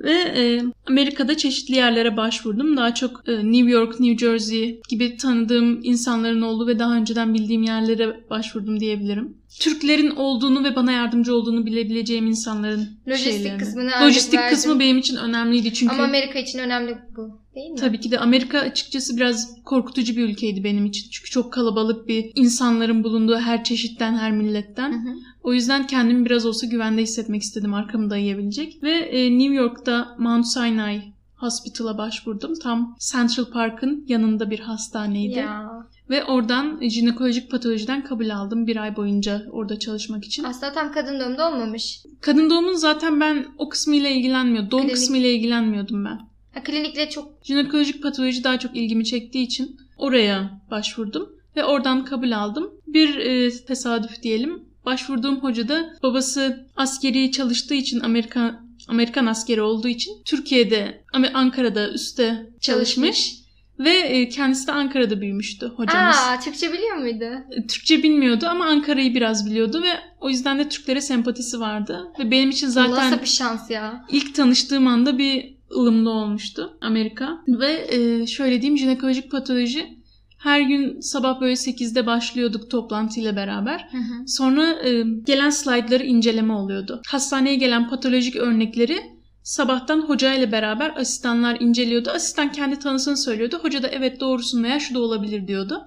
Ve 0.00 0.12
e, 0.12 0.62
Amerika'da 0.86 1.36
çeşitli 1.36 1.74
yerlere 1.74 2.16
başvurdum. 2.16 2.76
Daha 2.76 2.94
çok 2.94 3.28
e, 3.28 3.32
New 3.36 3.70
York, 3.70 4.00
New 4.00 4.26
Jersey 4.26 4.80
gibi 4.88 5.16
tanıdığım 5.16 5.80
insanların 5.82 6.42
olduğu 6.42 6.66
ve 6.66 6.78
daha 6.78 6.96
önceden 6.96 7.34
bildiğim 7.34 7.62
yerlere 7.62 8.30
başvurdum 8.30 8.80
diyebilirim. 8.80 9.39
Türklerin 9.58 10.10
olduğunu 10.10 10.64
ve 10.64 10.76
bana 10.76 10.92
yardımcı 10.92 11.34
olduğunu 11.34 11.66
bilebileceğim 11.66 12.26
insanların 12.26 12.88
Lojistik 13.08 13.32
şeylerini. 13.32 13.58
kısmını 13.58 13.90
Lojistik 14.02 14.38
verdim. 14.40 14.54
kısmı 14.56 14.80
benim 14.80 14.98
için 14.98 15.16
önemliydi 15.16 15.74
çünkü 15.74 15.94
Ama 15.94 16.04
Amerika 16.04 16.38
için 16.38 16.58
önemli 16.58 16.98
bu 17.16 17.40
değil 17.54 17.70
mi? 17.70 17.76
tabii 17.76 18.00
ki 18.00 18.10
de 18.10 18.18
Amerika 18.18 18.58
açıkçası 18.58 19.16
biraz 19.16 19.62
korkutucu 19.64 20.16
bir 20.16 20.22
ülkeydi 20.28 20.64
benim 20.64 20.86
için. 20.86 21.10
Çünkü 21.10 21.30
çok 21.30 21.52
kalabalık 21.52 22.08
bir 22.08 22.30
insanların 22.34 23.04
bulunduğu 23.04 23.38
her 23.38 23.64
çeşitten, 23.64 24.14
her 24.14 24.32
milletten. 24.32 24.92
Hı 24.92 25.10
hı. 25.10 25.14
O 25.42 25.52
yüzden 25.52 25.86
kendimi 25.86 26.24
biraz 26.24 26.46
olsa 26.46 26.66
güvende 26.66 27.02
hissetmek 27.02 27.42
istedim 27.42 27.74
arkamı 27.74 28.10
dayayabilecek. 28.10 28.82
Ve 28.82 28.92
e, 28.92 29.38
New 29.38 29.54
York'ta 29.54 30.16
Mount 30.18 30.46
Sinai 30.46 31.02
Hospital'a 31.36 31.98
başvurdum. 31.98 32.54
Tam 32.62 32.96
Central 33.12 33.44
Park'ın 33.44 34.04
yanında 34.08 34.50
bir 34.50 34.58
hastaneydi. 34.60 35.38
Ya. 35.38 35.70
Ve 36.10 36.24
oradan 36.24 36.80
jinekolojik 36.88 37.50
patolojiden 37.50 38.04
kabul 38.04 38.30
aldım 38.30 38.66
bir 38.66 38.76
ay 38.76 38.96
boyunca 38.96 39.46
orada 39.50 39.78
çalışmak 39.78 40.24
için. 40.24 40.44
Aslında 40.44 40.72
tam 40.72 40.92
kadın 40.92 41.20
doğumda 41.20 41.48
olmamış. 41.48 42.02
Kadın 42.20 42.50
doğumun 42.50 42.74
zaten 42.74 43.20
ben 43.20 43.46
o 43.58 43.68
kısmıyla 43.68 44.08
ilgilenmiyordum. 44.08 44.70
Doğum 44.70 44.82
Klinik. 44.82 44.94
kısmıyla 44.94 45.28
ilgilenmiyordum 45.28 46.04
ben. 46.04 46.20
Ha, 46.54 46.62
klinikle 46.64 47.10
çok 47.10 47.32
Jinekolojik 47.42 48.02
patoloji 48.02 48.44
daha 48.44 48.58
çok 48.58 48.76
ilgimi 48.76 49.04
çektiği 49.04 49.42
için 49.42 49.76
oraya 49.96 50.60
başvurdum. 50.70 51.28
Ve 51.56 51.64
oradan 51.64 52.04
kabul 52.04 52.32
aldım. 52.32 52.70
Bir 52.86 53.16
e, 53.16 53.50
tesadüf 53.64 54.22
diyelim. 54.22 54.62
Başvurduğum 54.86 55.40
hoca 55.40 55.68
da 55.68 55.96
babası 56.02 56.66
askeri 56.76 57.32
çalıştığı 57.32 57.74
için 57.74 58.00
Amerika 58.00 58.60
Amerikan 58.88 59.26
askeri 59.26 59.62
olduğu 59.62 59.88
için 59.88 60.12
Türkiye'de 60.24 61.04
Ankara'da 61.34 61.90
üste 61.92 62.50
çalışmış 62.60 63.39
ve 63.80 63.90
e, 63.90 64.28
kendisi 64.28 64.66
de 64.66 64.72
Ankara'da 64.72 65.20
büyümüştü 65.20 65.66
hocamız. 65.76 66.16
Aa, 66.16 66.40
Türkçe 66.40 66.72
biliyor 66.72 66.96
muydu? 66.96 67.24
E, 67.50 67.66
Türkçe 67.66 68.02
bilmiyordu 68.02 68.46
ama 68.50 68.64
Ankara'yı 68.64 69.14
biraz 69.14 69.46
biliyordu 69.46 69.82
ve 69.82 69.90
o 70.20 70.28
yüzden 70.28 70.58
de 70.58 70.68
Türklere 70.68 71.00
sempatisi 71.00 71.60
vardı 71.60 72.12
ve 72.18 72.30
benim 72.30 72.50
için 72.50 72.68
zaten 72.68 73.10
Nasıl 73.10 73.20
bir 73.22 73.26
şans 73.26 73.70
ya? 73.70 74.04
İlk 74.08 74.34
tanıştığım 74.34 74.86
anda 74.86 75.18
bir 75.18 75.56
ılımlı 75.76 76.10
olmuştu 76.10 76.78
Amerika. 76.80 77.38
Ve 77.48 77.86
e, 77.90 78.26
şöyle 78.26 78.62
diyeyim 78.62 78.78
jinekolojik 78.78 79.30
patoloji 79.30 80.00
her 80.38 80.60
gün 80.60 81.00
sabah 81.00 81.40
böyle 81.40 81.52
8'de 81.52 82.06
başlıyorduk 82.06 82.70
toplantıyla 82.70 83.36
beraber. 83.36 83.88
Hı 83.90 83.98
hı. 83.98 84.28
Sonra 84.28 84.72
e, 84.72 85.04
gelen 85.26 85.50
slaytları 85.50 86.04
inceleme 86.04 86.52
oluyordu. 86.52 87.02
Hastaneye 87.08 87.54
gelen 87.54 87.88
patolojik 87.88 88.36
örnekleri 88.36 89.00
sabahtan 89.42 90.00
hocayla 90.00 90.52
beraber 90.52 90.96
asistanlar 90.96 91.60
inceliyordu. 91.60 92.10
Asistan 92.10 92.52
kendi 92.52 92.78
tanısını 92.78 93.16
söylüyordu. 93.16 93.58
Hoca 93.62 93.82
da 93.82 93.88
evet 93.88 94.20
doğrusun 94.20 94.64
veya 94.64 94.80
şu 94.80 94.94
da 94.94 94.98
olabilir 94.98 95.48
diyordu. 95.48 95.86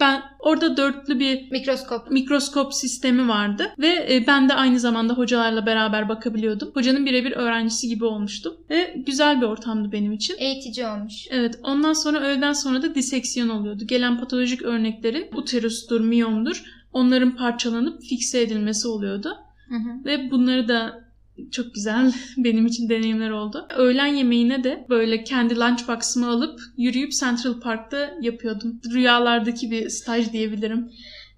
Ben 0.00 0.22
orada 0.38 0.76
dörtlü 0.76 1.18
bir 1.18 1.50
Mikroskop. 1.50 2.10
mikroskop 2.10 2.74
sistemi 2.74 3.28
vardı 3.28 3.70
ve 3.78 4.06
e, 4.10 4.26
ben 4.26 4.48
de 4.48 4.54
aynı 4.54 4.80
zamanda 4.80 5.14
hocalarla 5.14 5.66
beraber 5.66 6.08
bakabiliyordum. 6.08 6.70
Hocanın 6.74 7.06
birebir 7.06 7.32
öğrencisi 7.32 7.88
gibi 7.88 8.04
olmuştum 8.04 8.54
ve 8.70 8.94
güzel 9.06 9.40
bir 9.40 9.46
ortamdı 9.46 9.92
benim 9.92 10.12
için. 10.12 10.36
Eğitici 10.38 10.86
olmuş. 10.86 11.26
Evet 11.30 11.58
ondan 11.62 11.92
sonra 11.92 12.20
öğleden 12.20 12.52
sonra 12.52 12.82
da 12.82 12.94
diseksiyon 12.94 13.48
oluyordu. 13.48 13.86
Gelen 13.86 14.20
patolojik 14.20 14.62
örnekleri 14.62 15.30
uterustur, 15.34 16.00
miyomdur 16.00 16.64
onların 16.92 17.36
parçalanıp 17.36 18.02
fikse 18.02 18.40
edilmesi 18.40 18.88
oluyordu. 18.88 19.36
Hı 19.68 19.74
hı. 19.74 20.04
Ve 20.04 20.30
bunları 20.30 20.68
da 20.68 21.03
çok 21.50 21.74
güzel 21.74 22.12
benim 22.36 22.66
için 22.66 22.88
deneyimler 22.88 23.30
oldu. 23.30 23.66
Öğlen 23.76 24.06
yemeğine 24.06 24.64
de 24.64 24.86
böyle 24.88 25.24
kendi 25.24 25.56
lunchbox'ımı 25.56 26.28
alıp 26.28 26.60
yürüyüp 26.76 27.12
Central 27.12 27.60
Park'ta 27.60 28.10
yapıyordum. 28.20 28.80
Rüyalardaki 28.92 29.70
bir 29.70 29.88
staj 29.88 30.32
diyebilirim. 30.32 30.90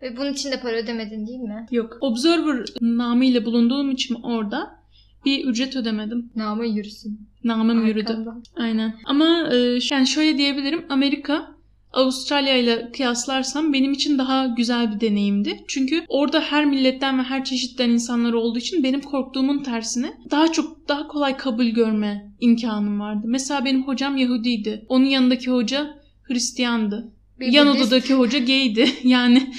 Ve 0.02 0.16
bunun 0.16 0.32
için 0.32 0.52
de 0.52 0.60
para 0.60 0.76
ödemedin 0.76 1.26
değil 1.26 1.38
mi? 1.38 1.66
Yok. 1.70 1.98
Observer 2.00 2.64
namıyla 2.80 3.44
bulunduğum 3.44 3.90
için 3.90 4.14
orada 4.14 4.76
bir 5.24 5.44
ücret 5.44 5.76
ödemedim. 5.76 6.30
Namı 6.36 6.66
yürüsün. 6.66 7.20
Namım 7.44 7.86
yürüdü. 7.86 8.10
Arkamdan. 8.10 8.42
Aynen. 8.56 8.94
Ama 9.04 9.48
e, 9.52 9.78
yani 9.90 10.06
şöyle 10.06 10.38
diyebilirim. 10.38 10.84
Amerika 10.88 11.55
Avustralya 11.96 12.56
ile 12.56 12.90
kıyaslarsam 12.92 13.72
benim 13.72 13.92
için 13.92 14.18
daha 14.18 14.46
güzel 14.46 14.94
bir 14.94 15.00
deneyimdi. 15.00 15.64
Çünkü 15.68 16.04
orada 16.08 16.40
her 16.40 16.64
milletten 16.64 17.18
ve 17.18 17.22
her 17.22 17.44
çeşitten 17.44 17.90
insanlar 17.90 18.32
olduğu 18.32 18.58
için 18.58 18.82
benim 18.82 19.00
korktuğumun 19.00 19.62
tersine 19.62 20.12
daha 20.30 20.52
çok 20.52 20.88
daha 20.88 21.08
kolay 21.08 21.36
kabul 21.36 21.66
görme 21.66 22.32
imkanım 22.40 23.00
vardı. 23.00 23.22
Mesela 23.24 23.64
benim 23.64 23.86
hocam 23.86 24.16
Yahudiydi. 24.16 24.84
Onun 24.88 25.04
yanındaki 25.04 25.50
hoca 25.50 25.96
Hristiyandı. 26.22 27.12
Bir 27.40 27.52
Yan 27.52 27.66
odadaki 27.66 28.14
hoca 28.14 28.38
gaydi. 28.38 28.88
Yani 29.04 29.52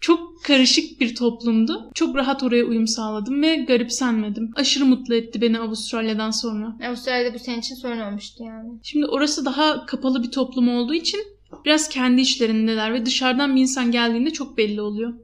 çok 0.00 0.44
karışık 0.44 1.00
bir 1.00 1.14
toplumdu. 1.14 1.90
Çok 1.94 2.16
rahat 2.16 2.42
oraya 2.42 2.64
uyum 2.64 2.86
sağladım 2.86 3.42
ve 3.42 3.56
garipsenmedim. 3.56 4.50
Aşırı 4.56 4.84
mutlu 4.84 5.14
etti 5.14 5.40
beni 5.40 5.58
Avustralya'dan 5.58 6.30
sonra. 6.30 6.76
Avustralya'da 6.88 7.34
bu 7.34 7.38
senin 7.38 7.60
için 7.60 7.74
sorun 7.74 8.00
olmuştu 8.00 8.44
yani. 8.44 8.70
Şimdi 8.82 9.06
orası 9.06 9.44
daha 9.44 9.86
kapalı 9.86 10.22
bir 10.22 10.30
toplum 10.30 10.68
olduğu 10.68 10.94
için 10.94 11.20
biraz 11.64 11.88
kendi 11.88 12.20
işlerindeler 12.20 12.94
ve 12.94 13.06
dışarıdan 13.06 13.56
bir 13.56 13.60
insan 13.60 13.90
geldiğinde 13.90 14.30
çok 14.30 14.58
belli 14.58 14.80
oluyor. 14.80 15.14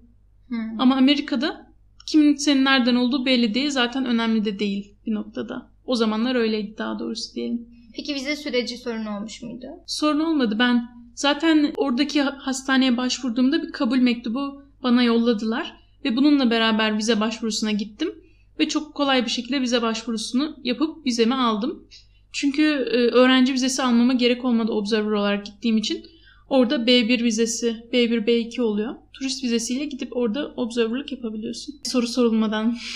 Hmm. 0.48 0.80
Ama 0.80 0.96
Amerika'da 0.96 1.72
kimin 2.06 2.36
senin 2.36 2.64
nereden 2.64 2.94
olduğu 2.94 3.26
belli 3.26 3.54
değil. 3.54 3.70
Zaten 3.70 4.04
önemli 4.04 4.44
de 4.44 4.58
değil 4.58 4.94
bir 5.06 5.14
noktada. 5.14 5.70
O 5.86 5.94
zamanlar 5.94 6.34
öyleydi 6.34 6.74
daha 6.78 6.98
doğrusu 6.98 7.34
diyelim. 7.34 7.68
Peki 7.94 8.14
vize 8.14 8.36
süreci 8.36 8.76
sorun 8.76 9.06
olmuş 9.06 9.42
muydu? 9.42 9.66
Sorun 9.86 10.20
olmadı. 10.20 10.56
Ben 10.58 10.88
zaten 11.14 11.72
oradaki 11.76 12.22
hastaneye 12.22 12.96
başvurduğumda 12.96 13.62
bir 13.62 13.72
kabul 13.72 13.98
mektubu 13.98 14.62
bana 14.82 15.02
yolladılar. 15.02 15.76
Ve 16.04 16.16
bununla 16.16 16.50
beraber 16.50 16.98
vize 16.98 17.20
başvurusuna 17.20 17.70
gittim. 17.70 18.14
Ve 18.58 18.68
çok 18.68 18.94
kolay 18.94 19.24
bir 19.24 19.30
şekilde 19.30 19.60
vize 19.60 19.82
başvurusunu 19.82 20.56
yapıp 20.64 21.06
vizemi 21.06 21.34
aldım. 21.34 21.88
Çünkü 22.32 22.62
e, 22.62 22.96
öğrenci 22.96 23.52
vizesi 23.52 23.82
almama 23.82 24.12
gerek 24.12 24.44
olmadı 24.44 24.72
observer 24.72 25.10
olarak 25.10 25.46
gittiğim 25.46 25.76
için. 25.76 26.06
Orada 26.48 26.76
B1 26.76 27.24
vizesi, 27.24 27.76
B1, 27.92 28.26
B2 28.26 28.60
oluyor. 28.62 28.94
Turist 29.12 29.44
vizesiyle 29.44 29.84
gidip 29.84 30.16
orada 30.16 30.46
observerlık 30.56 31.12
yapabiliyorsun. 31.12 31.74
Soru 31.84 32.06
sorulmadan. 32.06 32.76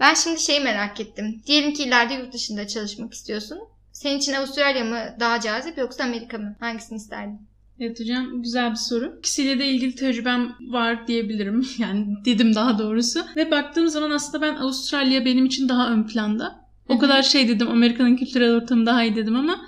Ben 0.00 0.14
şimdi 0.14 0.40
şeyi 0.40 0.60
merak 0.60 1.00
ettim. 1.00 1.42
Diyelim 1.46 1.72
ki 1.74 1.82
ileride 1.82 2.14
yurt 2.14 2.32
dışında 2.32 2.66
çalışmak 2.66 3.12
istiyorsun. 3.12 3.58
Senin 3.92 4.18
için 4.18 4.32
Avustralya 4.32 4.84
mı 4.84 4.98
daha 5.20 5.40
cazip 5.40 5.78
yoksa 5.78 6.04
Amerika 6.04 6.38
mı? 6.38 6.56
Hangisini 6.60 6.96
isterdin? 6.96 7.40
Evet 7.80 8.00
hocam 8.00 8.42
güzel 8.42 8.70
bir 8.70 8.76
soru. 8.76 9.16
İkisiyle 9.18 9.58
de 9.58 9.66
ilgili 9.66 9.94
tecrübem 9.94 10.56
var 10.60 11.06
diyebilirim. 11.06 11.66
Yani 11.78 12.06
dedim 12.24 12.54
daha 12.54 12.78
doğrusu. 12.78 13.20
Ve 13.36 13.50
baktığım 13.50 13.88
zaman 13.88 14.10
aslında 14.10 14.46
ben 14.46 14.54
Avustralya 14.56 15.24
benim 15.24 15.46
için 15.46 15.68
daha 15.68 15.90
ön 15.90 16.06
planda. 16.06 16.62
O 16.88 16.98
kadar 16.98 17.22
şey 17.22 17.48
dedim 17.48 17.68
Amerika'nın 17.70 18.16
kültürel 18.16 18.54
ortamı 18.54 18.86
daha 18.86 19.04
iyi 19.04 19.16
dedim 19.16 19.36
ama 19.36 19.60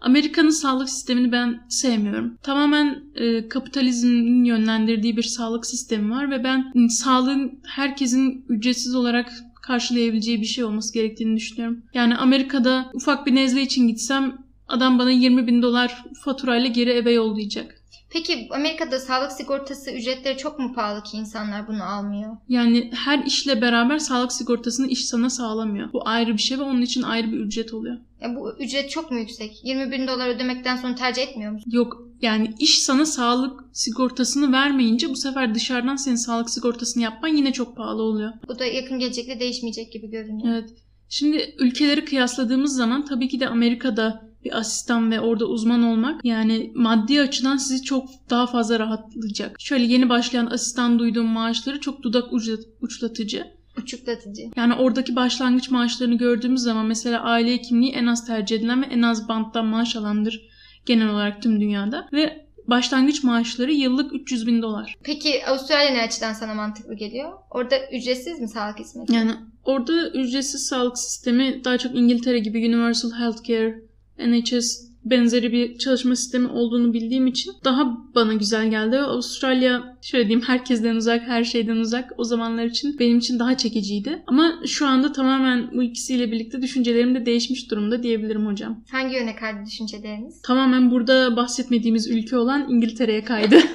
Amerika'nın 0.00 0.50
sağlık 0.50 0.90
sistemini 0.90 1.32
ben 1.32 1.60
sevmiyorum. 1.68 2.38
Tamamen 2.42 3.04
e, 3.14 3.48
kapitalizmin 3.48 4.44
yönlendirdiği 4.44 5.16
bir 5.16 5.22
sağlık 5.22 5.66
sistemi 5.66 6.10
var 6.10 6.30
ve 6.30 6.44
ben 6.44 6.88
sağlığın 6.88 7.60
herkesin 7.66 8.44
ücretsiz 8.48 8.94
olarak 8.94 9.32
karşılayabileceği 9.62 10.40
bir 10.40 10.46
şey 10.46 10.64
olması 10.64 10.94
gerektiğini 10.94 11.36
düşünüyorum. 11.36 11.82
Yani 11.94 12.16
Amerika'da 12.16 12.90
ufak 12.94 13.26
bir 13.26 13.34
nezle 13.34 13.62
için 13.62 13.88
gitsem 13.88 14.38
adam 14.68 14.98
bana 14.98 15.10
20 15.10 15.46
bin 15.46 15.62
dolar 15.62 16.04
faturayla 16.24 16.68
geri 16.68 16.90
eve 16.90 17.12
yollayacak. 17.12 17.79
Peki 18.10 18.48
Amerika'da 18.50 18.98
sağlık 18.98 19.32
sigortası 19.32 19.90
ücretleri 19.90 20.38
çok 20.38 20.58
mu 20.58 20.72
pahalı 20.74 21.02
ki 21.02 21.16
insanlar 21.16 21.68
bunu 21.68 21.84
almıyor? 21.84 22.36
Yani 22.48 22.90
her 22.94 23.24
işle 23.24 23.62
beraber 23.62 23.98
sağlık 23.98 24.32
sigortasını 24.32 24.86
iş 24.86 25.04
sana 25.04 25.30
sağlamıyor. 25.30 25.92
Bu 25.92 26.08
ayrı 26.08 26.32
bir 26.32 26.42
şey 26.42 26.58
ve 26.58 26.62
onun 26.62 26.82
için 26.82 27.02
ayrı 27.02 27.32
bir 27.32 27.38
ücret 27.38 27.74
oluyor. 27.74 27.96
Ya 28.20 28.36
bu 28.36 28.52
ücret 28.58 28.90
çok 28.90 29.10
mu 29.10 29.18
yüksek? 29.18 29.64
20 29.64 29.92
bin 29.92 30.08
dolar 30.08 30.28
ödemekten 30.28 30.76
sonra 30.76 30.94
tercih 30.94 31.22
etmiyor 31.22 31.52
musun? 31.52 31.70
Yok 31.72 32.10
yani 32.22 32.54
iş 32.58 32.78
sana 32.78 33.06
sağlık 33.06 33.64
sigortasını 33.72 34.52
vermeyince 34.52 35.10
bu 35.10 35.16
sefer 35.16 35.54
dışarıdan 35.54 35.96
senin 35.96 36.16
sağlık 36.16 36.50
sigortasını 36.50 37.02
yapman 37.02 37.28
yine 37.28 37.52
çok 37.52 37.76
pahalı 37.76 38.02
oluyor. 38.02 38.32
Bu 38.48 38.58
da 38.58 38.64
yakın 38.64 38.98
gelecekte 38.98 39.40
değişmeyecek 39.40 39.92
gibi 39.92 40.10
görünüyor. 40.10 40.54
Evet. 40.54 40.70
Şimdi 41.08 41.54
ülkeleri 41.58 42.04
kıyasladığımız 42.04 42.76
zaman 42.76 43.04
tabii 43.04 43.28
ki 43.28 43.40
de 43.40 43.48
Amerika'da 43.48 44.29
bir 44.44 44.58
asistan 44.58 45.10
ve 45.10 45.20
orada 45.20 45.46
uzman 45.46 45.82
olmak 45.82 46.24
yani 46.24 46.72
maddi 46.74 47.20
açıdan 47.20 47.56
sizi 47.56 47.82
çok 47.82 48.08
daha 48.30 48.46
fazla 48.46 48.78
rahatlayacak. 48.78 49.56
Şöyle 49.60 49.84
yeni 49.84 50.08
başlayan 50.08 50.46
asistan 50.46 50.98
duyduğum 50.98 51.26
maaşları 51.26 51.80
çok 51.80 52.02
dudak 52.02 52.32
uçlat- 52.32 52.66
uçlatıcı. 52.80 53.46
Uçuklatıcı. 53.78 54.42
Yani 54.56 54.74
oradaki 54.74 55.16
başlangıç 55.16 55.70
maaşlarını 55.70 56.14
gördüğümüz 56.14 56.60
zaman 56.60 56.86
mesela 56.86 57.20
aile 57.20 57.52
hekimliği 57.52 57.92
en 57.92 58.06
az 58.06 58.26
tercih 58.26 58.56
edilen 58.56 58.82
ve 58.82 58.86
en 58.86 59.02
az 59.02 59.28
banttan 59.28 59.66
maaş 59.66 59.96
alandır 59.96 60.48
genel 60.86 61.08
olarak 61.08 61.42
tüm 61.42 61.60
dünyada. 61.60 62.08
Ve 62.12 62.46
başlangıç 62.66 63.24
maaşları 63.24 63.72
yıllık 63.72 64.14
300 64.14 64.46
bin 64.46 64.62
dolar. 64.62 64.94
Peki 65.02 65.46
Avustralya 65.46 65.90
ne 65.90 66.02
açıdan 66.02 66.32
sana 66.32 66.54
mantıklı 66.54 66.94
geliyor? 66.94 67.32
Orada 67.50 67.76
ücretsiz 67.92 68.40
mi 68.40 68.48
sağlık 68.48 68.78
hizmeti? 68.78 69.12
Yani 69.12 69.30
orada 69.64 70.08
ücretsiz 70.10 70.66
sağlık 70.66 70.98
sistemi 70.98 71.64
daha 71.64 71.78
çok 71.78 71.94
İngiltere 71.94 72.38
gibi 72.38 72.58
Universal 72.58 73.12
Healthcare, 73.12 73.82
NHS 74.20 74.90
benzeri 75.04 75.52
bir 75.52 75.78
çalışma 75.78 76.16
sistemi 76.16 76.48
olduğunu 76.48 76.92
bildiğim 76.92 77.26
için 77.26 77.52
daha 77.64 77.98
bana 78.14 78.34
güzel 78.34 78.70
geldi. 78.70 78.98
Avustralya 78.98 79.96
şöyle 80.02 80.28
diyeyim 80.28 80.46
herkesten 80.46 80.96
uzak, 80.96 81.22
her 81.22 81.44
şeyden 81.44 81.76
uzak 81.76 82.12
o 82.18 82.24
zamanlar 82.24 82.64
için 82.64 82.98
benim 82.98 83.18
için 83.18 83.38
daha 83.38 83.56
çekiciydi. 83.56 84.22
Ama 84.26 84.54
şu 84.66 84.86
anda 84.86 85.12
tamamen 85.12 85.70
bu 85.74 85.82
ikisiyle 85.82 86.32
birlikte 86.32 86.62
düşüncelerim 86.62 87.14
de 87.14 87.26
değişmiş 87.26 87.70
durumda 87.70 88.02
diyebilirim 88.02 88.46
hocam. 88.46 88.84
Hangi 88.90 89.14
yöne 89.14 89.36
kaydı 89.36 89.58
düşünceleriniz? 89.66 90.42
Tamamen 90.42 90.90
burada 90.90 91.36
bahsetmediğimiz 91.36 92.08
ülke 92.08 92.36
olan 92.36 92.66
İngiltere'ye 92.70 93.24
kaydı. 93.24 93.56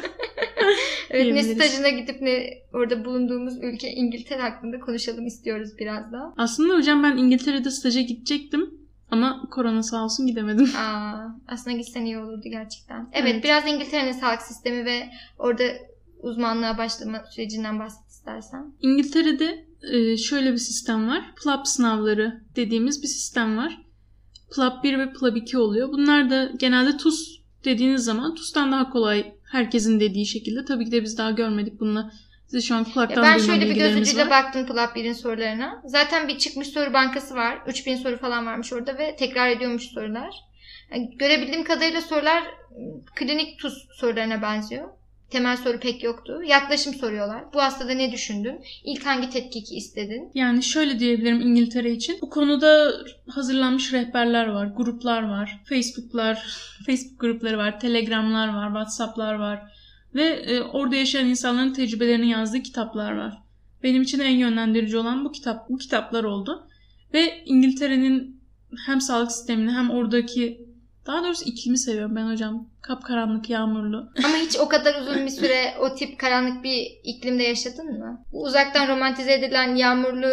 Evet 1.10 1.34
ne 1.34 1.44
stajına 1.44 1.90
gidip 1.90 2.22
ne 2.22 2.50
orada 2.74 3.06
bulunduğumuz 3.06 3.54
ülke 3.64 3.92
İngiltere 3.92 4.42
hakkında 4.42 4.80
konuşalım 4.80 5.28
istiyoruz 5.28 5.70
biraz 5.80 6.12
daha. 6.12 6.34
Aslında 6.38 6.76
hocam 6.76 7.04
ben 7.04 7.18
İngiltere'de 7.18 7.72
staja 7.72 8.02
gidecektim. 8.02 8.70
Ama 9.12 9.42
korona 9.52 9.84
sağ 9.84 10.04
olsun 10.04 10.28
gidemedim. 10.28 10.72
Aa, 10.78 11.28
aslında 11.48 11.78
gitsen 11.78 12.06
iyi 12.06 12.18
olurdu 12.18 12.42
gerçekten. 12.44 13.10
Evet, 13.14 13.32
Evet. 13.34 13.44
biraz 13.44 13.68
İngiltere'nin 13.68 14.12
sağlık 14.12 14.42
sistemi 14.42 14.86
ve 14.86 15.10
orada 15.40 15.64
uzmanlığa 16.22 16.78
başlama 16.78 17.24
sürecinden 17.32 17.80
bahset 17.80 18.08
istersen. 18.10 18.74
İngiltere'de 18.82 19.66
e, 19.92 20.18
şöyle 20.18 20.52
bir 20.54 20.58
sistem 20.58 21.08
var. 21.08 21.34
PLAB 21.44 21.66
sınavları 21.66 22.42
dediğimiz 22.56 23.04
bir 23.04 23.08
sistem 23.08 23.58
var. 23.58 23.82
PLAB 24.56 24.84
1 24.84 25.00
ve 25.00 25.14
PLAB 25.14 25.36
2 25.36 25.58
oluyor. 25.58 25.90
Bunlar 25.92 26.30
da 26.30 26.52
genelde 26.60 26.98
TUS 26.98 27.40
dediğiniz 27.66 28.04
zaman 28.04 28.36
TUS'tan 28.36 28.72
daha 28.72 28.90
kolay 28.90 29.34
herkesin 29.52 30.00
dediği 30.00 30.26
şekilde. 30.26 30.66
Tabii 30.66 30.86
ki 30.86 30.92
de 30.92 31.04
biz 31.04 31.18
daha 31.18 31.32
görmedik 31.32 31.80
bununla. 31.80 32.12
Size 32.48 32.68
şu 32.68 32.76
an 32.76 32.80
Ya 32.80 32.86
kulaktan 32.94 33.24
ben 33.24 33.38
şöyle 33.38 33.70
bir 33.70 33.76
göz 33.76 33.96
ucuyla 33.96 34.30
baktım 34.30 34.66
Plap 34.66 34.98
1'in 34.98 35.14
sorularına. 35.14 35.82
Zaten 35.86 36.28
bir 36.28 36.38
çıkmış 36.38 36.68
soru 36.68 36.94
bankası 36.94 37.36
var. 37.36 37.58
3000 37.68 37.96
soru 37.96 38.18
falan 38.18 38.46
varmış 38.46 38.74
orada 38.74 38.98
ve 38.98 39.16
tekrar 39.16 39.50
ediyormuş 39.50 39.84
sorular. 39.84 40.36
Yani 40.92 41.18
görebildiğim 41.18 41.64
kadarıyla 41.64 42.02
sorular 42.02 42.44
klinik 43.16 43.60
tuz 43.60 43.88
sorularına 43.96 44.42
benziyor. 44.42 44.90
Temel 45.30 45.58
soru 45.58 45.80
pek 45.80 46.04
yoktu. 46.04 46.42
Yaklaşım 46.46 46.94
soruyorlar. 46.94 47.44
Bu 47.54 47.62
hastada 47.62 47.94
ne 47.94 48.12
düşündün? 48.12 48.62
İlk 48.84 49.06
hangi 49.06 49.30
tetkiki 49.30 49.76
istedin? 49.76 50.32
Yani 50.34 50.64
şöyle 50.64 51.00
diyebilirim 51.00 51.42
İngiltere 51.42 51.92
için. 51.92 52.18
Bu 52.22 52.30
konuda 52.30 52.94
hazırlanmış 53.30 53.94
rehberler 53.94 54.48
var, 54.48 54.68
gruplar 54.78 55.30
var, 55.30 55.62
Facebook'lar, 55.70 56.36
Facebook 56.86 57.20
grupları 57.20 57.58
var, 57.58 57.80
Telegram'lar 57.80 58.48
var, 58.48 58.68
WhatsApp'lar 58.68 59.34
var 59.34 59.75
ve 60.16 60.24
e, 60.24 60.62
orada 60.62 60.96
yaşayan 60.96 61.28
insanların 61.28 61.74
tecrübelerini 61.74 62.30
yazdığı 62.30 62.62
kitaplar 62.62 63.18
var. 63.18 63.38
Benim 63.84 64.02
için 64.02 64.20
en 64.20 64.36
yönlendirici 64.36 64.98
olan 64.98 65.26
bu 65.26 65.32
kitap, 65.32 65.70
bu 65.70 65.78
kitaplar 65.78 66.24
oldu. 66.24 66.68
Ve 67.14 67.44
İngiltere'nin 67.46 68.42
hem 68.86 69.02
sağlık 69.02 69.32
sistemini 69.32 69.72
hem 69.72 69.90
oradaki 69.90 70.66
daha 71.06 71.24
doğrusu 71.24 71.46
iklimi 71.46 71.78
seviyorum 71.78 72.16
ben 72.16 72.32
hocam. 72.32 72.70
Kapkaranlık, 72.82 73.50
yağmurlu. 73.50 73.98
Ama 74.26 74.38
hiç 74.38 74.60
o 74.60 74.68
kadar 74.68 75.02
uzun 75.02 75.26
bir 75.26 75.32
süre 75.32 75.74
o 75.80 75.96
tip 75.96 76.20
karanlık 76.20 76.64
bir 76.64 76.88
iklimde 77.04 77.44
yaşadın 77.44 78.00
mı? 78.00 78.24
Bu 78.32 78.44
uzaktan 78.44 78.88
romantize 78.88 79.34
edilen 79.34 79.76
yağmurlu 79.76 80.30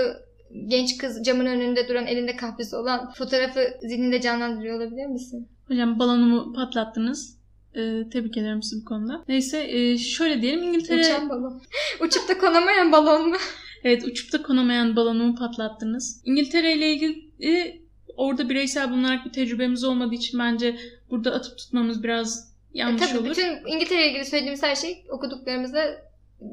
genç 0.66 0.99
kız 0.99 1.22
camın 1.24 1.47
önünde 1.47 1.89
duran 1.89 2.07
elinde 2.07 2.37
kahvesi 2.37 2.76
olan 2.76 3.12
fotoğrafı 3.12 3.61
zihninde 3.83 4.20
canlandırıyor 4.20 4.80
olabilir 4.80 5.07
misin? 5.07 5.49
Hocam 5.68 5.99
balonumu 5.99 6.53
patlattınız. 6.53 7.41
Ee, 7.77 8.09
tebrik 8.12 8.37
ederim 8.37 8.62
sizi 8.62 8.83
bu 8.83 8.85
konuda. 8.89 9.25
Neyse 9.29 9.66
e, 9.70 9.99
şöyle 9.99 10.43
diyelim 10.43 10.62
İngiltere... 10.62 11.01
Uçan 11.01 11.29
balon. 11.31 11.62
Uçup 12.01 12.29
da 12.29 12.39
konamayan 12.39 12.93
balon 12.93 13.29
mu? 13.29 13.37
Evet 13.85 14.05
uçup 14.05 14.33
da 14.33 14.43
konamayan 14.43 14.97
balonumu 14.97 15.35
patlattınız. 15.37 16.20
İngiltere 16.25 16.73
ile 16.73 16.93
ilgili 16.93 17.83
orada 18.16 18.49
bireysel 18.49 18.91
bulunarak 18.91 19.27
bir 19.27 19.33
tecrübemiz 19.33 19.85
olmadığı 19.85 20.14
için 20.14 20.39
bence 20.39 20.77
burada 21.11 21.33
atıp 21.33 21.59
tutmamız 21.59 22.03
biraz 22.03 22.53
yanlış 22.75 23.03
E, 23.03 23.07
Tabii 23.07 23.18
olur. 23.18 23.31
bütün 23.31 23.66
İngiltere 23.66 24.03
ile 24.03 24.11
ilgili 24.11 24.25
söylediğimiz 24.25 24.62
her 24.62 24.75
şey 24.75 25.05
okuduklarımızda, 25.11 25.85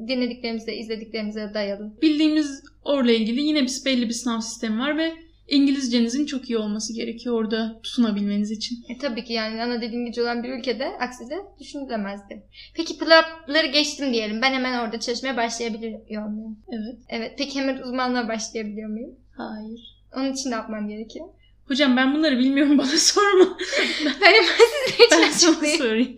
dinlediklerimizde, 0.08 0.76
izlediklerimize 0.76 1.50
dayalı. 1.54 1.92
Bildiğimiz 2.02 2.62
orla 2.84 3.12
ilgili 3.12 3.40
yine 3.40 3.62
bir 3.62 3.72
belli 3.84 4.08
bir 4.08 4.14
sınav 4.14 4.40
sistemi 4.40 4.78
var 4.80 4.98
ve 4.98 5.12
İngilizcenizin 5.50 6.26
çok 6.26 6.50
iyi 6.50 6.58
olması 6.58 6.92
gerekiyor 6.92 7.34
orada 7.34 7.80
tutunabilmeniz 7.82 8.50
için. 8.50 8.84
E, 8.88 8.98
tabii 8.98 9.24
ki 9.24 9.32
yani 9.32 9.62
ana 9.62 9.80
dil 9.82 9.92
İngilizce 9.92 10.22
olan 10.22 10.42
bir 10.42 10.58
ülkede 10.58 10.86
aksi 11.00 11.30
de 11.30 11.36
düşünülemezdi. 11.60 12.42
Peki 12.74 12.98
plapları 12.98 13.66
geçtim 13.66 14.12
diyelim. 14.12 14.42
Ben 14.42 14.52
hemen 14.52 14.78
orada 14.78 15.00
çalışmaya 15.00 15.36
başlayabiliyor 15.36 16.26
muyum? 16.26 16.58
Evet. 16.68 16.98
Evet. 17.08 17.34
Peki 17.38 17.60
hemen 17.60 17.78
uzmanlığa 17.82 18.28
başlayabiliyor 18.28 18.90
muyum? 18.90 19.14
Hayır. 19.36 19.80
Onun 20.16 20.32
için 20.32 20.50
ne 20.50 20.54
yapmam 20.54 20.88
gerekiyor? 20.88 21.26
Hocam 21.68 21.96
ben 21.96 22.14
bunları 22.14 22.38
bilmiyorum 22.38 22.78
bana 22.78 22.98
sorma. 22.98 23.56
Ben 24.04 24.32
hemen 24.32 24.44
için 24.88 25.20
ben 25.22 25.30
sana 25.30 25.76
sorayım. 25.76 26.16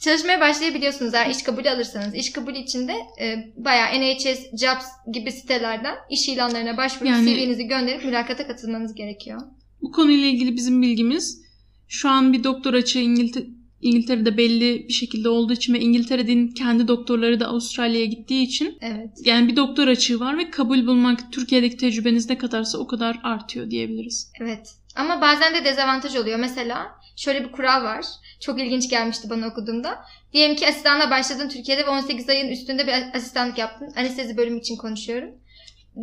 Çalışmaya 0.00 0.40
başlayabiliyorsunuz 0.40 1.14
eğer 1.14 1.30
iş 1.30 1.42
kabulü 1.42 1.70
alırsanız. 1.70 2.14
İş 2.14 2.32
kabulü 2.32 2.58
için 2.58 2.88
de 2.88 2.92
e, 3.20 3.52
bayağı 3.56 4.00
NHS 4.00 4.40
Jobs 4.60 4.86
gibi 5.12 5.32
sitelerden 5.32 5.94
iş 6.10 6.28
ilanlarına 6.28 6.76
başvurup 6.76 7.06
Yani- 7.06 7.34
CV'nizi 7.34 7.64
gönderip 7.64 8.04
mülakata 8.04 8.46
katılmanız 8.46 8.94
gerekiyor. 8.94 9.40
Bu 9.82 9.92
konuyla 9.92 10.26
ilgili 10.26 10.56
bizim 10.56 10.82
bilgimiz 10.82 11.42
şu 11.88 12.08
an 12.08 12.32
bir 12.32 12.44
doktor 12.44 12.74
açığı 12.74 12.98
İngiltere, 12.98 13.44
İngiltere'de 13.80 14.36
belli 14.36 14.88
bir 14.88 14.92
şekilde 14.92 15.28
olduğu 15.28 15.52
için 15.52 15.74
ve 15.74 15.80
İngiltere'nin 15.80 16.48
kendi 16.48 16.88
doktorları 16.88 17.40
da 17.40 17.46
Avustralya'ya 17.46 18.06
gittiği 18.06 18.42
için 18.42 18.78
Evet. 18.80 19.10
yani 19.24 19.48
bir 19.48 19.56
doktor 19.56 19.88
açığı 19.88 20.20
var 20.20 20.38
ve 20.38 20.50
kabul 20.50 20.86
bulmak 20.86 21.32
Türkiye'deki 21.32 21.76
tecrübeniz 21.76 22.30
ne 22.30 22.38
kadarsa 22.38 22.78
o 22.78 22.86
kadar 22.86 23.20
artıyor 23.22 23.70
diyebiliriz. 23.70 24.32
Evet. 24.40 24.79
Ama 24.96 25.20
bazen 25.20 25.54
de 25.54 25.64
dezavantaj 25.64 26.16
oluyor. 26.16 26.38
Mesela 26.38 27.00
şöyle 27.16 27.44
bir 27.44 27.52
kural 27.52 27.82
var. 27.82 28.04
Çok 28.40 28.60
ilginç 28.60 28.90
gelmişti 28.90 29.30
bana 29.30 29.46
okuduğumda. 29.46 30.04
Diyelim 30.32 30.56
ki 30.56 30.68
asistanla 30.68 31.10
başladın 31.10 31.48
Türkiye'de 31.48 31.86
ve 31.86 31.90
18 31.90 32.28
ayın 32.28 32.48
üstünde 32.48 32.86
bir 32.86 33.16
asistanlık 33.16 33.58
yaptın. 33.58 33.92
Anestezi 33.96 34.36
bölümü 34.36 34.60
için 34.60 34.76
konuşuyorum. 34.76 35.30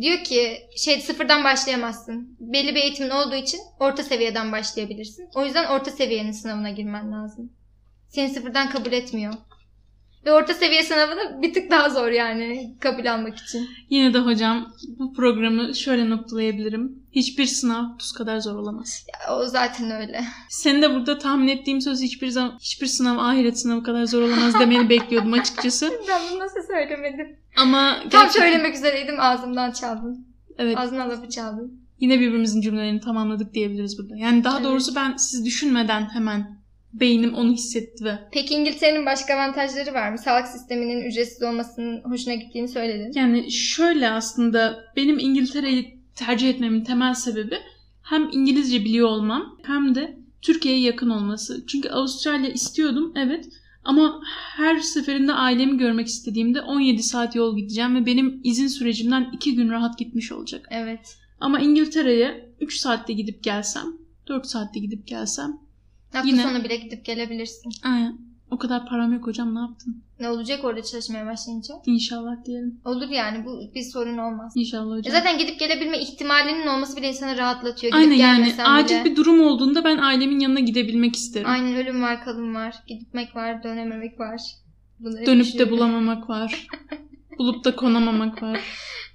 Diyor 0.00 0.18
ki 0.24 0.58
şey 0.76 1.00
sıfırdan 1.00 1.44
başlayamazsın. 1.44 2.36
Belli 2.40 2.74
bir 2.74 2.80
eğitimin 2.80 3.10
olduğu 3.10 3.34
için 3.34 3.60
orta 3.80 4.02
seviyeden 4.02 4.52
başlayabilirsin. 4.52 5.28
O 5.34 5.44
yüzden 5.44 5.66
orta 5.66 5.90
seviyenin 5.90 6.32
sınavına 6.32 6.70
girmen 6.70 7.12
lazım. 7.12 7.52
Seni 8.08 8.28
sıfırdan 8.28 8.70
kabul 8.70 8.92
etmiyor. 8.92 9.34
Ve 10.26 10.32
orta 10.32 10.54
seviye 10.54 10.82
sınavı 10.82 11.16
da 11.16 11.42
bir 11.42 11.52
tık 11.54 11.70
daha 11.70 11.90
zor 11.90 12.08
yani 12.08 12.76
kabul 12.80 13.06
almak 13.06 13.38
için. 13.38 13.68
Yine 13.90 14.14
de 14.14 14.18
hocam 14.18 14.72
bu 14.98 15.12
programı 15.12 15.74
şöyle 15.74 16.10
noktalayabilirim. 16.10 17.02
Hiçbir 17.18 17.46
sınav 17.46 17.84
tuz 17.98 18.12
kadar 18.12 18.38
zor 18.40 18.54
olamaz. 18.56 19.06
Ya, 19.12 19.36
o 19.36 19.46
zaten 19.46 19.90
öyle. 19.90 20.24
Senin 20.48 20.82
de 20.82 20.94
burada 20.94 21.18
tahmin 21.18 21.48
ettiğim 21.48 21.80
söz 21.80 22.02
hiçbir 22.02 22.28
zaman 22.28 22.58
hiçbir 22.60 22.86
sınav 22.86 23.18
ahiret 23.18 23.58
sınavı 23.58 23.82
kadar 23.82 24.04
zor 24.04 24.22
olamaz 24.22 24.60
demeni 24.60 24.88
bekliyordum 24.88 25.32
açıkçası. 25.32 25.92
Ben 26.08 26.20
bunu 26.30 26.38
nasıl 26.38 26.60
söylemedim? 26.66 27.36
Ama 27.56 27.96
Tam 28.00 28.10
gerçekten- 28.10 28.40
söylemek 28.40 28.74
üzereydim 28.74 29.20
ağzımdan 29.20 29.70
çaldın. 29.72 30.26
Evet. 30.58 30.78
Ağzından 30.78 31.10
lafı 31.10 31.28
çaldın. 31.28 31.80
Yine 32.00 32.20
birbirimizin 32.20 32.60
cümlelerini 32.60 33.00
tamamladık 33.00 33.54
diyebiliriz 33.54 33.98
burada. 33.98 34.16
Yani 34.16 34.44
daha 34.44 34.56
Evet. 34.58 34.66
doğrusu 34.68 34.94
ben 34.94 35.16
siz 35.16 35.44
düşünmeden 35.44 36.08
hemen 36.14 36.58
beynim 36.92 37.34
onu 37.34 37.52
hissetti 37.52 38.04
ve 38.04 38.18
Peki 38.32 38.54
İngiltere'nin 38.54 39.06
başka 39.06 39.34
avantajları 39.34 39.94
var 39.94 40.10
mı? 40.12 40.18
Sağlık 40.18 40.48
sisteminin 40.48 41.04
ücretsiz 41.04 41.42
olmasının 41.42 42.02
hoşuna 42.04 42.34
gittiğini 42.34 42.68
söyledin. 42.68 43.12
yani 43.14 43.52
şöyle 43.52 44.10
aslında 44.10 44.84
benim 44.96 45.18
İngiltere'yi 45.18 45.97
tercih 46.18 46.50
etmemin 46.50 46.84
temel 46.84 47.14
sebebi 47.14 47.58
hem 48.02 48.28
İngilizce 48.32 48.84
biliyor 48.84 49.08
olmam 49.08 49.56
hem 49.62 49.94
de 49.94 50.18
Türkiye'ye 50.42 50.80
yakın 50.80 51.10
olması. 51.10 51.64
Çünkü 51.66 51.88
Avustralya 51.88 52.50
istiyordum 52.50 53.12
evet 53.16 53.48
ama 53.84 54.20
her 54.56 54.78
seferinde 54.80 55.32
ailemi 55.32 55.78
görmek 55.78 56.06
istediğimde 56.06 56.60
17 56.60 57.02
saat 57.02 57.34
yol 57.36 57.56
gideceğim 57.56 57.94
ve 57.94 58.06
benim 58.06 58.40
izin 58.44 58.66
sürecimden 58.66 59.30
2 59.32 59.54
gün 59.54 59.70
rahat 59.70 59.98
gitmiş 59.98 60.32
olacak. 60.32 60.66
Evet. 60.70 61.18
Ama 61.40 61.60
İngiltere'ye 61.60 62.50
3 62.60 62.76
saatte 62.76 63.12
gidip 63.12 63.42
gelsem, 63.42 63.86
4 64.28 64.46
saatte 64.46 64.80
gidip 64.80 65.06
gelsem 65.06 65.56
Hafta 66.12 66.28
Yine- 66.28 66.42
sonu 66.42 66.64
bile 66.64 66.76
gidip 66.76 67.04
gelebilirsin. 67.04 67.72
aynen 67.82 68.18
o 68.50 68.58
kadar 68.58 68.86
param 68.88 69.12
yok 69.12 69.26
hocam 69.26 69.54
ne 69.54 69.58
yaptın? 69.58 70.02
Ne 70.20 70.28
olacak 70.28 70.64
orada 70.64 70.82
çalışmaya 70.82 71.26
başlayınca? 71.26 71.74
İnşallah 71.86 72.44
diyelim. 72.44 72.80
Olur 72.84 73.08
yani 73.08 73.44
bu 73.44 73.60
bir 73.74 73.82
sorun 73.82 74.18
olmaz. 74.18 74.52
İnşallah 74.56 74.94
E 74.96 74.98
hocam. 74.98 75.12
zaten 75.12 75.38
gidip 75.38 75.58
gelebilme 75.58 75.98
ihtimalinin 75.98 76.66
olması 76.66 76.96
bile 76.96 77.08
insanı 77.08 77.36
rahatlatıyor. 77.38 77.92
Gidip 77.92 77.94
Aynen 78.06 78.14
yani 78.16 78.54
acil 78.64 78.94
bile. 78.94 79.04
bir 79.04 79.16
durum 79.16 79.40
olduğunda 79.40 79.84
ben 79.84 79.98
ailemin 79.98 80.38
yanına 80.40 80.60
gidebilmek 80.60 81.16
isterim. 81.16 81.48
Aynen 81.50 81.74
ölüm 81.76 82.02
var, 82.02 82.24
kalım 82.24 82.54
var. 82.54 82.74
Gitmek 82.86 83.36
var, 83.36 83.62
dönememek 83.62 84.20
var. 84.20 84.40
Bunları 85.00 85.26
Dönüp 85.26 85.58
de 85.58 85.70
bulamamak 85.70 86.28
var. 86.28 86.66
Bulup 87.38 87.64
da 87.64 87.76
konamamak 87.76 88.42
var. 88.42 88.60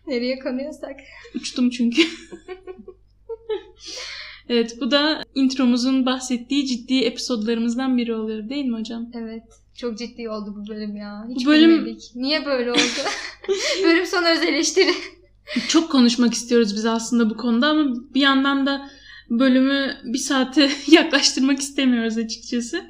Nereye 0.08 0.40
konuyorsak. 0.40 0.96
Uçtum 1.36 1.70
çünkü. 1.70 2.02
evet 4.50 4.78
bu 4.82 4.92
da 4.92 5.24
intromuzun 5.36 6.06
bahsettiği 6.06 6.66
ciddi 6.66 7.00
episodlarımızdan 7.00 7.98
biri 7.98 8.16
oluyor 8.16 8.50
değil 8.50 8.66
mi 8.66 8.78
hocam? 8.80 9.10
Evet. 9.14 9.44
Çok 9.78 9.98
ciddi 9.98 10.30
oldu 10.30 10.56
bu 10.58 10.68
bölüm 10.68 10.96
ya. 10.96 11.26
Hiç 11.36 11.46
Bu 11.46 11.50
bölüm- 11.50 11.72
bilmedik. 11.72 12.12
Niye 12.16 12.46
böyle 12.46 12.72
oldu? 12.72 12.80
bölüm 13.84 14.06
sonu 14.06 14.28
öz 14.28 14.42
eleştiri. 14.44 14.92
Çok 15.68 15.92
konuşmak 15.92 16.34
istiyoruz 16.34 16.76
biz 16.76 16.86
aslında 16.86 17.30
bu 17.30 17.38
konuda 17.38 17.68
ama 17.68 17.96
bir 18.14 18.22
yandan 18.22 18.66
da 18.66 18.90
bölümü 19.30 19.98
bir 20.04 20.18
saate 20.18 20.70
yaklaştırmak 20.88 21.60
istemiyoruz 21.60 22.18
açıkçası. 22.18 22.82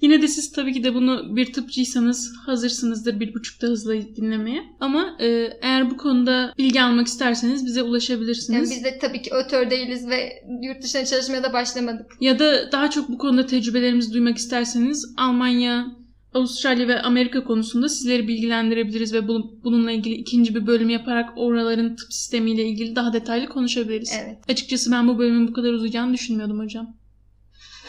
Yine 0.00 0.22
de 0.22 0.28
siz 0.28 0.52
tabii 0.52 0.72
ki 0.72 0.84
de 0.84 0.94
bunu 0.94 1.36
bir 1.36 1.52
tıpçıysanız 1.52 2.32
hazırsınızdır 2.46 3.20
bir 3.20 3.34
buçukta 3.34 3.66
hızla 3.66 3.94
dinlemeye. 4.16 4.62
Ama 4.80 5.16
e, 5.20 5.26
eğer 5.62 5.90
bu 5.90 5.96
konuda 5.96 6.54
bilgi 6.58 6.82
almak 6.82 7.06
isterseniz 7.06 7.66
bize 7.66 7.80
Yani 7.80 7.88
ulaşabilirsiniz. 7.90 8.70
biz 8.70 8.84
de 8.84 8.98
tabii 9.00 9.22
ki 9.22 9.30
ötör 9.34 9.70
değiliz 9.70 10.08
ve 10.08 10.32
yurt 10.62 10.82
dışına 10.82 11.04
çalışmaya 11.04 11.42
da 11.42 11.52
başlamadık. 11.52 12.06
Ya 12.20 12.38
da 12.38 12.72
daha 12.72 12.90
çok 12.90 13.08
bu 13.08 13.18
konuda 13.18 13.46
tecrübelerimizi 13.46 14.12
duymak 14.12 14.36
isterseniz 14.38 15.14
Almanya, 15.16 15.86
Avustralya 16.34 16.88
ve 16.88 17.00
Amerika 17.02 17.44
konusunda 17.44 17.88
sizleri 17.88 18.28
bilgilendirebiliriz 18.28 19.12
ve 19.14 19.28
bu- 19.28 19.58
bununla 19.64 19.92
ilgili 19.92 20.14
ikinci 20.14 20.54
bir 20.54 20.66
bölüm 20.66 20.88
yaparak 20.88 21.30
oraların 21.36 21.96
tıp 21.96 22.12
sistemiyle 22.12 22.64
ilgili 22.68 22.96
daha 22.96 23.12
detaylı 23.12 23.46
konuşabiliriz. 23.48 24.12
Evet. 24.24 24.38
Açıkçası 24.48 24.92
ben 24.92 25.08
bu 25.08 25.18
bölümün 25.18 25.48
bu 25.48 25.52
kadar 25.52 25.72
uzayacağını 25.72 26.14
düşünmüyordum 26.14 26.58
hocam. 26.58 26.96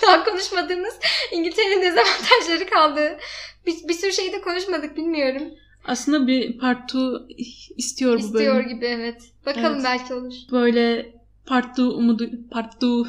Daha 0.01 0.23
konuşmadığımız 0.23 0.93
İngiltere'nin 1.31 1.81
dezavantajları 1.81 2.69
kaldı. 2.69 3.17
Bir, 3.65 3.87
bir 3.87 3.93
sürü 3.93 4.13
şey 4.13 4.33
de 4.33 4.41
konuşmadık 4.41 4.97
bilmiyorum. 4.97 5.43
Aslında 5.87 6.27
bir 6.27 6.59
part 6.59 6.91
2 7.29 7.73
istiyor 7.77 8.13
bu 8.13 8.19
İstiyor 8.19 8.55
bölüm. 8.55 8.69
gibi 8.69 8.85
evet. 8.85 9.21
Bakalım 9.45 9.73
Evet. 9.75 9.83
belki 9.85 10.13
olur. 10.13 10.33
Böyle 10.51 11.13
part 11.45 11.71
2 11.73 11.81
umudu 11.81 12.29
part 12.51 12.73
2 12.75 12.85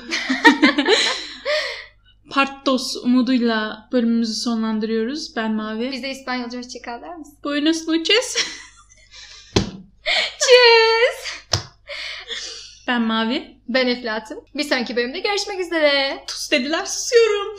part 2.30 2.68
2 2.68 2.98
umuduyla 2.98 3.88
bölümümüzü 3.92 4.34
sonlandırıyoruz. 4.34 5.36
Ben 5.36 5.52
Mavi. 5.52 5.92
Bize 5.92 6.08
İspanyolca 6.10 6.58
hoşçakal 6.58 7.02
der 7.02 7.16
misin? 7.16 7.38
Buenas 7.44 7.88
noches. 7.88 8.36
Cheers! 10.38 11.26
Ben 12.86 13.02
Mavi. 13.02 13.56
Ben 13.68 13.86
Eflatun. 13.86 14.44
Bir 14.54 14.62
sonraki 14.64 14.96
bölümde 14.96 15.18
görüşmek 15.20 15.60
üzere. 15.60 16.24
Tus 16.26 16.50
dediler 16.50 16.86
susuyorum. 16.86 17.56